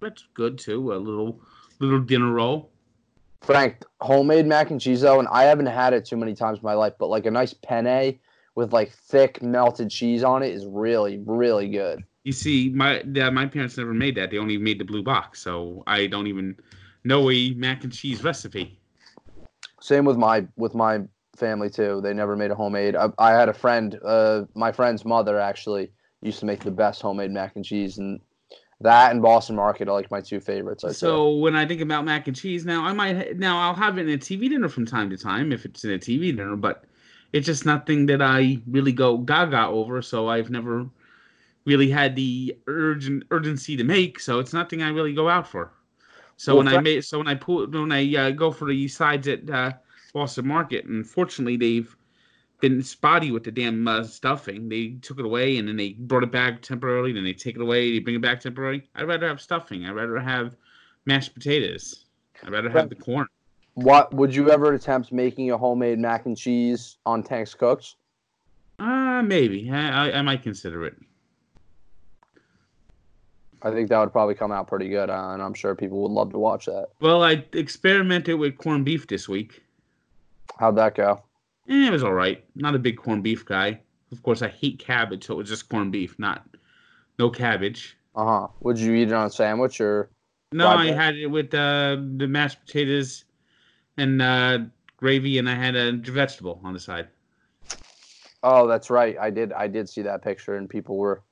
That's 0.01 0.29
good 0.35 0.59
too. 0.59 0.93
A 0.93 0.97
little 0.97 1.41
little 1.81 2.01
dinner 2.01 2.31
roll. 2.31 2.71
Frank, 3.43 3.85
homemade 4.01 4.47
mac 4.47 4.71
and 4.71 4.81
cheese 4.81 5.01
though, 5.01 5.19
and 5.19 5.29
I 5.29 5.45
haven't 5.45 5.67
had 5.67 5.95
it 5.95 6.05
too 6.05 6.17
many 6.17 6.35
times 6.35 6.59
in 6.59 6.65
my 6.65 6.75
life, 6.75 6.93
but 6.99 7.07
like 7.09 7.27
a 7.27 7.31
nice 7.31 7.55
penne 7.55 8.19
with 8.55 8.73
like 8.73 8.93
thick 8.93 9.43
melted 9.43 9.91
cheese 9.91 10.23
on 10.23 10.43
it 10.43 10.55
is 10.55 10.67
really, 10.67 11.23
really 11.25 11.69
good. 11.69 12.05
You 12.25 12.33
see, 12.33 12.69
my 12.69 13.03
my 13.05 13.47
parents 13.47 13.79
never 13.79 13.95
made 13.95 14.15
that. 14.17 14.31
They 14.31 14.39
only 14.39 14.59
made 14.59 14.79
the 14.79 14.85
blue 14.85 15.03
box, 15.03 15.41
so 15.41 15.83
I 15.87 16.07
don't 16.07 16.27
even 16.27 16.57
know 17.05 17.31
a 17.31 17.55
mac 17.55 17.85
and 17.85 17.93
cheese 17.93 18.23
recipe. 18.23 18.79
Same 19.81 20.05
with 20.05 20.19
my 20.19 20.47
with 20.57 20.75
my 20.75 21.01
family 21.37 21.71
too. 21.71 22.01
They 22.03 22.15
never 22.15 22.37
made 22.37 22.51
a 22.51 22.55
homemade. 22.55 22.97
I, 22.97 23.09
I 23.19 23.33
had 23.33 23.49
a 23.49 23.55
friend, 23.55 23.99
uh, 24.05 24.43
my 24.55 24.73
friend's 24.73 25.05
mother 25.05 25.39
actually 25.39 25.93
used 26.23 26.41
to 26.41 26.47
make 26.47 26.61
the 26.61 26.71
best 26.71 27.03
homemade 27.03 27.31
mac 27.31 27.57
and 27.57 27.65
cheese, 27.65 27.99
and 27.99 28.21
that 28.81 29.13
and 29.13 29.23
Boston 29.23 29.57
Market 29.57 29.89
are 29.89 29.93
like 29.93 30.11
my 30.11 30.21
two 30.21 30.41
favorites. 30.41 30.85
I'd 30.85 30.93
say. 30.93 31.07
So 31.07 31.37
when 31.37 31.57
I 31.57 31.67
think 31.67 31.81
about 31.81 32.05
mac 32.05 32.27
and 32.27 32.37
cheese, 32.37 32.65
now 32.65 32.85
I 32.85 32.93
might 32.93 33.39
now 33.39 33.59
I'll 33.61 33.75
have 33.75 33.99
it 33.99 34.09
in 34.09 34.15
a 34.15 34.19
TV 34.19 34.49
dinner 34.49 34.69
from 34.69 34.87
time 34.87 35.11
to 35.11 35.17
time 35.17 35.53
if 35.53 35.65
it's 35.65 35.85
in 35.85 35.93
a 35.93 35.99
TV 35.99 36.37
dinner, 36.37 36.57
but 36.57 36.85
it's 37.33 37.47
just 37.47 37.67
nothing 37.67 38.07
that 38.07 38.23
I 38.23 38.61
really 38.67 38.93
go 38.93 39.19
gaga 39.19 39.67
over. 39.67 40.03
So 40.03 40.29
I've 40.29 40.51
never 40.51 40.87
really 41.65 41.91
had 41.91 42.17
the 42.17 42.57
urgent 42.67 43.25
urgency 43.31 43.77
to 43.77 43.85
make. 43.85 44.21
So 44.21 44.39
it's 44.39 44.53
nothing 44.53 44.83
I 44.83 44.91
really 44.91 45.15
go 45.15 45.29
out 45.29 45.49
for. 45.49 45.73
So 46.37 46.55
Well, 46.55 46.65
when 46.65 46.75
I 46.75 46.81
made 46.81 47.05
so 47.05 47.19
when 47.19 47.29
I 47.29 47.35
pull 47.35 47.67
when 47.67 47.93
I 47.93 48.15
uh, 48.15 48.31
go 48.31 48.51
for 48.51 48.67
the 48.69 48.89
sides 48.89 49.27
at 49.29 49.49
uh, 49.49 49.73
Boston 50.17 50.47
Market, 50.47 50.87
And 50.87 50.95
unfortunately 50.95 51.59
they've 51.59 51.95
been 52.63 52.83
spotty 52.83 53.31
with 53.31 53.45
the 53.45 53.51
damn 53.51 53.87
uh, 53.87 54.03
stuffing. 54.03 54.67
They 54.67 54.97
took 55.03 55.19
it 55.19 55.27
away 55.27 55.59
and 55.59 55.69
then 55.69 55.77
they 55.77 55.91
brought 55.93 56.23
it 56.23 56.33
back 56.33 56.63
temporarily. 56.63 57.13
Then 57.13 57.23
they 57.23 57.35
take 57.35 57.55
it 57.55 57.61
away. 57.61 57.93
They 57.93 57.99
bring 57.99 58.17
it 58.17 58.23
back 58.23 58.41
temporarily. 58.41 58.89
I'd 58.95 59.07
rather 59.07 59.29
have 59.29 59.43
stuffing. 59.43 59.85
I'd 59.85 59.91
rather 59.91 60.19
have 60.19 60.57
mashed 61.05 61.35
potatoes. 61.35 62.07
I'd 62.43 62.51
rather 62.51 62.71
have 62.71 62.89
the 62.89 62.95
corn. 62.95 63.27
what 63.75 64.13
would 64.15 64.35
you 64.35 64.51
ever 64.51 64.73
attempt 64.73 65.13
making 65.13 65.51
a 65.51 65.59
homemade 65.59 65.99
mac 65.99 66.25
and 66.25 66.35
cheese 66.35 66.97
on 67.05 67.23
Tanks 67.23 67.53
Cooks? 67.53 67.97
Uh, 68.79 69.21
maybe. 69.23 69.71
I, 69.71 70.09
I, 70.09 70.19
I 70.21 70.23
might 70.23 70.43
consider 70.43 70.87
it. 70.87 70.97
I 73.61 73.71
think 73.71 73.91
that 73.91 73.99
would 73.99 74.13
probably 74.13 74.35
come 74.35 74.51
out 74.51 74.67
pretty 74.67 74.89
good, 74.89 75.11
uh, 75.11 75.31
and 75.33 75.43
I'm 75.43 75.53
sure 75.53 75.75
people 75.75 76.01
would 76.03 76.13
love 76.13 76.31
to 76.33 76.39
watch 76.39 76.67
that. 76.67 76.89
Well, 77.01 77.23
I 77.23 77.45
experimented 77.53 78.39
with 78.39 78.57
corned 78.57 78.87
beef 78.87 79.07
this 79.09 79.29
week. 79.29 79.63
How'd 80.59 80.77
that 80.77 80.95
go? 80.95 81.23
Eh, 81.69 81.89
it 81.89 81.93
was 81.93 82.03
all 82.03 82.13
right. 82.13 82.45
Not 82.55 82.75
a 82.75 82.79
big 82.79 82.97
corned 82.97 83.23
beef 83.23 83.45
guy. 83.45 83.81
Of 84.13 84.23
course, 84.23 84.43
I 84.43 84.49
hate 84.49 84.79
cabbage, 84.79 85.27
so 85.27 85.35
it 85.35 85.39
was 85.39 85.49
just 85.49 85.69
corned 85.69 85.93
beef, 85.93 86.19
not 86.19 86.47
no 87.19 87.29
cabbage. 87.31 87.97
Uh 88.15 88.25
huh. 88.25 88.49
Would 88.61 88.79
you 88.79 88.95
eat 88.95 89.09
it 89.09 89.13
on 89.13 89.27
a 89.27 89.31
sandwich 89.31 89.81
or? 89.81 90.11
No, 90.53 90.69
I 90.69 90.87
bread? 90.87 90.99
had 90.99 91.17
it 91.17 91.27
with 91.27 91.53
uh, 91.53 91.97
the 92.17 92.27
mashed 92.29 92.61
potatoes 92.65 93.25
and 93.97 94.23
uh, 94.23 94.59
gravy, 94.97 95.39
and 95.39 95.51
I 95.51 95.55
had 95.55 95.75
a 95.75 95.93
vegetable 95.93 96.61
on 96.63 96.73
the 96.73 96.81
side. 96.81 97.09
Oh, 98.43 98.67
that's 98.67 98.89
right. 98.91 99.17
I 99.21 99.31
did. 99.31 99.53
I 99.53 99.67
did 99.67 99.89
see 99.89 100.03
that 100.03 100.23
picture, 100.23 100.57
and 100.57 100.69
people 100.69 100.97
were 100.97 101.23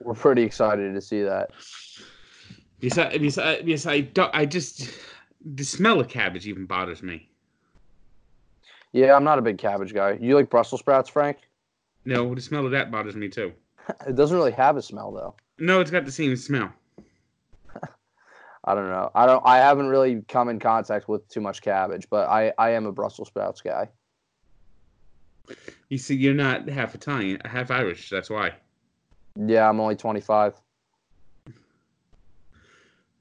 were 0.00 0.14
pretty 0.14 0.42
excited 0.42 0.94
to 0.94 1.00
see 1.00 1.22
that. 1.22 1.50
Yes, 2.80 2.98
I, 2.98 3.10
yes, 3.12 3.38
I, 3.38 3.56
yes, 3.64 3.86
I 3.86 4.00
don't. 4.02 4.30
I 4.34 4.44
just 4.44 4.90
the 5.44 5.64
smell 5.64 5.98
of 5.98 6.08
cabbage 6.08 6.46
even 6.46 6.66
bothers 6.66 7.02
me. 7.02 7.30
Yeah, 8.92 9.14
I'm 9.14 9.24
not 9.24 9.38
a 9.38 9.42
big 9.42 9.58
cabbage 9.58 9.94
guy. 9.94 10.18
You 10.20 10.34
like 10.34 10.50
Brussels 10.50 10.80
sprouts, 10.80 11.08
Frank? 11.08 11.38
No, 12.04 12.34
the 12.34 12.40
smell 12.40 12.64
of 12.64 12.72
that 12.72 12.90
bothers 12.90 13.16
me 13.16 13.28
too. 13.28 13.52
It 14.06 14.14
doesn't 14.14 14.36
really 14.36 14.52
have 14.52 14.76
a 14.76 14.82
smell 14.82 15.10
though. 15.10 15.34
No, 15.58 15.80
it's 15.80 15.90
got 15.90 16.04
the 16.04 16.12
same 16.12 16.36
smell. 16.36 16.72
I 18.64 18.74
don't 18.74 18.88
know. 18.88 19.10
I 19.14 19.26
don't. 19.26 19.42
I 19.44 19.56
haven't 19.56 19.88
really 19.88 20.22
come 20.28 20.48
in 20.48 20.60
contact 20.60 21.08
with 21.08 21.28
too 21.28 21.40
much 21.40 21.60
cabbage, 21.60 22.08
but 22.08 22.28
I 22.28 22.52
I 22.56 22.70
am 22.70 22.86
a 22.86 22.92
Brussels 22.92 23.28
sprouts 23.28 23.60
guy. 23.60 23.88
You 25.88 25.98
see, 25.98 26.14
you're 26.14 26.34
not 26.34 26.68
half 26.68 26.94
Italian, 26.94 27.40
half 27.44 27.70
Irish. 27.70 28.10
That's 28.10 28.30
why. 28.30 28.52
Yeah, 29.34 29.68
I'm 29.68 29.80
only 29.80 29.96
25. 29.96 30.54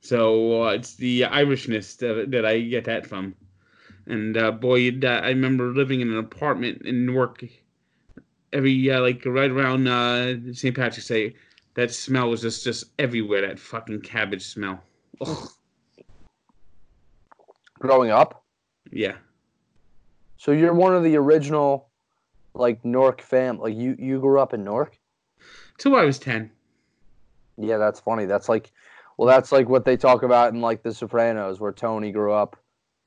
So 0.02 0.64
uh, 0.64 0.72
it's 0.72 0.96
the 0.96 1.22
Irishness 1.22 1.98
that, 1.98 2.32
that 2.32 2.46
I 2.46 2.62
get 2.62 2.86
that 2.86 3.06
from. 3.08 3.36
And 4.10 4.36
uh, 4.36 4.52
boy, 4.52 4.90
uh, 5.04 5.08
I 5.08 5.30
remember 5.30 5.66
living 5.72 6.02
in 6.02 6.12
an 6.12 6.18
apartment 6.18 6.82
in 6.82 7.06
Newark. 7.06 7.44
Every 8.52 8.90
uh, 8.92 9.02
like 9.02 9.24
right 9.26 9.52
around 9.52 9.88
uh, 9.88 10.52
St. 10.54 10.76
Patrick's 10.76 11.08
Day, 11.08 11.36
that 11.76 11.92
smell 11.94 12.30
was 12.30 12.42
just 12.42 12.64
just 12.64 12.86
everywhere. 12.98 13.42
That 13.42 13.60
fucking 13.60 14.02
cabbage 14.02 14.44
smell. 14.44 14.82
Ugh. 15.22 15.48
Growing 17.80 18.10
up, 18.12 18.44
Yeah. 18.92 19.16
so 20.36 20.52
you're 20.52 20.74
one 20.74 20.94
of 20.94 21.04
the 21.04 21.16
original, 21.16 21.88
like 22.54 22.84
Newark 22.84 23.22
fam. 23.22 23.58
Like 23.60 23.76
you 23.76 23.96
you 23.98 24.20
grew 24.20 24.40
up 24.40 24.54
in 24.54 24.64
Newark. 24.66 25.00
Till 25.78 25.96
I 25.96 26.04
was 26.04 26.20
ten. 26.20 26.52
Yeah, 27.58 27.78
that's 27.78 28.00
funny. 28.02 28.26
That's 28.26 28.50
like, 28.50 28.72
well, 29.18 29.28
that's 29.28 29.52
like 29.54 29.70
what 29.70 29.86
they 29.86 29.96
talk 29.96 30.24
about 30.24 30.54
in 30.54 30.60
like 30.60 30.84
The 30.84 30.94
Sopranos, 30.94 31.62
where 31.62 31.72
Tony 31.72 32.12
grew 32.12 32.34
up, 32.34 32.58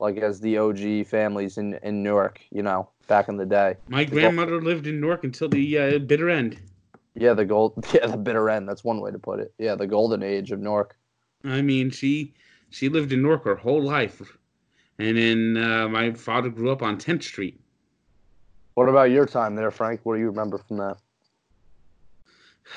like 0.03 0.17
as 0.17 0.41
the 0.41 0.57
OG 0.57 1.07
families 1.07 1.57
in 1.57 1.79
in 1.81 2.03
Newark. 2.03 2.41
You 2.51 2.61
know, 2.61 2.89
back 3.07 3.29
in 3.29 3.37
the 3.37 3.45
day. 3.45 3.77
My 3.87 4.03
grandmother 4.03 4.61
lived 4.61 4.85
in 4.85 4.99
Newark 4.99 5.23
until 5.23 5.47
the 5.47 5.77
uh, 5.79 5.99
bitter 5.99 6.29
end. 6.29 6.59
Yeah, 7.15 7.33
the 7.33 7.45
gold. 7.45 7.85
Yeah, 7.93 8.07
the 8.07 8.17
bitter 8.17 8.49
end. 8.49 8.67
That's 8.67 8.83
one 8.83 8.99
way 8.99 9.11
to 9.11 9.19
put 9.19 9.39
it. 9.39 9.53
Yeah, 9.57 9.75
the 9.75 9.87
golden 9.87 10.21
age 10.21 10.51
of 10.51 10.59
Newark. 10.59 10.97
I 11.45 11.61
mean, 11.61 11.89
she 11.89 12.33
she 12.69 12.89
lived 12.89 13.13
in 13.13 13.21
Newark 13.21 13.45
her 13.45 13.55
whole 13.55 13.81
life, 13.81 14.21
and 14.99 15.17
then 15.17 15.57
uh, 15.57 15.87
my 15.87 16.11
father 16.11 16.49
grew 16.49 16.71
up 16.71 16.83
on 16.83 16.97
10th 16.97 17.23
Street. 17.23 17.59
What 18.73 18.89
about 18.89 19.11
your 19.11 19.25
time 19.25 19.55
there, 19.55 19.71
Frank? 19.71 20.01
What 20.03 20.15
do 20.15 20.19
you 20.19 20.27
remember 20.27 20.57
from 20.57 20.77
that? 20.77 20.97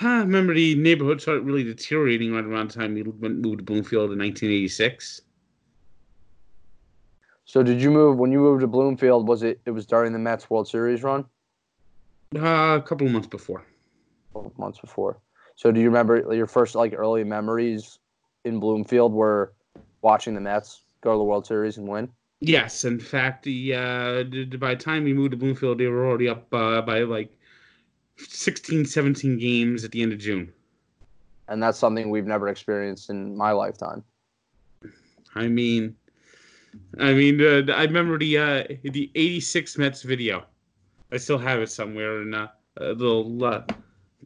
I 0.00 0.18
remember 0.18 0.52
the 0.52 0.74
neighborhood 0.74 1.22
started 1.22 1.44
really 1.44 1.64
deteriorating 1.64 2.32
right 2.34 2.44
around 2.44 2.70
the 2.70 2.78
time 2.78 2.94
we 2.94 3.02
moved 3.02 3.58
to 3.58 3.64
Bloomfield 3.64 4.12
in 4.12 4.18
1986. 4.18 5.22
So, 7.46 7.62
did 7.62 7.80
you 7.80 7.92
move 7.92 8.18
when 8.18 8.32
you 8.32 8.40
moved 8.40 8.62
to 8.62 8.66
Bloomfield? 8.66 9.28
Was 9.28 9.44
it 9.44 9.60
it 9.64 9.70
was 9.70 9.86
during 9.86 10.12
the 10.12 10.18
Mets 10.18 10.50
World 10.50 10.68
Series 10.68 11.04
run? 11.04 11.24
Uh, 12.34 12.76
a 12.76 12.82
couple 12.84 13.06
of 13.06 13.12
months 13.12 13.28
before. 13.28 13.64
Or 14.34 14.50
months 14.58 14.80
before. 14.80 15.18
So, 15.54 15.70
do 15.70 15.80
you 15.80 15.86
remember 15.86 16.34
your 16.34 16.48
first 16.48 16.74
like 16.74 16.92
early 16.92 17.22
memories 17.22 18.00
in 18.44 18.58
Bloomfield 18.58 19.12
were 19.12 19.52
watching 20.02 20.34
the 20.34 20.40
Mets 20.40 20.82
go 21.02 21.12
to 21.12 21.18
the 21.18 21.24
World 21.24 21.46
Series 21.46 21.78
and 21.78 21.86
win? 21.86 22.10
Yes, 22.40 22.84
in 22.84 22.98
fact, 22.98 23.44
the 23.44 23.74
uh, 23.74 24.24
by 24.58 24.74
the 24.74 24.80
time 24.80 25.04
we 25.04 25.14
moved 25.14 25.30
to 25.30 25.36
Bloomfield, 25.36 25.78
they 25.78 25.86
were 25.86 26.04
already 26.04 26.28
up 26.28 26.52
uh, 26.52 26.82
by 26.82 27.02
like 27.02 27.32
16, 28.16 28.86
17 28.86 29.38
games 29.38 29.84
at 29.84 29.92
the 29.92 30.02
end 30.02 30.12
of 30.12 30.18
June. 30.18 30.52
And 31.46 31.62
that's 31.62 31.78
something 31.78 32.10
we've 32.10 32.26
never 32.26 32.48
experienced 32.48 33.08
in 33.08 33.36
my 33.36 33.52
lifetime. 33.52 34.02
I 35.36 35.46
mean, 35.46 35.94
I 36.98 37.12
mean, 37.12 37.40
uh, 37.40 37.72
I 37.72 37.82
remember 37.84 38.18
the 38.18 38.38
uh, 38.38 38.64
the 38.82 39.10
'86 39.14 39.78
Mets 39.78 40.02
video. 40.02 40.44
I 41.12 41.16
still 41.18 41.38
have 41.38 41.60
it 41.60 41.70
somewhere 41.70 42.22
in 42.22 42.34
uh, 42.34 42.48
a 42.78 42.92
little 42.92 43.44
uh, 43.44 43.62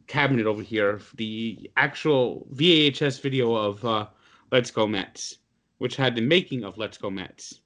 cabinet 0.07 0.45
over 0.45 0.61
here. 0.63 0.99
The 1.15 1.69
actual 1.77 2.47
VHS 2.53 3.21
video 3.21 3.53
of 3.55 3.83
uh, 3.85 4.07
"Let's 4.51 4.71
Go 4.71 4.87
Mets," 4.87 5.37
which 5.79 5.95
had 5.95 6.15
the 6.15 6.21
making 6.21 6.63
of 6.63 6.77
"Let's 6.77 6.97
Go 6.97 7.09
Mets," 7.09 7.61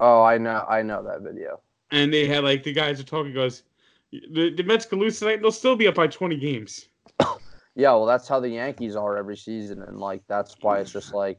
Oh, 0.00 0.22
I 0.22 0.38
know, 0.38 0.64
I 0.68 0.82
know 0.82 1.02
that 1.02 1.22
video. 1.22 1.60
and 1.90 2.12
they 2.12 2.26
had 2.26 2.44
like 2.44 2.62
the 2.62 2.72
guys 2.72 3.00
are 3.00 3.04
talking. 3.04 3.32
Goes, 3.34 3.62
the, 4.12 4.50
the 4.54 4.62
Mets 4.62 4.86
can 4.86 4.98
lose 4.98 5.18
tonight. 5.18 5.40
They'll 5.42 5.50
still 5.52 5.76
be 5.76 5.86
up 5.88 5.94
by 5.96 6.06
20 6.06 6.36
games. 6.36 6.88
Yeah, 7.78 7.90
well, 7.90 8.06
that's 8.06 8.26
how 8.26 8.40
the 8.40 8.48
Yankees 8.48 8.96
are 8.96 9.18
every 9.18 9.36
season, 9.36 9.82
and 9.82 9.98
like 9.98 10.22
that's 10.28 10.56
why 10.62 10.78
it's 10.78 10.90
just 10.92 11.12
like 11.12 11.38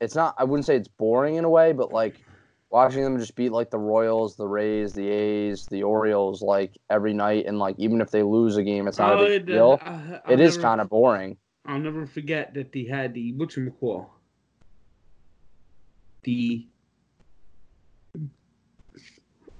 it's 0.00 0.14
not. 0.14 0.34
I 0.38 0.44
wouldn't 0.44 0.66
say 0.66 0.76
it's 0.76 0.88
boring 0.88 1.36
in 1.36 1.44
a 1.44 1.50
way, 1.50 1.72
but 1.72 1.92
like 1.92 2.22
watching 2.70 3.02
them 3.02 3.18
just 3.18 3.34
beat 3.34 3.50
like 3.52 3.70
the 3.70 3.78
Royals, 3.78 4.36
the 4.36 4.46
Rays, 4.46 4.92
the 4.92 5.08
A's, 5.08 5.66
the 5.66 5.82
Orioles, 5.82 6.42
like 6.42 6.76
every 6.88 7.12
night, 7.12 7.46
and 7.46 7.58
like 7.58 7.74
even 7.78 8.00
if 8.00 8.10
they 8.10 8.22
lose 8.22 8.56
a 8.56 8.62
game, 8.62 8.86
it's 8.88 8.98
not 8.98 9.20
a 9.20 9.26
big 9.26 9.46
deal. 9.46 9.78
uh, 9.84 10.18
It 10.28 10.40
is 10.40 10.56
kind 10.56 10.80
of 10.80 10.88
boring. 10.88 11.36
I'll 11.66 11.78
never 11.78 12.06
forget 12.06 12.54
that 12.54 12.72
they 12.72 12.84
had 12.84 13.12
the 13.14 13.32
Butcher 13.32 13.60
McCall. 13.60 14.06
The 16.22 16.66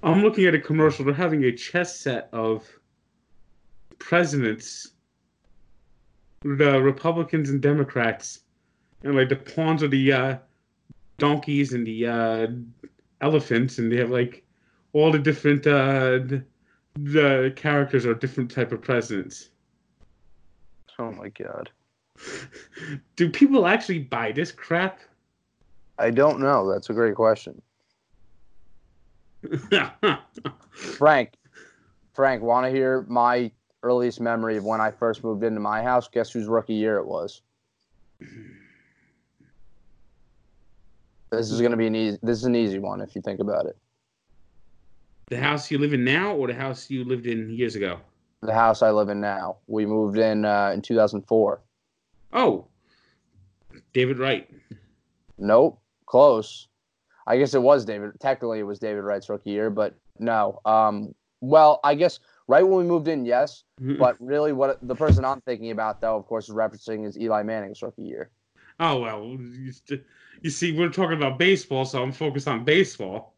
I'm 0.03 0.23
looking 0.23 0.47
at 0.47 0.55
a 0.55 0.59
commercial. 0.61 1.05
They're 1.05 1.15
having 1.15 1.45
a 1.45 1.53
chess 1.53 1.99
set 2.01 2.29
of 2.33 2.67
presidents, 3.99 4.93
the 6.43 6.81
Republicans 6.81 7.51
and 7.51 7.61
Democrats, 7.61 8.41
and 9.03 9.15
like 9.15 9.29
the 9.29 9.37
pawns 9.37 9.83
are 9.83 9.89
the 9.89 10.13
uh, 10.13 10.37
donkeys 11.19 11.73
and 11.73 11.87
the 11.87 12.07
uh, 12.07 12.47
elephants, 13.21 13.79
and 13.79 13.91
they 13.91 13.97
have 13.97 14.11
like 14.11 14.45
all 14.93 15.11
the 15.11 15.19
different 15.19 15.67
uh, 15.67 16.19
the, 16.19 16.45
the 16.97 17.53
characters 17.57 18.07
are 18.07 18.15
different 18.15 18.51
type 18.51 18.73
of 18.73 18.83
presidents. 18.83 19.51
Oh 20.99 21.13
my 21.13 21.29
god, 21.29 21.71
Do 23.17 23.31
people 23.31 23.67
actually 23.67 24.01
buy 24.01 24.33
this 24.33 24.53
crap? 24.53 25.01
I 25.99 26.11
don't 26.11 26.41
know. 26.41 26.71
That's 26.71 26.91
a 26.91 26.95
great 26.95 27.15
question, 27.15 27.61
Frank. 30.73 31.35
Frank, 32.15 32.43
want 32.43 32.67
to 32.67 32.71
hear 32.71 33.05
my 33.09 33.51
earliest 33.83 34.21
memory 34.21 34.57
of 34.57 34.65
when 34.65 34.81
I 34.81 34.91
first 34.91 35.23
moved 35.25 35.45
into 35.45 35.61
my 35.61 35.83
house? 35.83 36.09
Guess 36.09 36.33
whose 36.33 36.47
rookie 36.47 36.75
year 36.75 36.99
it 36.99 37.07
was? 37.07 37.43
This 41.31 41.51
is 41.51 41.61
gonna 41.61 41.77
be 41.77 41.87
an 41.87 41.95
easy. 41.95 42.19
This 42.23 42.39
is 42.39 42.45
an 42.45 42.57
easy 42.57 42.79
one 42.79 43.01
if 43.01 43.15
you 43.15 43.23
think 43.23 43.41
about 43.41 43.67
it. 43.67 43.77
the 45.29 45.39
house 45.39 45.71
you 45.71 45.79
live 45.79 45.93
in 45.93 46.05
now 46.05 46.35
or 46.35 46.49
the 46.49 46.55
house 46.55 46.91
you 46.91 47.05
lived 47.05 47.27
in 47.27 47.51
years 47.51 47.77
ago? 47.77 48.01
the 48.43 48.55
house 48.55 48.83
I 48.83 48.91
live 48.91 49.11
in 49.11 49.21
now. 49.21 49.59
We 49.67 49.85
moved 49.87 50.19
in 50.19 50.45
uh, 50.45 50.71
in 50.73 50.81
2004. 50.83 51.61
Oh, 52.33 52.67
David 53.93 54.19
Wright. 54.19 54.49
Nope, 55.39 55.81
close. 56.07 56.69
I 57.27 57.37
guess 57.37 57.55
it 57.55 57.63
was 57.63 57.85
David. 57.85 58.13
Technically, 58.19 58.61
it 58.61 58.65
was 58.65 58.79
David 58.79 59.03
Wright's 59.03 59.29
rookie 59.29 59.51
year, 59.51 59.71
but 59.71 59.95
no. 60.19 60.59
Um, 60.65 61.15
well, 61.41 61.81
I 61.85 61.95
guess 61.95 62.19
right 62.49 62.63
when 62.63 62.79
we 62.79 62.85
moved 62.85 63.09
in, 63.09 63.25
yes. 63.25 63.65
But 63.99 64.17
really, 64.21 64.53
what 64.53 64.79
the 64.83 64.95
person 64.95 65.25
I'm 65.25 65.41
thinking 65.43 65.71
about, 65.71 66.01
though, 66.01 66.17
of 66.17 66.27
course, 66.27 66.49
is 66.49 66.55
referencing 66.55 67.07
is 67.07 67.19
Eli 67.19 67.43
Manning's 67.43 67.83
rookie 67.83 68.03
year. 68.03 68.31
Oh 68.81 69.01
well, 69.01 69.39
you, 70.43 70.51
see, 70.51 70.77
we're 70.77 70.89
talking 70.89 71.17
about 71.17 71.39
baseball, 71.39 71.85
so 71.85 72.03
I'm 72.03 72.13
focused 72.13 72.49
on 72.49 72.65
baseball. 72.65 73.35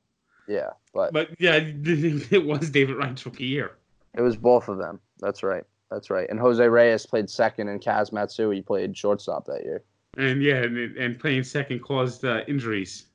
Yeah, 0.49 0.71
but 0.95 1.13
But 1.13 1.29
yeah, 1.39 1.57
it 1.63 2.45
was 2.45 2.71
David 2.71 2.97
Wright's 2.97 3.27
rookie 3.27 3.45
year. 3.45 3.73
it 4.15 4.23
was 4.23 4.37
both 4.37 4.69
of 4.69 4.79
them. 4.79 5.01
That's 5.19 5.43
right. 5.43 5.65
That's 5.91 6.09
right. 6.09 6.29
And 6.31 6.41
Jose 6.41 6.67
Reyes 6.67 7.05
played 7.05 7.29
second, 7.29 7.69
and 7.69 7.81
Kaz 7.81 8.13
Matsui 8.13 8.63
played 8.63 8.97
shortstop 8.97 9.45
that 9.47 9.63
year. 9.63 9.83
And 10.17 10.43
yeah, 10.43 10.63
and, 10.63 10.97
and 10.97 11.19
playing 11.19 11.45
second 11.45 11.81
caused 11.81 12.25
uh, 12.25 12.43
injuries. 12.49 13.07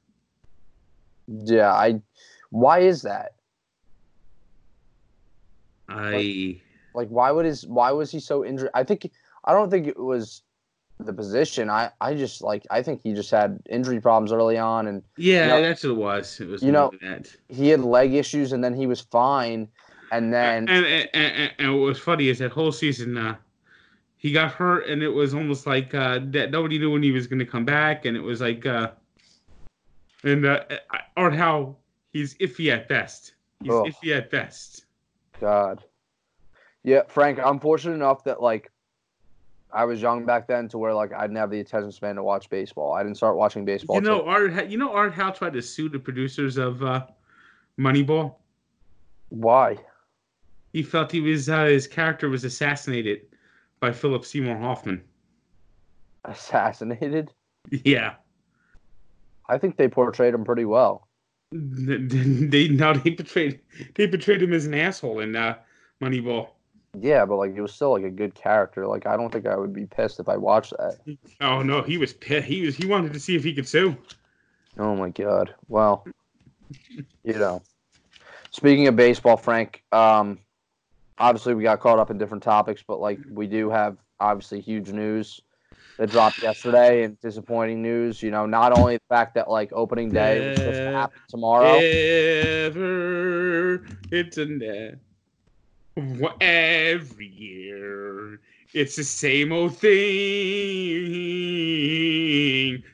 Yeah, 1.28 1.72
I. 1.72 2.02
Why 2.50 2.80
is 2.80 3.02
that? 3.02 3.34
I 5.90 6.60
Like, 6.94 7.10
why 7.10 7.32
would 7.32 7.46
his? 7.46 7.66
Why 7.66 7.92
was 7.92 8.12
he 8.12 8.20
so 8.20 8.46
injured? 8.46 8.70
I 8.74 8.84
think. 8.84 9.12
I 9.46 9.54
don't 9.54 9.70
think 9.70 9.88
it 9.88 10.00
was 10.00 10.44
the 11.00 11.14
position. 11.14 11.70
I. 11.70 11.92
I 12.02 12.14
just 12.16 12.42
like. 12.42 12.66
I 12.72 12.82
think 12.82 13.02
he 13.04 13.14
just 13.14 13.30
had 13.32 13.60
injury 13.70 14.00
problems 14.02 14.32
early 14.32 14.58
on, 14.58 14.88
and 14.88 15.04
yeah, 15.18 15.48
No. 15.48 15.62
that's 15.62 15.84
what 15.84 15.92
it 15.92 15.98
was. 15.98 16.40
It 16.40 16.48
was 16.48 16.64
You 16.64 16.72
know- 16.72 16.92
that. 17.02 17.34
he 17.50 17.70
had 17.70 17.82
leg 17.82 18.14
issues, 18.14 18.52
and 18.54 18.64
then 18.64 18.74
he 18.74 18.88
was 18.88 19.02
fine, 19.02 19.68
and 20.12 20.34
then 20.34 20.68
and, 20.70 20.86
and, 20.86 21.10
and, 21.14 21.52
and 21.60 21.74
what 21.74 21.82
was 21.86 22.00
funny 22.00 22.30
is 22.30 22.40
that 22.40 22.52
whole 22.52 22.72
season, 22.72 23.16
uh, 23.18 23.36
he 24.18 24.32
got 24.32 24.52
hurt, 24.52 24.88
and 24.88 25.04
it 25.04 25.10
was 25.10 25.34
almost 25.36 25.68
like 25.68 25.94
uh, 25.94 26.20
that 26.32 26.50
nobody 26.52 26.80
knew 26.80 26.92
when 26.92 27.04
he 27.04 27.12
was 27.12 27.28
going 27.28 27.40
to 27.40 27.46
come 27.46 27.66
back, 27.66 28.06
and 28.06 28.18
it 28.18 28.22
was 28.22 28.42
like, 28.42 28.66
uh, 28.66 28.90
and 30.24 30.46
uh, 30.46 30.64
or 31.16 31.30
how 31.30 31.76
he's 32.12 32.36
iffy 32.40 32.72
at 32.74 32.88
best. 32.90 33.36
He's 33.62 33.72
Ugh. 33.72 33.86
iffy 33.88 34.16
at 34.18 34.32
best. 34.32 34.86
God, 35.40 35.84
Yeah, 36.84 37.02
Frank, 37.08 37.38
I'm 37.40 37.60
fortunate 37.60 37.94
enough 37.94 38.24
that 38.24 38.42
like 38.42 38.72
I 39.72 39.84
was 39.86 40.02
young 40.02 40.26
back 40.26 40.48
then 40.48 40.68
to 40.70 40.78
where 40.78 40.94
like 40.94 41.14
I 41.14 41.22
didn't 41.22 41.38
have 41.38 41.52
the 41.52 41.60
attention 41.60 41.92
span 41.92 42.16
to 42.16 42.24
watch 42.24 42.50
baseball. 42.50 42.94
I 42.94 43.04
didn't 43.04 43.18
start 43.18 43.36
watching 43.36 43.66
baseball. 43.66 43.98
You 43.98 44.02
know, 44.02 44.20
till- 44.20 44.30
Art. 44.30 44.70
You 44.70 44.78
know, 44.78 44.94
Art 44.94 45.14
Howe 45.14 45.32
tried 45.32 45.54
to 45.54 45.62
sue 45.62 45.90
the 45.90 46.00
producers 46.00 46.58
of 46.58 46.82
uh, 46.84 47.06
Moneyball. 47.80 48.36
why? 49.30 49.78
He 50.74 50.84
felt 50.84 51.12
he 51.12 51.22
was 51.22 51.50
uh, 51.50 51.66
his 51.66 51.88
character 51.88 52.30
was 52.30 52.44
assassinated 52.44 53.22
by 53.80 53.92
Philip 53.92 54.26
Seymour 54.26 54.58
Hoffman. 54.58 55.04
Assassinated? 56.26 57.32
Yeah, 57.72 58.16
I 59.50 59.58
think 59.58 59.78
they 59.78 59.88
portrayed 59.88 60.34
him 60.34 60.44
pretty 60.46 60.66
well. 60.66 61.08
they 61.52 62.68
no, 62.70 62.94
they 62.94 63.12
portrayed 63.12 63.60
they 63.96 64.08
portrayed 64.08 64.42
him 64.42 64.54
as 64.54 64.66
an 64.66 64.74
asshole 64.74 65.20
in 65.20 65.36
uh, 65.36 65.56
Moneyball. 66.02 66.50
Yeah, 67.00 67.26
but 67.26 67.38
like 67.38 67.56
it 67.56 67.62
was 67.62 67.74
still 67.74 67.92
like 67.92 68.04
a 68.04 68.10
good 68.10 68.34
character. 68.34 68.88
Like 68.88 69.06
I 69.06 69.18
don't 69.18 69.32
think 69.32 69.46
I 69.46 69.56
would 69.56 69.74
be 69.74 69.86
pissed 69.86 70.20
if 70.20 70.30
I 70.30 70.38
watched 70.38 70.74
that. 70.78 70.98
Oh 71.42 71.62
no, 71.62 71.82
he 71.82 71.98
was 71.98 72.14
pissed. 72.14 72.48
He 72.48 72.66
was 72.66 72.76
he 72.76 72.86
wanted 72.86 73.14
to 73.14 73.20
see 73.20 73.36
if 73.36 73.44
he 73.44 73.54
could 73.54 73.68
sue. 73.68 73.96
Oh 74.78 74.96
my 74.96 75.10
god. 75.10 75.54
Well, 75.68 76.06
you 77.24 77.34
know. 77.34 77.62
Speaking 78.52 78.88
of 78.88 78.96
baseball, 78.96 79.38
Frank, 79.38 79.84
um 79.92 80.40
obviously 81.20 81.54
we 81.54 81.64
got 81.64 81.80
caught 81.80 82.00
up 82.00 82.12
in 82.12 82.18
different 82.18 82.44
topics, 82.44 82.84
but 82.88 83.00
like 83.00 83.20
we 83.30 83.48
do 83.48 83.70
have 83.70 83.98
obviously 84.20 84.62
huge 84.62 84.90
news 84.90 85.42
that 85.98 86.12
dropped 86.12 86.42
yesterday 86.42 87.04
and 87.04 87.20
disappointing 87.20 87.82
news. 87.82 88.22
You 88.24 88.32
know, 88.32 88.46
not 88.46 88.72
only 88.72 88.96
the 88.98 89.04
fact 89.10 89.36
that 89.36 89.50
like 89.50 89.72
opening 89.74 90.10
day 90.10 90.40
was 90.40 90.58
supposed 90.58 90.78
to 90.78 90.92
happen 90.92 91.20
tomorrow. 91.28 91.80
Ever 92.68 93.86
it's 94.12 94.38
a 94.38 94.46
net. 94.46 95.00
Every 95.98 97.26
year, 97.26 98.40
it's 98.72 98.98
the 98.98 99.04
same 99.04 99.52
old 99.52 99.76
thing. 99.78 99.94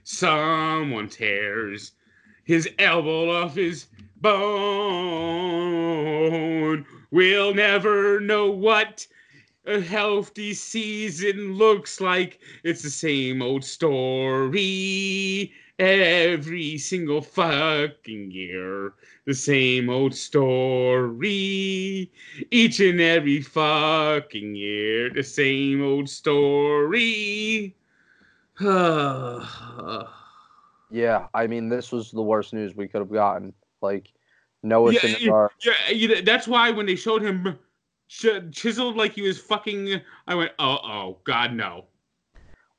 Someone 0.05 1.09
tears 1.09 1.91
his 2.45 2.69
elbow 2.79 3.29
off 3.29 3.55
his 3.55 3.87
bone. 4.21 4.45
We'll 7.11 7.53
never 7.53 8.21
know 8.21 8.49
what 8.49 9.05
a 9.65 9.81
healthy 9.81 10.53
season 10.53 11.55
looks 11.55 11.99
like. 11.99 12.39
It's 12.63 12.83
the 12.83 12.89
same 12.89 13.41
old 13.41 13.65
story 13.65 15.51
every 15.83 16.77
single 16.77 17.21
fucking 17.21 18.31
year. 18.31 18.93
The 19.25 19.33
same 19.33 19.89
old 19.89 20.13
story 20.15 21.21
each 22.51 22.79
and 22.79 22.99
every 22.99 23.41
fucking 23.41 24.55
year. 24.55 25.09
The 25.09 25.23
same 25.23 25.83
old 25.83 26.09
story. 26.09 27.75
Yeah, 30.91 31.25
I 31.33 31.47
mean 31.47 31.69
this 31.69 31.91
was 31.91 32.11
the 32.11 32.21
worst 32.21 32.53
news 32.53 32.75
we 32.75 32.87
could 32.87 32.99
have 32.99 33.11
gotten. 33.11 33.51
Like 33.81 34.11
Noah 34.61 34.93
Yeah, 34.93 34.99
Syndergaard. 34.99 35.49
Yeah, 35.65 35.89
you 35.89 36.07
know, 36.07 36.21
that's 36.21 36.47
why 36.47 36.69
when 36.69 36.85
they 36.85 36.95
showed 36.95 37.23
him 37.23 37.57
ch- 38.07 38.51
chiseled 38.51 38.95
like 38.95 39.13
he 39.13 39.21
was 39.21 39.39
fucking, 39.39 40.01
I 40.27 40.35
went, 40.35 40.51
oh, 40.59 40.77
oh, 40.83 41.17
God, 41.23 41.53
no. 41.53 41.85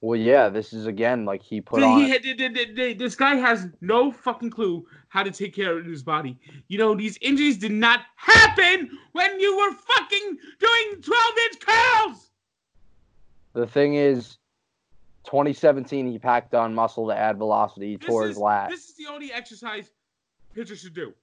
Well, 0.05 0.21
yeah, 0.21 0.51
this 0.51 0.75
is 0.75 0.85
again 0.85 1.25
like 1.25 1.43
he 1.43 1.63
put 1.63 1.81
He 1.81 1.87
on. 1.87 2.05
th- 2.21 2.99
this 2.99 3.15
guy 3.17 3.37
has 3.37 3.69
no 3.81 4.13
fucking 4.13 4.51
clue 4.51 4.87
how 5.09 5.23
to 5.23 5.31
take 5.31 5.55
care 5.55 5.79
of 5.79 5.87
his 5.87 6.03
body. 6.03 6.39
You 6.69 6.77
know, 6.77 6.95
these 6.95 7.17
injuries 7.23 7.57
did 7.57 7.73
not 7.73 8.01
happen 8.17 8.91
when 9.13 9.41
you 9.41 9.57
were 9.57 9.73
fucking 9.73 10.39
doing 10.59 11.01
12 11.01 11.35
inch 11.47 11.61
curls. 11.61 12.31
The 13.55 13.67
thing 13.67 13.95
is, 13.95 14.37
2017 15.25 16.13
he 16.13 16.19
packed 16.19 16.55
on 16.55 16.75
muscle 16.75 17.09
to 17.09 17.17
add 17.17 17.39
velocity. 17.39 17.93
He 17.93 17.97
This 17.97 18.07
tore 18.07 18.25
is, 18.25 18.29
his 18.33 18.39
lat. 18.39 18.69
this 18.69 18.91
is 18.91 18.97
the 18.97 19.07
only 19.11 19.33
exercise 19.33 19.91
pitchers 20.55 20.81
should 20.81 20.95
do. 20.95 21.15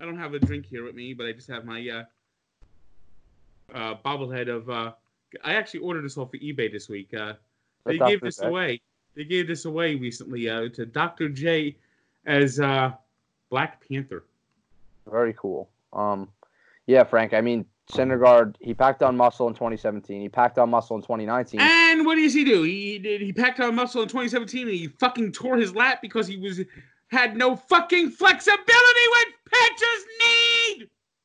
I 0.00 0.04
don't 0.06 0.16
have 0.18 0.32
a 0.32 0.38
drink 0.38 0.64
here 0.64 0.84
with 0.84 0.94
me, 0.94 1.12
but 1.12 1.26
I 1.26 1.32
just 1.32 1.50
have 1.50 1.66
my 1.66 1.86
uh, 1.86 2.04
uh, 3.74 3.94
bobblehead 4.02 4.48
of. 4.48 4.70
Uh, 4.70 4.92
I 5.44 5.54
actually 5.54 5.80
ordered 5.80 6.04
this 6.04 6.16
off 6.18 6.34
of 6.34 6.40
eBay 6.40 6.70
this 6.70 6.88
week. 6.88 7.12
Uh, 7.14 7.34
they 7.84 7.98
gave 7.98 8.20
this 8.20 8.40
away. 8.40 8.80
They 9.14 9.24
gave 9.24 9.48
this 9.48 9.64
away 9.64 9.94
recently 9.94 10.48
uh, 10.48 10.68
to 10.70 10.86
Dr. 10.86 11.28
J 11.28 11.76
as 12.26 12.60
uh, 12.60 12.92
Black 13.50 13.86
Panther. 13.88 14.24
Very 15.10 15.34
cool. 15.38 15.68
Um, 15.92 16.28
yeah, 16.86 17.04
Frank. 17.04 17.32
I 17.32 17.40
mean, 17.40 17.64
Syndergaard. 17.92 18.56
He 18.60 18.74
packed 18.74 19.02
on 19.02 19.16
muscle 19.16 19.46
in 19.48 19.54
2017. 19.54 20.20
He 20.20 20.28
packed 20.28 20.58
on 20.58 20.70
muscle 20.70 20.96
in 20.96 21.02
2019. 21.02 21.60
And 21.60 22.04
what 22.04 22.16
does 22.16 22.34
he 22.34 22.44
do? 22.44 22.62
He 22.64 22.98
did. 22.98 23.20
He 23.20 23.32
packed 23.32 23.60
on 23.60 23.74
muscle 23.74 24.02
in 24.02 24.08
2017, 24.08 24.62
and 24.68 24.76
he 24.76 24.88
fucking 24.88 25.32
tore 25.32 25.56
his 25.56 25.74
lat 25.74 26.02
because 26.02 26.26
he 26.26 26.36
was 26.36 26.60
had 27.08 27.36
no 27.36 27.54
fucking 27.54 28.10
flexibility 28.10 28.66
when 28.66 29.24
pitchers 29.48 30.04
need. 30.18 30.45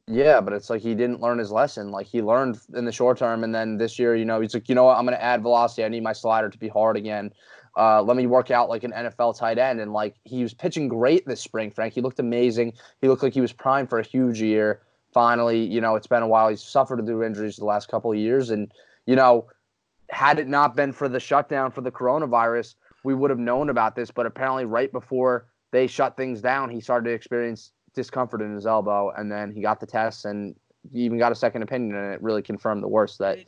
Yeah, 0.07 0.41
but 0.41 0.53
it's 0.53 0.69
like 0.69 0.81
he 0.81 0.95
didn't 0.95 1.21
learn 1.21 1.37
his 1.37 1.51
lesson. 1.51 1.91
Like 1.91 2.07
he 2.07 2.21
learned 2.21 2.59
in 2.75 2.85
the 2.85 2.91
short 2.91 3.17
term, 3.17 3.43
and 3.43 3.53
then 3.53 3.77
this 3.77 3.97
year, 3.99 4.15
you 4.15 4.25
know, 4.25 4.41
he's 4.41 4.53
like, 4.53 4.67
you 4.67 4.75
know 4.75 4.85
what? 4.85 4.97
I'm 4.97 5.05
going 5.05 5.17
to 5.17 5.23
add 5.23 5.41
velocity. 5.41 5.83
I 5.83 5.89
need 5.89 6.03
my 6.03 6.13
slider 6.13 6.49
to 6.49 6.57
be 6.57 6.67
hard 6.67 6.97
again. 6.97 7.31
Uh, 7.77 8.01
let 8.01 8.17
me 8.17 8.27
work 8.27 8.51
out 8.51 8.67
like 8.67 8.83
an 8.83 8.91
NFL 8.91 9.37
tight 9.37 9.57
end. 9.57 9.79
And 9.79 9.93
like 9.93 10.15
he 10.25 10.43
was 10.43 10.53
pitching 10.53 10.87
great 10.87 11.25
this 11.25 11.39
spring, 11.39 11.71
Frank. 11.71 11.93
He 11.93 12.01
looked 12.01 12.19
amazing. 12.19 12.73
He 12.99 13.07
looked 13.07 13.23
like 13.23 13.33
he 13.33 13.41
was 13.41 13.53
primed 13.53 13.89
for 13.89 13.99
a 13.99 14.03
huge 14.03 14.41
year. 14.41 14.81
Finally, 15.13 15.63
you 15.65 15.79
know, 15.79 15.95
it's 15.95 16.07
been 16.07 16.23
a 16.23 16.27
while. 16.27 16.49
He's 16.49 16.63
suffered 16.63 17.05
through 17.05 17.23
injuries 17.23 17.57
the 17.57 17.65
last 17.65 17.89
couple 17.89 18.11
of 18.11 18.17
years, 18.17 18.49
and 18.49 18.71
you 19.05 19.15
know, 19.15 19.47
had 20.09 20.39
it 20.39 20.47
not 20.47 20.75
been 20.75 20.91
for 20.91 21.09
the 21.09 21.19
shutdown 21.19 21.71
for 21.71 21.81
the 21.81 21.91
coronavirus, 21.91 22.75
we 23.03 23.13
would 23.13 23.29
have 23.29 23.39
known 23.39 23.69
about 23.69 23.95
this. 23.95 24.09
But 24.09 24.25
apparently, 24.25 24.65
right 24.65 24.91
before 24.91 25.47
they 25.71 25.87
shut 25.87 26.15
things 26.15 26.41
down, 26.41 26.69
he 26.69 26.79
started 26.79 27.09
to 27.09 27.15
experience 27.15 27.71
discomfort 27.93 28.41
in 28.41 28.53
his 28.53 28.65
elbow, 28.65 29.11
and 29.11 29.31
then 29.31 29.51
he 29.51 29.61
got 29.61 29.79
the 29.79 29.85
tests, 29.85 30.25
and 30.25 30.55
he 30.91 30.99
even 31.01 31.17
got 31.17 31.31
a 31.31 31.35
second 31.35 31.63
opinion, 31.63 31.95
and 31.95 32.13
it 32.13 32.21
really 32.21 32.41
confirmed 32.41 32.83
the 32.83 32.87
worst 32.87 33.19
that 33.19 33.39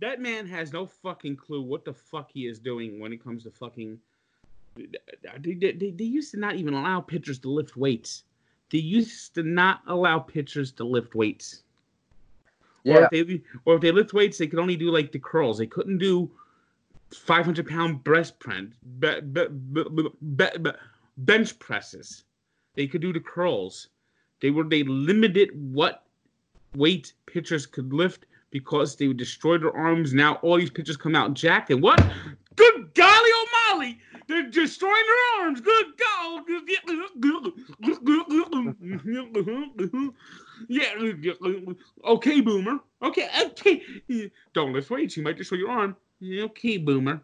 That 0.00 0.20
man 0.20 0.46
has 0.46 0.72
no 0.72 0.86
fucking 0.86 1.36
clue 1.36 1.62
what 1.62 1.84
the 1.84 1.92
fuck 1.92 2.30
he 2.32 2.46
is 2.46 2.58
doing 2.58 3.00
when 3.00 3.12
it 3.12 3.22
comes 3.22 3.42
to 3.44 3.50
fucking. 3.50 3.98
They, 4.76 5.54
they, 5.54 5.72
they, 5.72 6.04
used 6.04 6.30
to 6.32 6.38
not 6.38 6.54
even 6.54 6.72
allow 6.72 7.00
pitchers 7.00 7.40
to 7.40 7.50
lift 7.50 7.76
weights. 7.76 8.22
They 8.70 8.78
used 8.78 9.34
to 9.34 9.42
not 9.42 9.80
allow 9.88 10.20
pitchers 10.20 10.70
to 10.72 10.84
lift 10.84 11.16
weights. 11.16 11.64
Or 12.84 13.00
yeah, 13.00 13.08
if 13.10 13.26
they 13.26 13.42
or 13.64 13.74
if 13.74 13.80
they 13.80 13.90
lift 13.90 14.12
weights, 14.12 14.38
they 14.38 14.46
could 14.46 14.60
only 14.60 14.76
do 14.76 14.92
like 14.92 15.10
the 15.10 15.18
curls. 15.18 15.58
They 15.58 15.66
couldn't 15.66 15.98
do 15.98 16.30
500 17.12 17.66
pound 17.66 18.04
breast 18.04 18.38
press, 18.38 18.66
be, 19.00 19.20
be, 19.20 20.08
be- 20.36 20.70
bench 21.16 21.58
presses. 21.58 22.24
They 22.74 22.86
could 22.86 23.00
do 23.02 23.12
the 23.12 23.20
curls. 23.20 23.88
They 24.40 24.50
were 24.50 24.64
they 24.64 24.82
limited 24.84 25.50
what 25.54 26.04
weight 26.74 27.12
pitchers 27.26 27.66
could 27.66 27.92
lift 27.92 28.26
because 28.50 28.96
they 28.96 29.08
would 29.08 29.16
destroy 29.16 29.58
their 29.58 29.76
arms. 29.76 30.14
Now 30.14 30.34
all 30.36 30.58
these 30.58 30.70
pitchers 30.70 30.96
come 30.96 31.14
out 31.14 31.34
jacked 31.34 31.70
and 31.70 31.82
what? 31.82 31.98
Good 32.56 32.94
golly 32.94 33.30
O'Malley! 33.42 33.98
They're 34.28 34.50
destroying 34.50 35.04
their 35.06 35.44
arms. 35.44 35.60
Good 35.60 35.86
God. 35.96 36.44
Yeah. 40.68 40.90
Okay, 42.04 42.40
boomer. 42.40 42.80
Okay. 43.02 43.28
Okay. 43.46 44.30
Don't 44.52 44.72
lift 44.72 44.90
weights. 44.90 45.16
You 45.16 45.22
might 45.22 45.38
destroy 45.38 45.58
your 45.58 45.70
arm. 45.70 45.96
Okay, 46.22 46.76
boomer. 46.76 47.22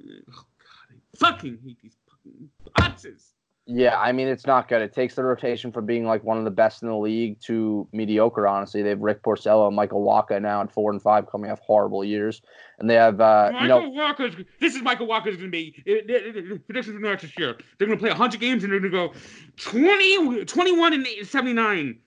Oh, 0.00 0.04
God, 0.28 0.44
I 0.90 1.16
fucking 1.16 1.58
hate 1.64 1.80
these 1.82 1.96
fucking 2.08 2.50
boxes. 2.76 3.32
Yeah. 3.66 3.98
I 3.98 4.12
mean, 4.12 4.28
it's 4.28 4.46
not 4.46 4.68
good. 4.68 4.82
It 4.82 4.92
takes 4.92 5.14
the 5.14 5.24
rotation 5.24 5.72
from 5.72 5.86
being 5.86 6.04
like 6.04 6.22
one 6.22 6.38
of 6.38 6.44
the 6.44 6.50
best 6.50 6.82
in 6.82 6.88
the 6.88 6.96
league 6.96 7.40
to 7.42 7.88
mediocre. 7.92 8.46
Honestly, 8.46 8.82
they 8.82 8.90
have 8.90 9.00
Rick 9.00 9.22
Porcello, 9.22 9.66
and 9.66 9.76
Michael 9.76 10.04
Wacha 10.04 10.40
now 10.40 10.60
at 10.60 10.70
four 10.70 10.90
and 10.90 11.00
five, 11.00 11.30
coming 11.30 11.50
off 11.50 11.60
horrible 11.60 12.04
years, 12.04 12.42
and 12.78 12.90
they 12.90 12.94
have 12.94 13.20
uh, 13.20 13.50
you 13.52 13.60
Michael 13.60 13.82
know 13.82 13.88
Wacha's. 13.90 14.34
This 14.60 14.74
is 14.74 14.82
Michael 14.82 15.06
Wacha's 15.06 15.36
going 15.36 15.48
to 15.48 15.50
be. 15.50 15.82
It, 15.86 16.10
it, 16.10 16.36
it, 16.36 16.66
predictions 16.66 16.96
for 16.96 17.00
next 17.00 17.38
year. 17.38 17.56
They're 17.78 17.86
going 17.86 17.98
to 17.98 18.02
play 18.02 18.10
100 18.10 18.40
games 18.40 18.64
and 18.64 18.72
they're 18.72 18.80
going 18.80 18.92
to 18.92 19.08
go 19.08 19.14
20, 19.56 20.44
21 20.44 20.92
and 20.92 21.06
79. 21.26 21.98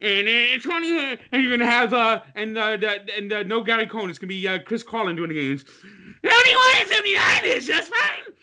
And 0.00 0.62
20, 0.62 0.98
uh, 0.98 1.16
and 1.30 1.42
you're 1.42 1.56
gonna 1.56 1.70
have 1.70 1.92
uh, 1.92 2.22
and 2.34 2.56
uh, 2.56 2.78
and 3.16 3.32
uh, 3.32 3.42
no 3.42 3.62
Gary 3.62 3.86
Cohen. 3.86 4.08
It's 4.08 4.18
gonna 4.18 4.28
be 4.28 4.48
uh, 4.48 4.58
Chris 4.60 4.82
Carlin 4.82 5.14
doing 5.14 5.28
the 5.28 5.34
games. 5.34 5.64
21 6.22 6.64
and 6.78 6.88
79 6.88 7.44
is 7.44 7.66
just 7.66 7.92
fine. 7.92 8.34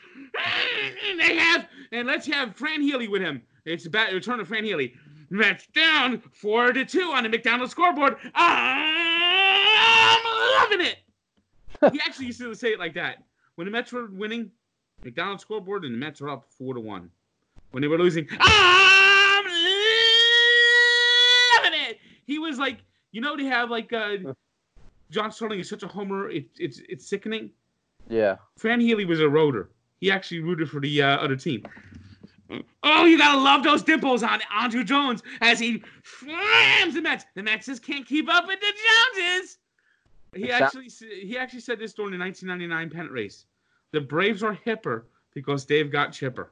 And 1.10 1.20
they 1.20 1.36
have, 1.36 1.68
and 1.92 2.08
let's 2.08 2.26
have 2.28 2.56
Fran 2.56 2.82
Healy 2.82 3.08
with 3.08 3.22
him. 3.22 3.42
It's 3.66 3.86
about 3.86 4.12
return 4.14 4.40
of 4.40 4.48
Fran 4.48 4.64
Healy. 4.64 4.94
Mets 5.30 5.68
down 5.68 6.22
four 6.34 6.74
to 6.74 6.84
two 6.84 7.12
on 7.14 7.24
the 7.24 7.30
McDonald's 7.30 7.72
scoreboard. 7.72 8.18
I'm 8.34 10.24
loving 10.60 10.86
it. 10.86 10.98
he 11.94 12.00
actually 12.06 12.26
used 12.28 12.40
to 12.40 12.54
say 12.54 12.74
it 12.74 12.80
like 12.80 12.94
that. 12.96 13.24
When 13.56 13.66
the 13.66 13.72
Mets 13.72 13.92
were 13.92 14.08
winning, 14.08 14.52
McDonald's 15.04 15.42
scoreboard, 15.44 15.86
and 15.86 15.94
the 15.94 15.98
Mets 15.98 16.22
were 16.22 16.30
up 16.30 16.46
four 16.58 16.74
to 16.74 16.80
one. 16.80 17.10
When 17.72 17.82
they 17.82 17.88
were 17.88 17.98
losing, 17.98 18.28
I'm 18.40 19.46
loving 21.56 21.80
it. 21.90 22.00
he 22.26 22.40
was 22.40 22.58
like, 22.60 22.80
you 23.12 23.22
know, 23.22 23.38
they 23.38 23.46
have 23.46 23.70
like 23.70 23.94
uh, 23.94 24.18
John 25.12 25.32
Sterling 25.32 25.60
is 25.60 25.70
such 25.70 25.84
a 25.84 25.88
homer. 25.88 26.30
It, 26.30 26.48
it's 26.58 26.82
it's 26.90 27.08
sickening. 27.08 27.52
Yeah. 28.10 28.38
Fran 28.58 28.82
Healy 28.82 29.06
was 29.06 29.22
a 29.22 29.30
rotor. 29.30 29.70
He 30.02 30.12
actually 30.12 30.40
rooted 30.40 30.70
for 30.70 30.82
the 30.82 31.04
uh, 31.04 31.18
other 31.18 31.36
team. 31.36 31.64
Oh, 32.84 33.06
you 33.06 33.18
gotta 33.18 33.40
love 33.40 33.64
those 33.64 33.84
dimples 33.84 34.24
on 34.24 34.42
Andruw 34.54 34.84
Jones 34.84 35.24
as 35.40 35.60
he 35.60 35.84
slams 36.04 36.96
the 36.96 37.02
Mets. 37.02 37.24
The 37.36 37.44
Mets 37.44 37.68
just 37.68 37.84
can't 37.84 38.06
keep 38.06 38.30
up 38.30 38.46
with 38.48 38.60
the 38.60 38.74
Joneses. 39.16 39.58
He 40.36 40.52
actually 40.52 40.90
he 40.90 41.38
actually 41.38 41.62
said 41.62 41.80
this 41.80 41.94
during 41.94 42.12
the 42.12 42.18
1999 42.18 42.90
pennant 42.90 43.14
race. 43.14 43.46
The 43.92 44.02
Braves 44.02 44.44
are 44.44 44.58
hipper 44.66 45.04
because 45.34 45.66
they've 45.66 45.90
got 45.90 46.12
chipper. 46.12 46.52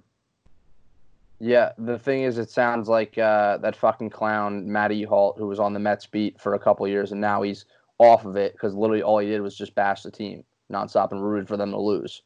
Yeah, 1.39 1.71
the 1.77 1.97
thing 1.97 2.23
is, 2.23 2.37
it 2.37 2.49
sounds 2.49 2.87
like 2.89 3.17
uh, 3.17 3.57
that 3.57 3.75
fucking 3.75 4.09
clown 4.09 4.69
Matty 4.69 5.03
Holt, 5.03 5.37
who 5.37 5.47
was 5.47 5.59
on 5.59 5.73
the 5.73 5.79
Mets 5.79 6.05
beat 6.05 6.39
for 6.39 6.53
a 6.53 6.59
couple 6.59 6.87
years, 6.87 7.13
and 7.13 7.21
now 7.21 7.41
he's 7.41 7.65
off 7.97 8.25
of 8.25 8.35
it 8.35 8.53
because 8.53 8.75
literally 8.75 9.01
all 9.01 9.19
he 9.19 9.27
did 9.27 9.41
was 9.41 9.57
just 9.57 9.73
bash 9.73 10.03
the 10.03 10.11
team 10.11 10.43
nonstop 10.71 11.11
and 11.11 11.23
rooted 11.23 11.47
for 11.47 11.57
them 11.57 11.71
to 11.71 11.79
lose. 11.79 12.21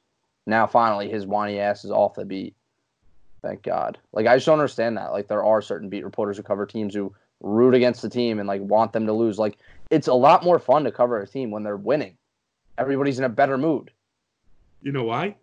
Now 0.46 0.68
finally, 0.68 1.10
his 1.10 1.26
whiny 1.26 1.60
ass 1.60 1.86
is 1.86 1.92
off 1.92 2.16
the 2.16 2.26
beat. 2.26 2.56
Thank 3.42 3.64
God. 3.64 3.98
Like 4.12 4.28
I 4.28 4.36
just 4.36 4.46
don't 4.46 4.60
understand 4.60 4.98
that. 4.98 5.12
Like 5.12 5.28
there 5.28 5.44
are 5.44 5.62
certain 5.62 5.90
beat 5.90 6.04
reporters 6.04 6.38
who 6.38 6.44
cover 6.44 6.66
teams 6.66 6.94
who 6.96 7.14
root 7.42 7.74
against 7.74 8.02
the 8.02 8.10
team 8.10 8.40
and 8.40 8.48
like 8.48 8.62
want 8.62 8.94
them 8.94 9.06
to 9.06 9.14
lose. 9.14 9.38
Like 9.38 9.58
it's 9.90 10.08
a 10.08 10.14
lot 10.14 10.44
more 10.44 10.60
fun 10.60 10.84
to 10.86 10.92
cover 10.92 11.20
a 11.22 11.28
team 11.28 11.52
when 11.52 11.64
they're 11.64 11.78
winning. 11.78 12.18
Everybody's 12.78 13.20
in 13.20 13.26
a 13.26 13.30
better 13.30 13.58
mood 13.58 13.92
You 14.82 14.92
know 14.92 15.04
why? 15.04 15.36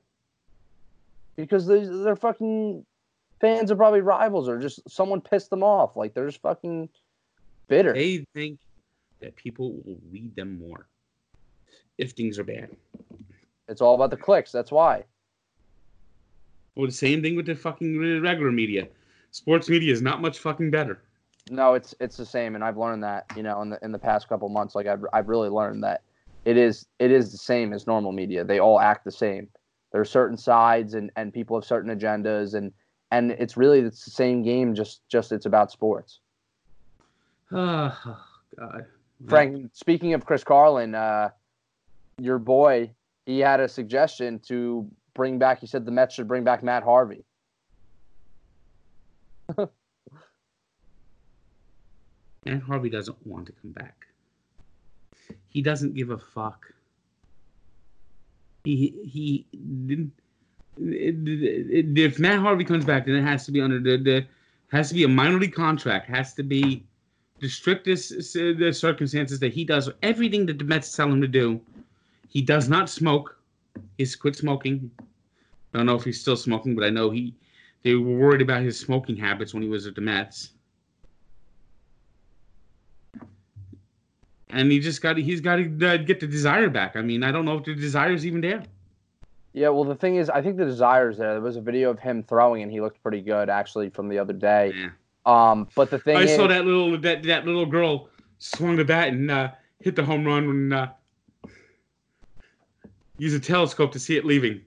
because 1.36 1.66
they, 1.66 1.84
they're 1.84 2.16
fucking 2.16 2.84
fans 3.40 3.70
are 3.70 3.76
probably 3.76 4.00
rivals 4.00 4.48
or 4.48 4.58
just 4.58 4.80
someone 4.90 5.20
pissed 5.20 5.48
them 5.50 5.62
off. 5.62 5.96
Like 5.96 6.12
they're 6.12 6.26
just 6.26 6.42
fucking 6.42 6.88
bitter. 7.68 7.92
They 7.94 8.26
think 8.34 8.58
that 9.20 9.36
people 9.36 9.72
will 9.84 10.00
read 10.10 10.34
them 10.36 10.58
more 10.58 10.86
if 11.98 12.12
things 12.12 12.38
are 12.38 12.44
bad. 12.44 12.70
It's 13.70 13.80
all 13.80 13.94
about 13.94 14.10
the 14.10 14.16
clicks. 14.16 14.52
That's 14.52 14.72
why. 14.72 15.04
Well, 16.74 16.86
the 16.86 16.92
same 16.92 17.22
thing 17.22 17.36
with 17.36 17.46
the 17.46 17.54
fucking 17.54 18.20
regular 18.20 18.50
media. 18.50 18.88
Sports 19.30 19.68
media 19.68 19.92
is 19.92 20.02
not 20.02 20.20
much 20.20 20.38
fucking 20.38 20.70
better. 20.70 21.00
No, 21.50 21.74
it's 21.74 21.94
it's 22.00 22.16
the 22.16 22.26
same, 22.26 22.54
and 22.54 22.62
I've 22.62 22.76
learned 22.76 23.02
that 23.04 23.26
you 23.36 23.42
know 23.42 23.62
in 23.62 23.70
the 23.70 23.78
in 23.82 23.92
the 23.92 23.98
past 23.98 24.28
couple 24.28 24.48
months. 24.48 24.74
Like 24.74 24.86
I've 24.86 25.04
I've 25.12 25.28
really 25.28 25.48
learned 25.48 25.82
that 25.84 26.02
it 26.44 26.56
is 26.56 26.86
it 26.98 27.10
is 27.10 27.32
the 27.32 27.38
same 27.38 27.72
as 27.72 27.86
normal 27.86 28.12
media. 28.12 28.44
They 28.44 28.58
all 28.58 28.80
act 28.80 29.04
the 29.04 29.12
same. 29.12 29.48
There 29.92 30.00
are 30.00 30.06
certain 30.06 30.36
sides, 30.36 30.94
and 30.94 31.10
and 31.16 31.32
people 31.32 31.56
have 31.56 31.64
certain 31.64 31.96
agendas, 31.96 32.54
and 32.54 32.72
and 33.10 33.32
it's 33.32 33.56
really 33.56 33.80
it's 33.80 34.04
the 34.04 34.10
same 34.10 34.42
game. 34.42 34.74
Just 34.74 35.00
just 35.08 35.32
it's 35.32 35.46
about 35.46 35.70
sports. 35.70 36.20
Oh, 37.52 38.16
God. 38.58 38.86
Frank, 39.28 39.70
speaking 39.74 40.14
of 40.14 40.24
Chris 40.24 40.44
Carlin, 40.44 40.94
uh, 40.94 41.30
your 42.18 42.38
boy, 42.38 42.90
he 43.26 43.40
had 43.40 43.60
a 43.60 43.68
suggestion 43.68 44.38
to 44.48 44.88
bring 45.14 45.38
back. 45.38 45.60
He 45.60 45.66
said 45.66 45.84
the 45.84 45.92
Mets 45.92 46.14
should 46.14 46.28
bring 46.28 46.44
back 46.44 46.62
Matt 46.62 46.82
Harvey. 46.82 47.24
Matt 52.46 52.62
Harvey 52.62 52.90
doesn't 52.90 53.26
want 53.26 53.46
to 53.46 53.52
come 53.52 53.72
back. 53.72 54.06
He 55.48 55.62
doesn't 55.62 55.94
give 55.94 56.10
a 56.10 56.18
fuck. 56.18 56.72
He 58.64 58.94
he 59.04 59.46
didn't. 59.86 60.12
If 60.78 62.18
Matt 62.18 62.38
Harvey 62.38 62.64
comes 62.64 62.84
back, 62.84 63.06
then 63.06 63.16
it 63.16 63.22
has 63.22 63.44
to 63.46 63.52
be 63.52 63.60
under 63.60 63.80
the, 63.80 63.96
the 64.02 64.26
has 64.72 64.88
to 64.88 64.94
be 64.94 65.04
a 65.04 65.08
minor 65.08 65.38
league 65.38 65.54
contract. 65.54 66.08
Has 66.08 66.34
to 66.34 66.42
be 66.42 66.84
the 67.40 67.48
strictest 67.48 68.12
uh, 68.36 68.52
the 68.58 68.72
circumstances 68.72 69.40
that 69.40 69.52
he 69.52 69.64
does 69.64 69.90
everything 70.02 70.46
that 70.46 70.58
the 70.58 70.64
Mets 70.64 70.94
tell 70.94 71.10
him 71.10 71.20
to 71.20 71.28
do. 71.28 71.60
He 72.30 72.40
does 72.40 72.68
not 72.68 72.88
smoke. 72.88 73.36
He's 73.98 74.16
quit 74.16 74.34
smoking. 74.34 74.90
I 74.98 75.78
don't 75.78 75.86
know 75.86 75.94
if 75.94 76.04
he's 76.04 76.20
still 76.20 76.36
smoking, 76.36 76.74
but 76.74 76.84
I 76.84 76.90
know 76.90 77.10
he. 77.10 77.34
They 77.82 77.94
were 77.94 78.16
worried 78.16 78.42
about 78.42 78.62
his 78.62 78.78
smoking 78.78 79.16
habits 79.16 79.54
when 79.54 79.62
he 79.62 79.68
was 79.68 79.86
at 79.86 79.94
the 79.94 80.00
Mets. 80.00 80.50
and 84.52 84.70
he 84.70 84.80
just 84.80 85.02
got 85.02 85.16
he's 85.16 85.40
got 85.40 85.56
to 85.56 85.86
uh, 85.86 85.96
get 85.98 86.20
the 86.20 86.26
desire 86.26 86.68
back. 86.68 86.96
I 86.96 87.02
mean, 87.02 87.22
I 87.22 87.32
don't 87.32 87.44
know 87.44 87.58
if 87.58 87.64
the 87.64 87.74
desire 87.74 88.12
is 88.12 88.26
even 88.26 88.40
there. 88.40 88.62
Yeah, 89.52 89.70
well, 89.70 89.84
the 89.84 89.96
thing 89.96 90.16
is, 90.16 90.30
I 90.30 90.42
think 90.42 90.58
the 90.58 90.64
desire's 90.64 91.18
there. 91.18 91.32
There 91.32 91.40
was 91.40 91.56
a 91.56 91.60
video 91.60 91.90
of 91.90 91.98
him 91.98 92.22
throwing, 92.22 92.62
and 92.62 92.70
he 92.70 92.80
looked 92.80 93.02
pretty 93.02 93.20
good 93.20 93.50
actually 93.50 93.90
from 93.90 94.08
the 94.08 94.18
other 94.18 94.32
day. 94.32 94.72
Yeah. 94.74 94.90
Um, 95.26 95.68
but 95.74 95.90
the 95.90 95.98
thing 95.98 96.16
I 96.16 96.22
is, 96.22 96.36
saw 96.36 96.46
that 96.46 96.64
little 96.64 96.98
that 96.98 97.22
that 97.24 97.46
little 97.46 97.66
girl 97.66 98.08
swung 98.38 98.76
the 98.76 98.84
bat 98.84 99.08
and 99.08 99.30
uh, 99.30 99.50
hit 99.80 99.96
the 99.96 100.04
home 100.04 100.24
run 100.24 100.46
when 100.46 100.72
uh, 100.72 100.92
use 103.20 103.34
a 103.34 103.40
telescope 103.40 103.92
to 103.92 103.98
see 103.98 104.16
it 104.16 104.24
leaving. 104.24 104.62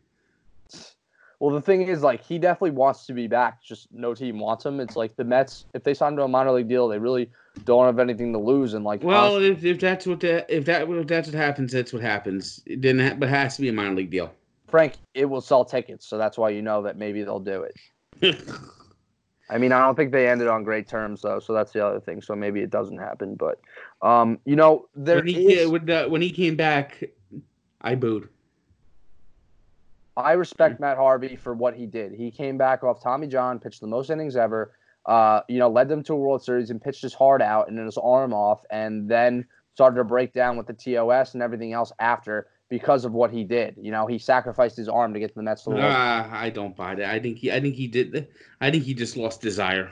well, 1.40 1.54
the 1.54 1.62
thing 1.62 1.82
is, 1.88 2.04
like, 2.04 2.24
he 2.24 2.38
definitely 2.38 2.72
wants 2.72 3.06
to 3.08 3.14
be 3.14 3.28
back. 3.28 3.64
Just 3.64 3.88
no 3.92 4.14
team 4.14 4.40
wants 4.40 4.64
him. 4.66 4.80
It's 4.80 4.96
like 4.96 5.16
the 5.16 5.24
Mets, 5.24 5.66
if 5.74 5.84
they 5.84 5.94
sign 5.96 6.14
him 6.14 6.18
to 6.18 6.24
a 6.24 6.28
minor 6.28 6.52
league 6.52 6.70
deal, 6.70 6.88
they 6.88 7.00
really 7.00 7.32
don't 7.66 7.86
have 7.88 7.98
anything 8.00 8.32
to 8.34 8.40
lose. 8.40 8.76
And 8.76 8.86
like, 8.86 9.04
Well, 9.04 9.36
honestly- 9.36 9.52
if, 9.52 9.66
if 9.76 9.80
that's 9.82 10.06
what 10.06 10.20
the, 10.20 10.46
if 10.56 10.66
that 10.66 10.88
if 10.88 11.08
that's 11.08 11.28
what 11.28 11.36
happens, 11.36 11.72
that's 11.72 11.92
what 11.92 12.02
happens. 12.04 12.62
It 12.68 12.82
didn't, 12.82 13.08
ha- 13.08 13.16
but 13.18 13.28
it 13.28 13.32
has 13.32 13.56
to 13.56 13.62
be 13.64 13.70
a 13.70 13.74
minor 13.74 13.96
league 13.96 14.12
deal. 14.12 14.32
Frank, 14.70 14.94
it 15.14 15.26
will 15.26 15.42
sell 15.42 15.66
tickets, 15.66 16.06
so 16.06 16.18
that's 16.18 16.38
why 16.38 16.50
you 16.50 16.62
know 16.62 16.82
that 16.84 16.98
maybe 16.98 17.24
they'll 17.24 17.40
do 17.40 17.64
it. 17.64 17.76
I 19.50 19.58
mean, 19.58 19.72
I 19.72 19.80
don't 19.86 19.96
think 19.96 20.12
they 20.12 20.30
ended 20.30 20.48
on 20.48 20.64
great 20.64 20.88
terms 20.88 21.22
though, 21.22 21.40
so 21.40 21.54
that's 21.54 21.72
the 21.74 21.86
other 21.86 22.00
thing. 22.00 22.22
So 22.22 22.36
maybe 22.36 22.62
it 22.62 22.70
doesn't 22.70 22.98
happen. 22.98 23.36
But, 23.36 23.60
um, 24.02 24.40
you 24.46 24.56
know, 24.56 24.88
there 24.96 25.18
when 25.18 25.28
he 25.28 25.54
is. 25.54 25.70
when, 25.70 25.90
uh, 25.90 26.06
when 26.08 26.22
he 26.22 26.32
came 26.32 26.56
back, 26.56 27.04
I 27.82 27.96
booed. 27.96 28.30
I 30.16 30.34
respect 30.34 30.80
Matt 30.80 30.98
Harvey 30.98 31.36
for 31.36 31.54
what 31.54 31.76
he 31.76 31.86
did. 31.86 32.14
He 32.14 32.30
came 32.30 32.58
back 32.58 32.84
off 32.84 33.02
Tommy 33.02 33.28
John, 33.28 33.60
pitched 33.60 33.82
the 33.82 33.88
most 33.88 34.10
innings 34.10 34.36
ever. 34.36 34.74
Uh, 35.06 35.42
you 35.50 35.60
know, 35.60 35.70
led 35.70 35.90
them 35.90 36.04
to 36.04 36.14
a 36.14 36.16
World 36.16 36.44
Series 36.44 36.70
and 36.70 36.82
pitched 36.82 37.02
his 37.02 37.14
heart 37.14 37.42
out 37.42 37.68
and 37.68 37.78
his 37.78 37.98
arm 37.98 38.34
off, 38.34 38.64
and 38.70 39.10
then 39.10 39.46
started 39.74 39.98
to 39.98 40.04
break 40.04 40.34
down 40.34 40.56
with 40.56 40.68
the 40.68 40.74
TOS 40.74 41.34
and 41.34 41.44
everything 41.44 41.74
else 41.74 41.92
after 42.00 42.48
because 42.70 43.06
of 43.06 43.12
what 43.12 43.32
he 43.32 43.44
did. 43.44 43.76
You 43.80 43.92
know, 43.92 44.08
he 44.08 44.18
sacrificed 44.18 44.78
his 44.78 44.88
arm 44.88 45.14
to 45.14 45.20
get 45.20 45.30
to 45.30 45.36
the 45.36 45.44
Mets 45.44 45.64
to 45.64 45.72
the 45.72 45.76
World. 45.76 45.92
Uh, 45.92 46.28
I 46.32 46.50
don't 46.50 46.76
buy 46.76 46.96
that. 46.96 47.10
I 47.10 47.20
think 47.20 47.40
he 47.40 47.52
I 47.52 47.60
think 47.60 47.76
he 47.76 47.88
did. 47.88 48.28
I 48.62 48.72
think 48.72 48.84
he 48.84 48.94
just 48.94 49.18
lost 49.18 49.42
desire. 49.42 49.90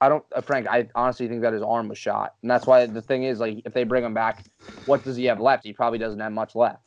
I 0.00 0.10
don't, 0.10 0.24
uh, 0.34 0.42
Frank. 0.42 0.68
I 0.68 0.88
honestly 0.94 1.26
think 1.26 1.40
that 1.40 1.54
his 1.54 1.62
arm 1.62 1.88
was 1.88 1.96
shot, 1.96 2.34
and 2.42 2.50
that's 2.50 2.66
why 2.66 2.84
the 2.84 3.00
thing 3.00 3.24
is, 3.24 3.40
like, 3.40 3.62
if 3.64 3.72
they 3.72 3.84
bring 3.84 4.04
him 4.04 4.12
back, 4.12 4.44
what 4.84 5.02
does 5.02 5.16
he 5.16 5.24
have 5.24 5.40
left? 5.40 5.64
He 5.64 5.72
probably 5.72 5.98
doesn't 5.98 6.20
have 6.20 6.32
much 6.32 6.54
left. 6.54 6.82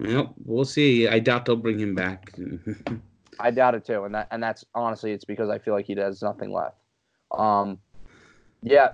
Well, 0.00 0.34
we'll 0.44 0.64
see. 0.64 1.08
I 1.08 1.18
doubt 1.18 1.44
they'll 1.44 1.56
bring 1.56 1.78
him 1.78 1.94
back. 1.94 2.32
I 3.40 3.50
doubt 3.50 3.74
it 3.74 3.84
too, 3.84 4.04
and 4.04 4.14
that 4.14 4.28
and 4.30 4.42
that's 4.42 4.64
honestly 4.74 5.12
it's 5.12 5.24
because 5.24 5.48
I 5.48 5.58
feel 5.58 5.74
like 5.74 5.86
he 5.86 5.94
has 5.94 6.22
nothing 6.22 6.52
left. 6.52 6.76
Um, 7.36 7.78
yeah, 8.62 8.92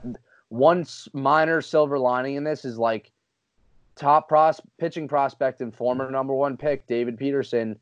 one 0.48 0.84
minor 1.12 1.60
silver 1.60 1.98
lining 1.98 2.34
in 2.36 2.44
this 2.44 2.64
is 2.64 2.78
like 2.78 3.12
top 3.94 4.28
pros 4.28 4.60
pitching 4.78 5.08
prospect 5.08 5.60
and 5.60 5.74
former 5.74 6.10
number 6.10 6.34
one 6.34 6.56
pick 6.56 6.86
David 6.86 7.18
Peterson. 7.18 7.78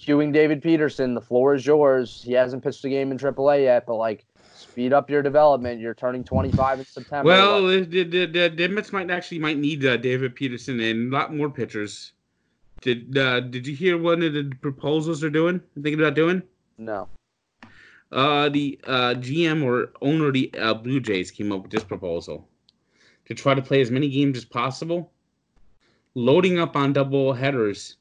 Cueing 0.00 0.32
David 0.32 0.62
Peterson, 0.62 1.14
the 1.14 1.20
floor 1.20 1.54
is 1.54 1.66
yours. 1.66 2.22
He 2.24 2.32
hasn't 2.32 2.62
pitched 2.62 2.84
a 2.84 2.88
game 2.88 3.10
in 3.10 3.18
AAA 3.18 3.64
yet, 3.64 3.84
but 3.86 3.96
like 3.96 4.24
speed 4.72 4.92
up 4.94 5.10
your 5.10 5.22
development. 5.22 5.80
You're 5.80 5.94
turning 5.94 6.24
25 6.24 6.80
in 6.80 6.84
September. 6.86 7.28
well, 7.28 7.60
Like, 7.60 7.90
the, 7.90 8.04
the, 8.04 8.26
the, 8.26 8.48
the 8.48 8.68
Mets 8.68 8.92
might 8.92 9.10
actually 9.10 9.38
might 9.38 9.58
need 9.58 9.84
uh, 9.84 9.98
David 9.98 10.34
Peterson 10.34 10.80
and 10.80 11.12
a 11.12 11.16
lot 11.16 11.34
more 11.34 11.50
pitchers. 11.50 12.12
Did 12.80 13.16
uh, 13.16 13.40
Did 13.40 13.66
you 13.66 13.76
hear 13.76 13.98
one 13.98 14.22
of 14.22 14.32
the 14.32 14.50
proposals 14.60 15.20
they're 15.20 15.30
doing? 15.30 15.60
Thinking 15.74 16.00
about 16.00 16.14
doing? 16.14 16.42
no, 16.78 17.06
Uh, 18.10 18.48
the 18.48 18.80
uh, 18.84 19.14
GM 19.18 19.62
or 19.62 19.92
owner 20.00 20.28
of 20.28 20.32
the 20.34 20.50
uh, 20.58 20.74
Blue 20.74 21.00
Jays 21.00 21.30
came 21.30 21.52
up 21.52 21.62
with 21.62 21.70
this 21.70 21.84
proposal 21.84 22.48
to 23.26 23.34
try 23.34 23.54
to 23.54 23.62
play 23.62 23.80
as 23.82 23.90
many 23.90 24.08
games 24.08 24.36
as 24.38 24.44
possible, 24.44 25.12
loading 26.14 26.58
up 26.58 26.74
on 26.76 26.92
double 26.92 27.32
headers. 27.34 27.96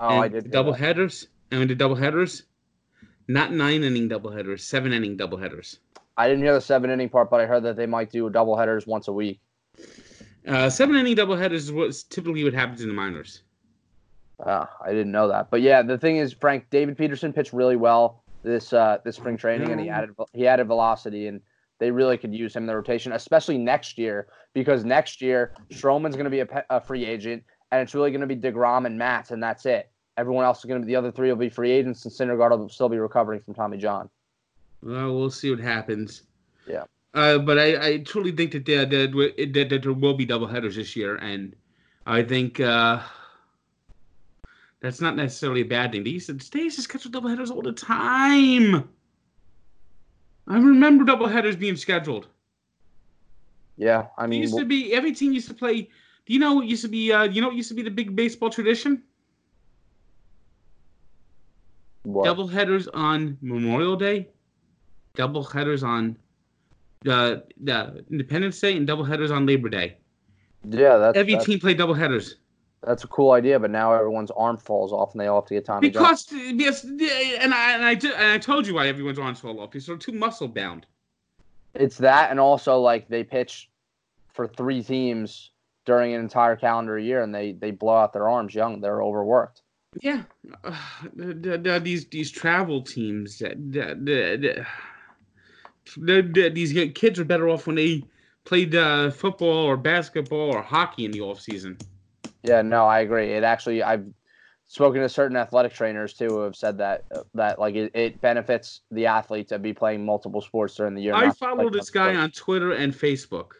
oh, 0.00 0.20
I 0.20 0.28
did 0.28 0.50
double 0.50 0.72
that. 0.72 0.80
headers. 0.80 1.26
And 1.50 1.68
the 1.68 1.74
double 1.74 1.94
headers, 1.96 2.44
not 3.28 3.52
nine 3.52 3.84
inning 3.84 4.08
double 4.08 4.30
headers, 4.30 4.64
seven 4.64 4.92
inning 4.92 5.16
double 5.16 5.38
headers. 5.38 5.78
I 6.16 6.28
didn't 6.28 6.44
hear 6.44 6.54
the 6.54 6.60
seven 6.60 6.90
inning 6.90 7.08
part, 7.08 7.30
but 7.30 7.40
I 7.40 7.46
heard 7.46 7.64
that 7.64 7.76
they 7.76 7.86
might 7.86 8.10
do 8.10 8.28
double 8.30 8.56
headers 8.56 8.86
once 8.86 9.08
a 9.08 9.12
week. 9.12 9.40
Uh, 10.46 10.70
seven 10.70 10.96
inning 10.96 11.14
double 11.14 11.36
headers 11.36 11.64
is 11.64 11.72
what 11.72 11.92
typically 12.10 12.44
what 12.44 12.54
happens 12.54 12.82
in 12.82 12.88
the 12.88 12.94
minors. 12.94 13.42
Uh, 14.44 14.66
I 14.84 14.90
didn't 14.90 15.12
know 15.12 15.28
that, 15.28 15.50
but 15.50 15.62
yeah, 15.62 15.82
the 15.82 15.96
thing 15.96 16.16
is, 16.16 16.32
Frank 16.32 16.66
David 16.70 16.98
Peterson 16.98 17.32
pitched 17.32 17.52
really 17.52 17.76
well 17.76 18.24
this 18.42 18.72
uh, 18.72 18.98
this 19.04 19.16
spring 19.16 19.36
training, 19.36 19.70
and 19.70 19.80
he 19.80 19.88
added 19.88 20.10
he 20.32 20.46
added 20.46 20.66
velocity, 20.66 21.28
and 21.28 21.40
they 21.78 21.90
really 21.90 22.18
could 22.18 22.34
use 22.34 22.54
him 22.54 22.64
in 22.64 22.66
the 22.66 22.74
rotation, 22.74 23.12
especially 23.12 23.58
next 23.58 23.98
year 23.98 24.28
because 24.52 24.84
next 24.84 25.20
year 25.20 25.52
Stroman's 25.72 26.14
going 26.14 26.24
to 26.24 26.30
be 26.30 26.40
a, 26.40 26.46
pe- 26.46 26.62
a 26.70 26.80
free 26.80 27.04
agent, 27.04 27.42
and 27.72 27.80
it's 27.80 27.94
really 27.94 28.10
going 28.10 28.20
to 28.20 28.26
be 28.26 28.36
Degrom 28.36 28.86
and 28.86 28.98
Matt, 28.98 29.30
and 29.30 29.42
that's 29.42 29.66
it. 29.66 29.90
Everyone 30.16 30.44
else 30.44 30.58
is 30.58 30.64
going 30.66 30.80
to 30.80 30.86
be 30.86 30.92
the 30.92 30.96
other 30.96 31.10
three 31.10 31.28
will 31.28 31.36
be 31.36 31.48
free 31.48 31.72
agents, 31.72 32.04
and 32.04 32.12
Syndergaard 32.14 32.56
will 32.56 32.68
still 32.68 32.88
be 32.88 32.98
recovering 32.98 33.40
from 33.40 33.54
Tommy 33.54 33.78
John. 33.78 34.08
Well, 34.84 35.16
we'll 35.16 35.30
see 35.30 35.50
what 35.50 35.60
happens. 35.60 36.24
Yeah. 36.68 36.84
Uh, 37.14 37.38
but 37.38 37.58
I, 37.58 37.86
I 37.86 37.98
truly 37.98 38.32
think 38.32 38.52
that 38.52 38.66
there, 38.66 38.84
that, 38.84 39.12
that, 39.52 39.68
that 39.70 39.82
there 39.82 39.92
will 39.92 40.14
be 40.14 40.26
double 40.26 40.46
headers 40.46 40.76
this 40.76 40.94
year, 40.94 41.16
and 41.16 41.56
I 42.06 42.22
think 42.22 42.60
uh, 42.60 43.00
that's 44.80 45.00
not 45.00 45.16
necessarily 45.16 45.62
a 45.62 45.64
bad 45.64 45.92
thing. 45.92 46.04
They 46.04 46.10
used 46.10 46.26
to, 46.26 46.34
they 46.34 46.64
used 46.64 46.76
to 46.76 46.82
schedule 46.82 47.10
double 47.10 47.30
headers 47.30 47.50
all 47.50 47.62
the 47.62 47.72
time. 47.72 48.88
I 50.46 50.56
remember 50.58 51.04
double 51.04 51.28
headers 51.28 51.56
being 51.56 51.76
scheduled. 51.76 52.28
Yeah, 53.78 54.08
I 54.18 54.26
mean, 54.26 54.40
It 54.40 54.46
used 54.46 54.58
to 54.58 54.66
be 54.66 54.92
every 54.92 55.12
team 55.12 55.32
used 55.32 55.48
to 55.48 55.54
play. 55.54 55.88
Do 56.26 56.32
you 56.32 56.38
know 56.38 56.54
what 56.54 56.66
used 56.66 56.82
to 56.82 56.88
be? 56.88 57.10
Uh, 57.10 57.24
you 57.24 57.40
know 57.40 57.48
what 57.48 57.56
used 57.56 57.70
to 57.70 57.74
be 57.74 57.82
the 57.82 57.90
big 57.90 58.14
baseball 58.14 58.50
tradition? 58.50 59.02
what? 62.02 62.24
Double 62.24 62.46
headers 62.46 62.86
on 62.88 63.38
Memorial 63.40 63.96
Day, 63.96 64.28
double 65.14 65.44
headers 65.44 65.82
on 65.82 66.16
uh, 67.08 67.36
the 67.60 68.04
Independence 68.10 68.60
Day, 68.60 68.76
and 68.76 68.86
double 68.86 69.04
headers 69.04 69.30
on 69.30 69.46
Labor 69.46 69.68
Day. 69.68 69.96
yeah, 70.68 70.96
that's 70.96 71.16
Every 71.16 71.34
that's, 71.34 71.46
team 71.46 71.60
played 71.60 71.78
double 71.78 71.94
headers 71.94 72.36
that's 72.84 73.04
a 73.04 73.08
cool 73.08 73.32
idea, 73.32 73.58
but 73.58 73.70
now 73.70 73.92
everyone's 73.92 74.30
arm 74.32 74.56
falls 74.56 74.92
off 74.92 75.12
and 75.12 75.20
they 75.20 75.26
all 75.26 75.40
have 75.40 75.48
to 75.48 75.54
get 75.54 75.66
John. 75.66 75.80
because 75.80 76.26
yes, 76.30 76.84
and 76.84 77.54
I 77.54 77.74
and 77.74 77.84
I, 77.84 77.94
did, 77.94 78.12
and 78.12 78.32
I 78.32 78.38
told 78.38 78.66
you 78.66 78.74
why 78.74 78.88
everyone's 78.88 79.18
arms 79.18 79.40
fall 79.40 79.60
off. 79.60 79.70
Because 79.70 79.86
they're 79.86 79.96
too 79.96 80.12
muscle 80.12 80.48
bound. 80.48 80.86
It's 81.74 81.96
that, 81.98 82.30
and 82.30 82.38
also 82.38 82.78
like 82.78 83.08
they 83.08 83.24
pitch 83.24 83.70
for 84.32 84.46
three 84.46 84.82
teams 84.82 85.50
during 85.84 86.14
an 86.14 86.20
entire 86.20 86.56
calendar 86.56 86.98
year, 86.98 87.22
and 87.22 87.34
they 87.34 87.52
they 87.52 87.70
blow 87.70 87.96
out 87.96 88.12
their 88.12 88.28
arms 88.28 88.54
young. 88.54 88.80
They're 88.80 89.02
overworked. 89.02 89.62
Yeah, 90.00 90.22
uh, 90.62 90.76
the, 91.14 91.34
the, 91.34 91.58
the, 91.58 91.80
these 91.80 92.06
these 92.06 92.30
travel 92.30 92.82
teams 92.82 93.38
that 93.38 93.56
the, 95.96 96.00
the, 96.00 96.22
the, 96.22 96.22
the, 96.42 96.50
these 96.50 96.92
kids 96.94 97.18
are 97.18 97.24
better 97.24 97.48
off 97.48 97.66
when 97.66 97.76
they 97.76 98.04
played 98.44 98.74
uh, 98.74 99.10
football 99.10 99.64
or 99.64 99.76
basketball 99.76 100.54
or 100.54 100.62
hockey 100.62 101.04
in 101.04 101.10
the 101.10 101.20
off 101.20 101.40
season. 101.40 101.78
Yeah, 102.42 102.62
no, 102.62 102.84
I 102.84 103.00
agree. 103.00 103.32
It 103.32 103.42
actually, 103.42 103.82
I've 103.82 104.04
spoken 104.66 105.00
to 105.00 105.08
certain 105.08 105.36
athletic 105.36 105.72
trainers 105.72 106.14
too 106.14 106.28
who 106.28 106.40
have 106.40 106.56
said 106.56 106.78
that 106.78 107.04
that 107.34 107.58
like 107.58 107.74
it, 107.74 107.90
it 107.94 108.20
benefits 108.20 108.80
the 108.90 109.06
athlete 109.06 109.48
to 109.48 109.58
be 109.58 109.72
playing 109.72 110.04
multiple 110.04 110.40
sports 110.40 110.74
during 110.74 110.94
the 110.94 111.02
year. 111.02 111.14
I 111.14 111.30
follow 111.30 111.70
this 111.70 111.90
guy 111.90 112.12
sport. 112.12 112.16
on 112.22 112.30
Twitter 112.32 112.72
and 112.72 112.92
Facebook. 112.92 113.52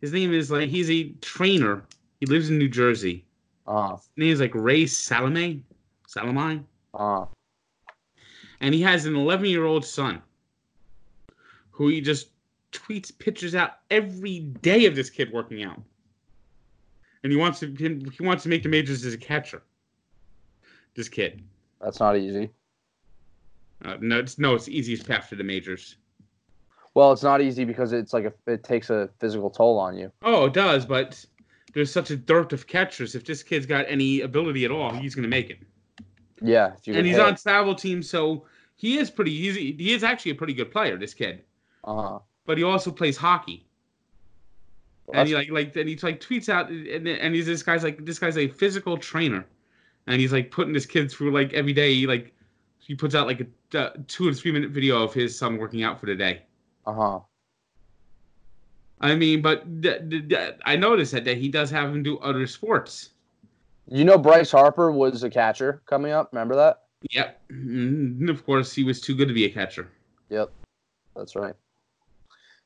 His 0.00 0.12
name 0.12 0.32
is 0.32 0.50
like 0.50 0.68
he's 0.68 0.90
a 0.90 1.10
trainer. 1.20 1.84
He 2.20 2.26
lives 2.26 2.50
in 2.50 2.58
New 2.58 2.68
Jersey. 2.68 3.24
Uh, 3.66 3.96
His 3.96 4.08
name 4.16 4.32
is 4.32 4.40
like 4.40 4.54
Ray 4.54 4.86
Salame, 4.86 5.64
Salamine, 6.08 6.64
uh, 6.94 7.26
and 8.60 8.72
he 8.72 8.80
has 8.82 9.06
an 9.06 9.16
11 9.16 9.46
year 9.46 9.64
old 9.64 9.84
son 9.84 10.22
who 11.76 11.88
he 11.88 12.00
just 12.00 12.30
tweets 12.72 13.16
pictures 13.16 13.54
out 13.54 13.72
every 13.90 14.40
day 14.40 14.86
of 14.86 14.96
this 14.96 15.10
kid 15.10 15.30
working 15.30 15.62
out, 15.62 15.80
and 17.22 17.30
he 17.30 17.36
wants 17.36 17.60
to 17.60 17.66
he 17.76 18.22
wants 18.24 18.42
to 18.44 18.48
make 18.48 18.62
the 18.62 18.68
majors 18.68 19.04
as 19.04 19.12
a 19.12 19.18
catcher. 19.18 19.62
This 20.94 21.10
kid, 21.10 21.42
that's 21.82 22.00
not 22.00 22.16
easy. 22.16 22.50
uh, 23.84 23.98
no, 24.00 24.18
it's 24.18 24.38
no, 24.38 24.54
it's 24.54 24.64
the 24.64 24.76
easiest 24.76 25.06
path 25.06 25.28
to 25.28 25.36
the 25.36 25.44
majors. 25.44 25.96
Well, 26.94 27.12
it's 27.12 27.22
not 27.22 27.42
easy 27.42 27.66
because 27.66 27.92
it's 27.92 28.14
like 28.14 28.24
a, 28.24 28.32
it 28.50 28.64
takes 28.64 28.88
a 28.88 29.10
physical 29.20 29.50
toll 29.50 29.78
on 29.78 29.98
you. 29.98 30.10
Oh, 30.22 30.46
it 30.46 30.54
does, 30.54 30.86
but 30.86 31.22
there's 31.74 31.92
such 31.92 32.10
a 32.10 32.16
dearth 32.16 32.54
of 32.54 32.66
catchers. 32.66 33.14
If 33.14 33.26
this 33.26 33.42
kid's 33.42 33.66
got 33.66 33.84
any 33.86 34.22
ability 34.22 34.64
at 34.64 34.70
all, 34.70 34.94
he's 34.94 35.14
gonna 35.14 35.28
make 35.28 35.50
it. 35.50 35.58
Yeah, 36.40 36.72
and 36.86 37.06
he's 37.06 37.16
hit. 37.16 37.24
on 37.24 37.36
travel 37.36 37.74
team, 37.74 38.02
so 38.02 38.46
he 38.76 38.96
is 38.96 39.10
pretty. 39.10 39.38
He's, 39.38 39.56
he 39.56 39.92
is 39.92 40.02
actually 40.02 40.30
a 40.30 40.36
pretty 40.36 40.54
good 40.54 40.70
player. 40.70 40.96
This 40.96 41.12
kid, 41.12 41.44
Uh, 41.86 42.18
but 42.44 42.58
he 42.58 42.64
also 42.64 42.90
plays 42.90 43.16
hockey. 43.16 43.66
well, 45.06 45.20
and 45.20 45.28
he 45.28 45.34
like 45.34 45.50
like 45.50 45.76
and 45.76 45.88
he 45.88 45.96
like 45.96 46.20
tweets 46.20 46.48
out 46.48 46.68
and 46.68 47.06
and 47.06 47.34
he's 47.34 47.46
this 47.46 47.62
guy's 47.62 47.84
like 47.84 48.04
this 48.04 48.18
guy's 48.18 48.36
a 48.36 48.48
physical 48.48 48.96
trainer, 48.96 49.46
and 50.06 50.20
he's 50.20 50.32
like 50.32 50.50
putting 50.50 50.74
his 50.74 50.86
kids 50.86 51.14
through 51.14 51.32
like 51.32 51.52
every 51.52 51.72
day. 51.72 51.94
He 51.94 52.06
like 52.06 52.32
he 52.78 52.94
puts 52.94 53.14
out 53.14 53.26
like 53.26 53.40
a 53.40 53.78
uh, 53.78 53.90
two 54.06 54.28
or 54.28 54.32
three 54.32 54.52
minute 54.52 54.70
video 54.70 55.02
of 55.02 55.12
his 55.12 55.36
son 55.36 55.58
working 55.58 55.82
out 55.82 55.98
for 56.00 56.06
the 56.06 56.14
day. 56.14 56.42
uh-huh. 56.86 57.20
I 59.00 59.14
mean, 59.14 59.42
but 59.42 59.82
th- 59.82 60.08
th- 60.08 60.28
th- 60.30 60.54
I 60.64 60.74
noticed 60.76 61.12
that, 61.12 61.24
that 61.26 61.36
he 61.36 61.48
does 61.50 61.70
have 61.70 61.90
him 61.90 62.02
do 62.02 62.16
other 62.20 62.46
sports. 62.46 63.10
You 63.88 64.04
know, 64.04 64.16
Bryce 64.16 64.50
Harper 64.50 64.90
was 64.90 65.22
a 65.22 65.28
catcher 65.28 65.82
coming 65.84 66.12
up. 66.12 66.30
Remember 66.32 66.54
that? 66.56 66.84
Yep, 67.10 67.42
and 67.50 68.30
of 68.30 68.44
course 68.46 68.72
he 68.72 68.84
was 68.84 69.00
too 69.02 69.14
good 69.14 69.28
to 69.28 69.34
be 69.34 69.44
a 69.44 69.50
catcher. 69.50 69.88
Yep, 70.30 70.50
that's 71.14 71.36
right. 71.36 71.54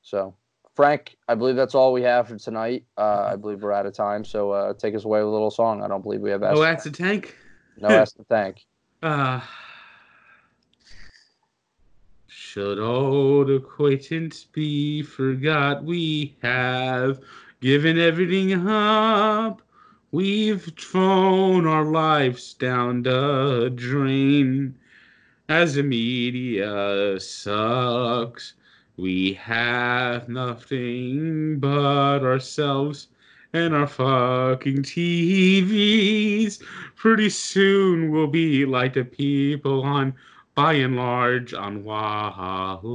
So, 0.03 0.35
Frank, 0.75 1.17
I 1.29 1.35
believe 1.35 1.57
that's 1.57 1.75
all 1.75 1.93
we 1.93 2.03
have 2.03 2.29
for 2.29 2.37
tonight. 2.39 2.85
Uh, 2.97 3.29
I 3.33 3.37
believe 3.37 3.63
we're 3.63 3.73
out 3.73 3.87
of 3.87 3.95
time. 3.95 4.25
So, 4.25 4.51
uh, 4.51 4.75
take 4.75 4.95
us 4.95 5.05
away 5.05 5.21
with 5.21 5.29
a 5.29 5.33
little 5.33 5.51
song. 5.51 5.83
I 5.83 5.89
don't 5.89 6.03
believe 6.03 6.21
we 6.21 6.31
have 6.31 6.43
Oh, 6.43 6.53
S- 6.53 6.59
that's 6.61 6.87
a 6.87 6.91
tank. 6.91 7.37
no 7.77 7.89
S 7.89 8.13
to 8.15 8.25
thank. 8.25 8.65
Uh, 9.03 9.41
should 12.27 12.79
old 12.79 13.51
acquaintance 13.51 14.45
be 14.45 15.03
forgot? 15.03 15.83
We 15.85 16.37
have 16.43 17.21
given 17.61 17.99
everything 17.99 18.53
up. 18.69 19.63
We've 20.13 20.63
thrown 20.79 21.67
our 21.67 21.85
lives 21.85 22.53
down 22.55 23.03
the 23.05 23.73
drain. 23.75 24.77
As 25.49 25.75
the 25.77 25.83
media 25.83 27.19
sucks, 27.19 28.55
we 29.01 29.33
have 29.35 30.29
nothing 30.29 31.59
but 31.59 32.23
ourselves 32.23 33.09
and 33.53 33.75
our 33.75 33.87
fucking 33.87 34.83
TVs. 34.83 36.63
Pretty 36.97 37.31
soon 37.31 38.11
we'll 38.11 38.27
be 38.27 38.67
like 38.67 38.93
the 38.95 39.05
people 39.05 39.83
on, 39.83 40.15
by 40.55 40.75
and 40.75 40.97
large, 40.97 41.55
on 41.55 41.83
WALL-E. 41.83 42.91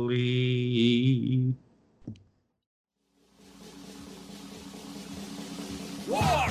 War! 6.07 6.49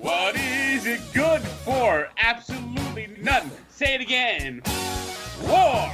What 0.00 0.36
is 0.36 0.86
it 0.86 1.00
good 1.12 1.42
for? 1.42 2.08
Absolutely 2.16 3.08
nothing. 3.20 3.50
Say 3.68 3.96
it 3.96 4.00
again. 4.00 4.62
War! 5.42 5.92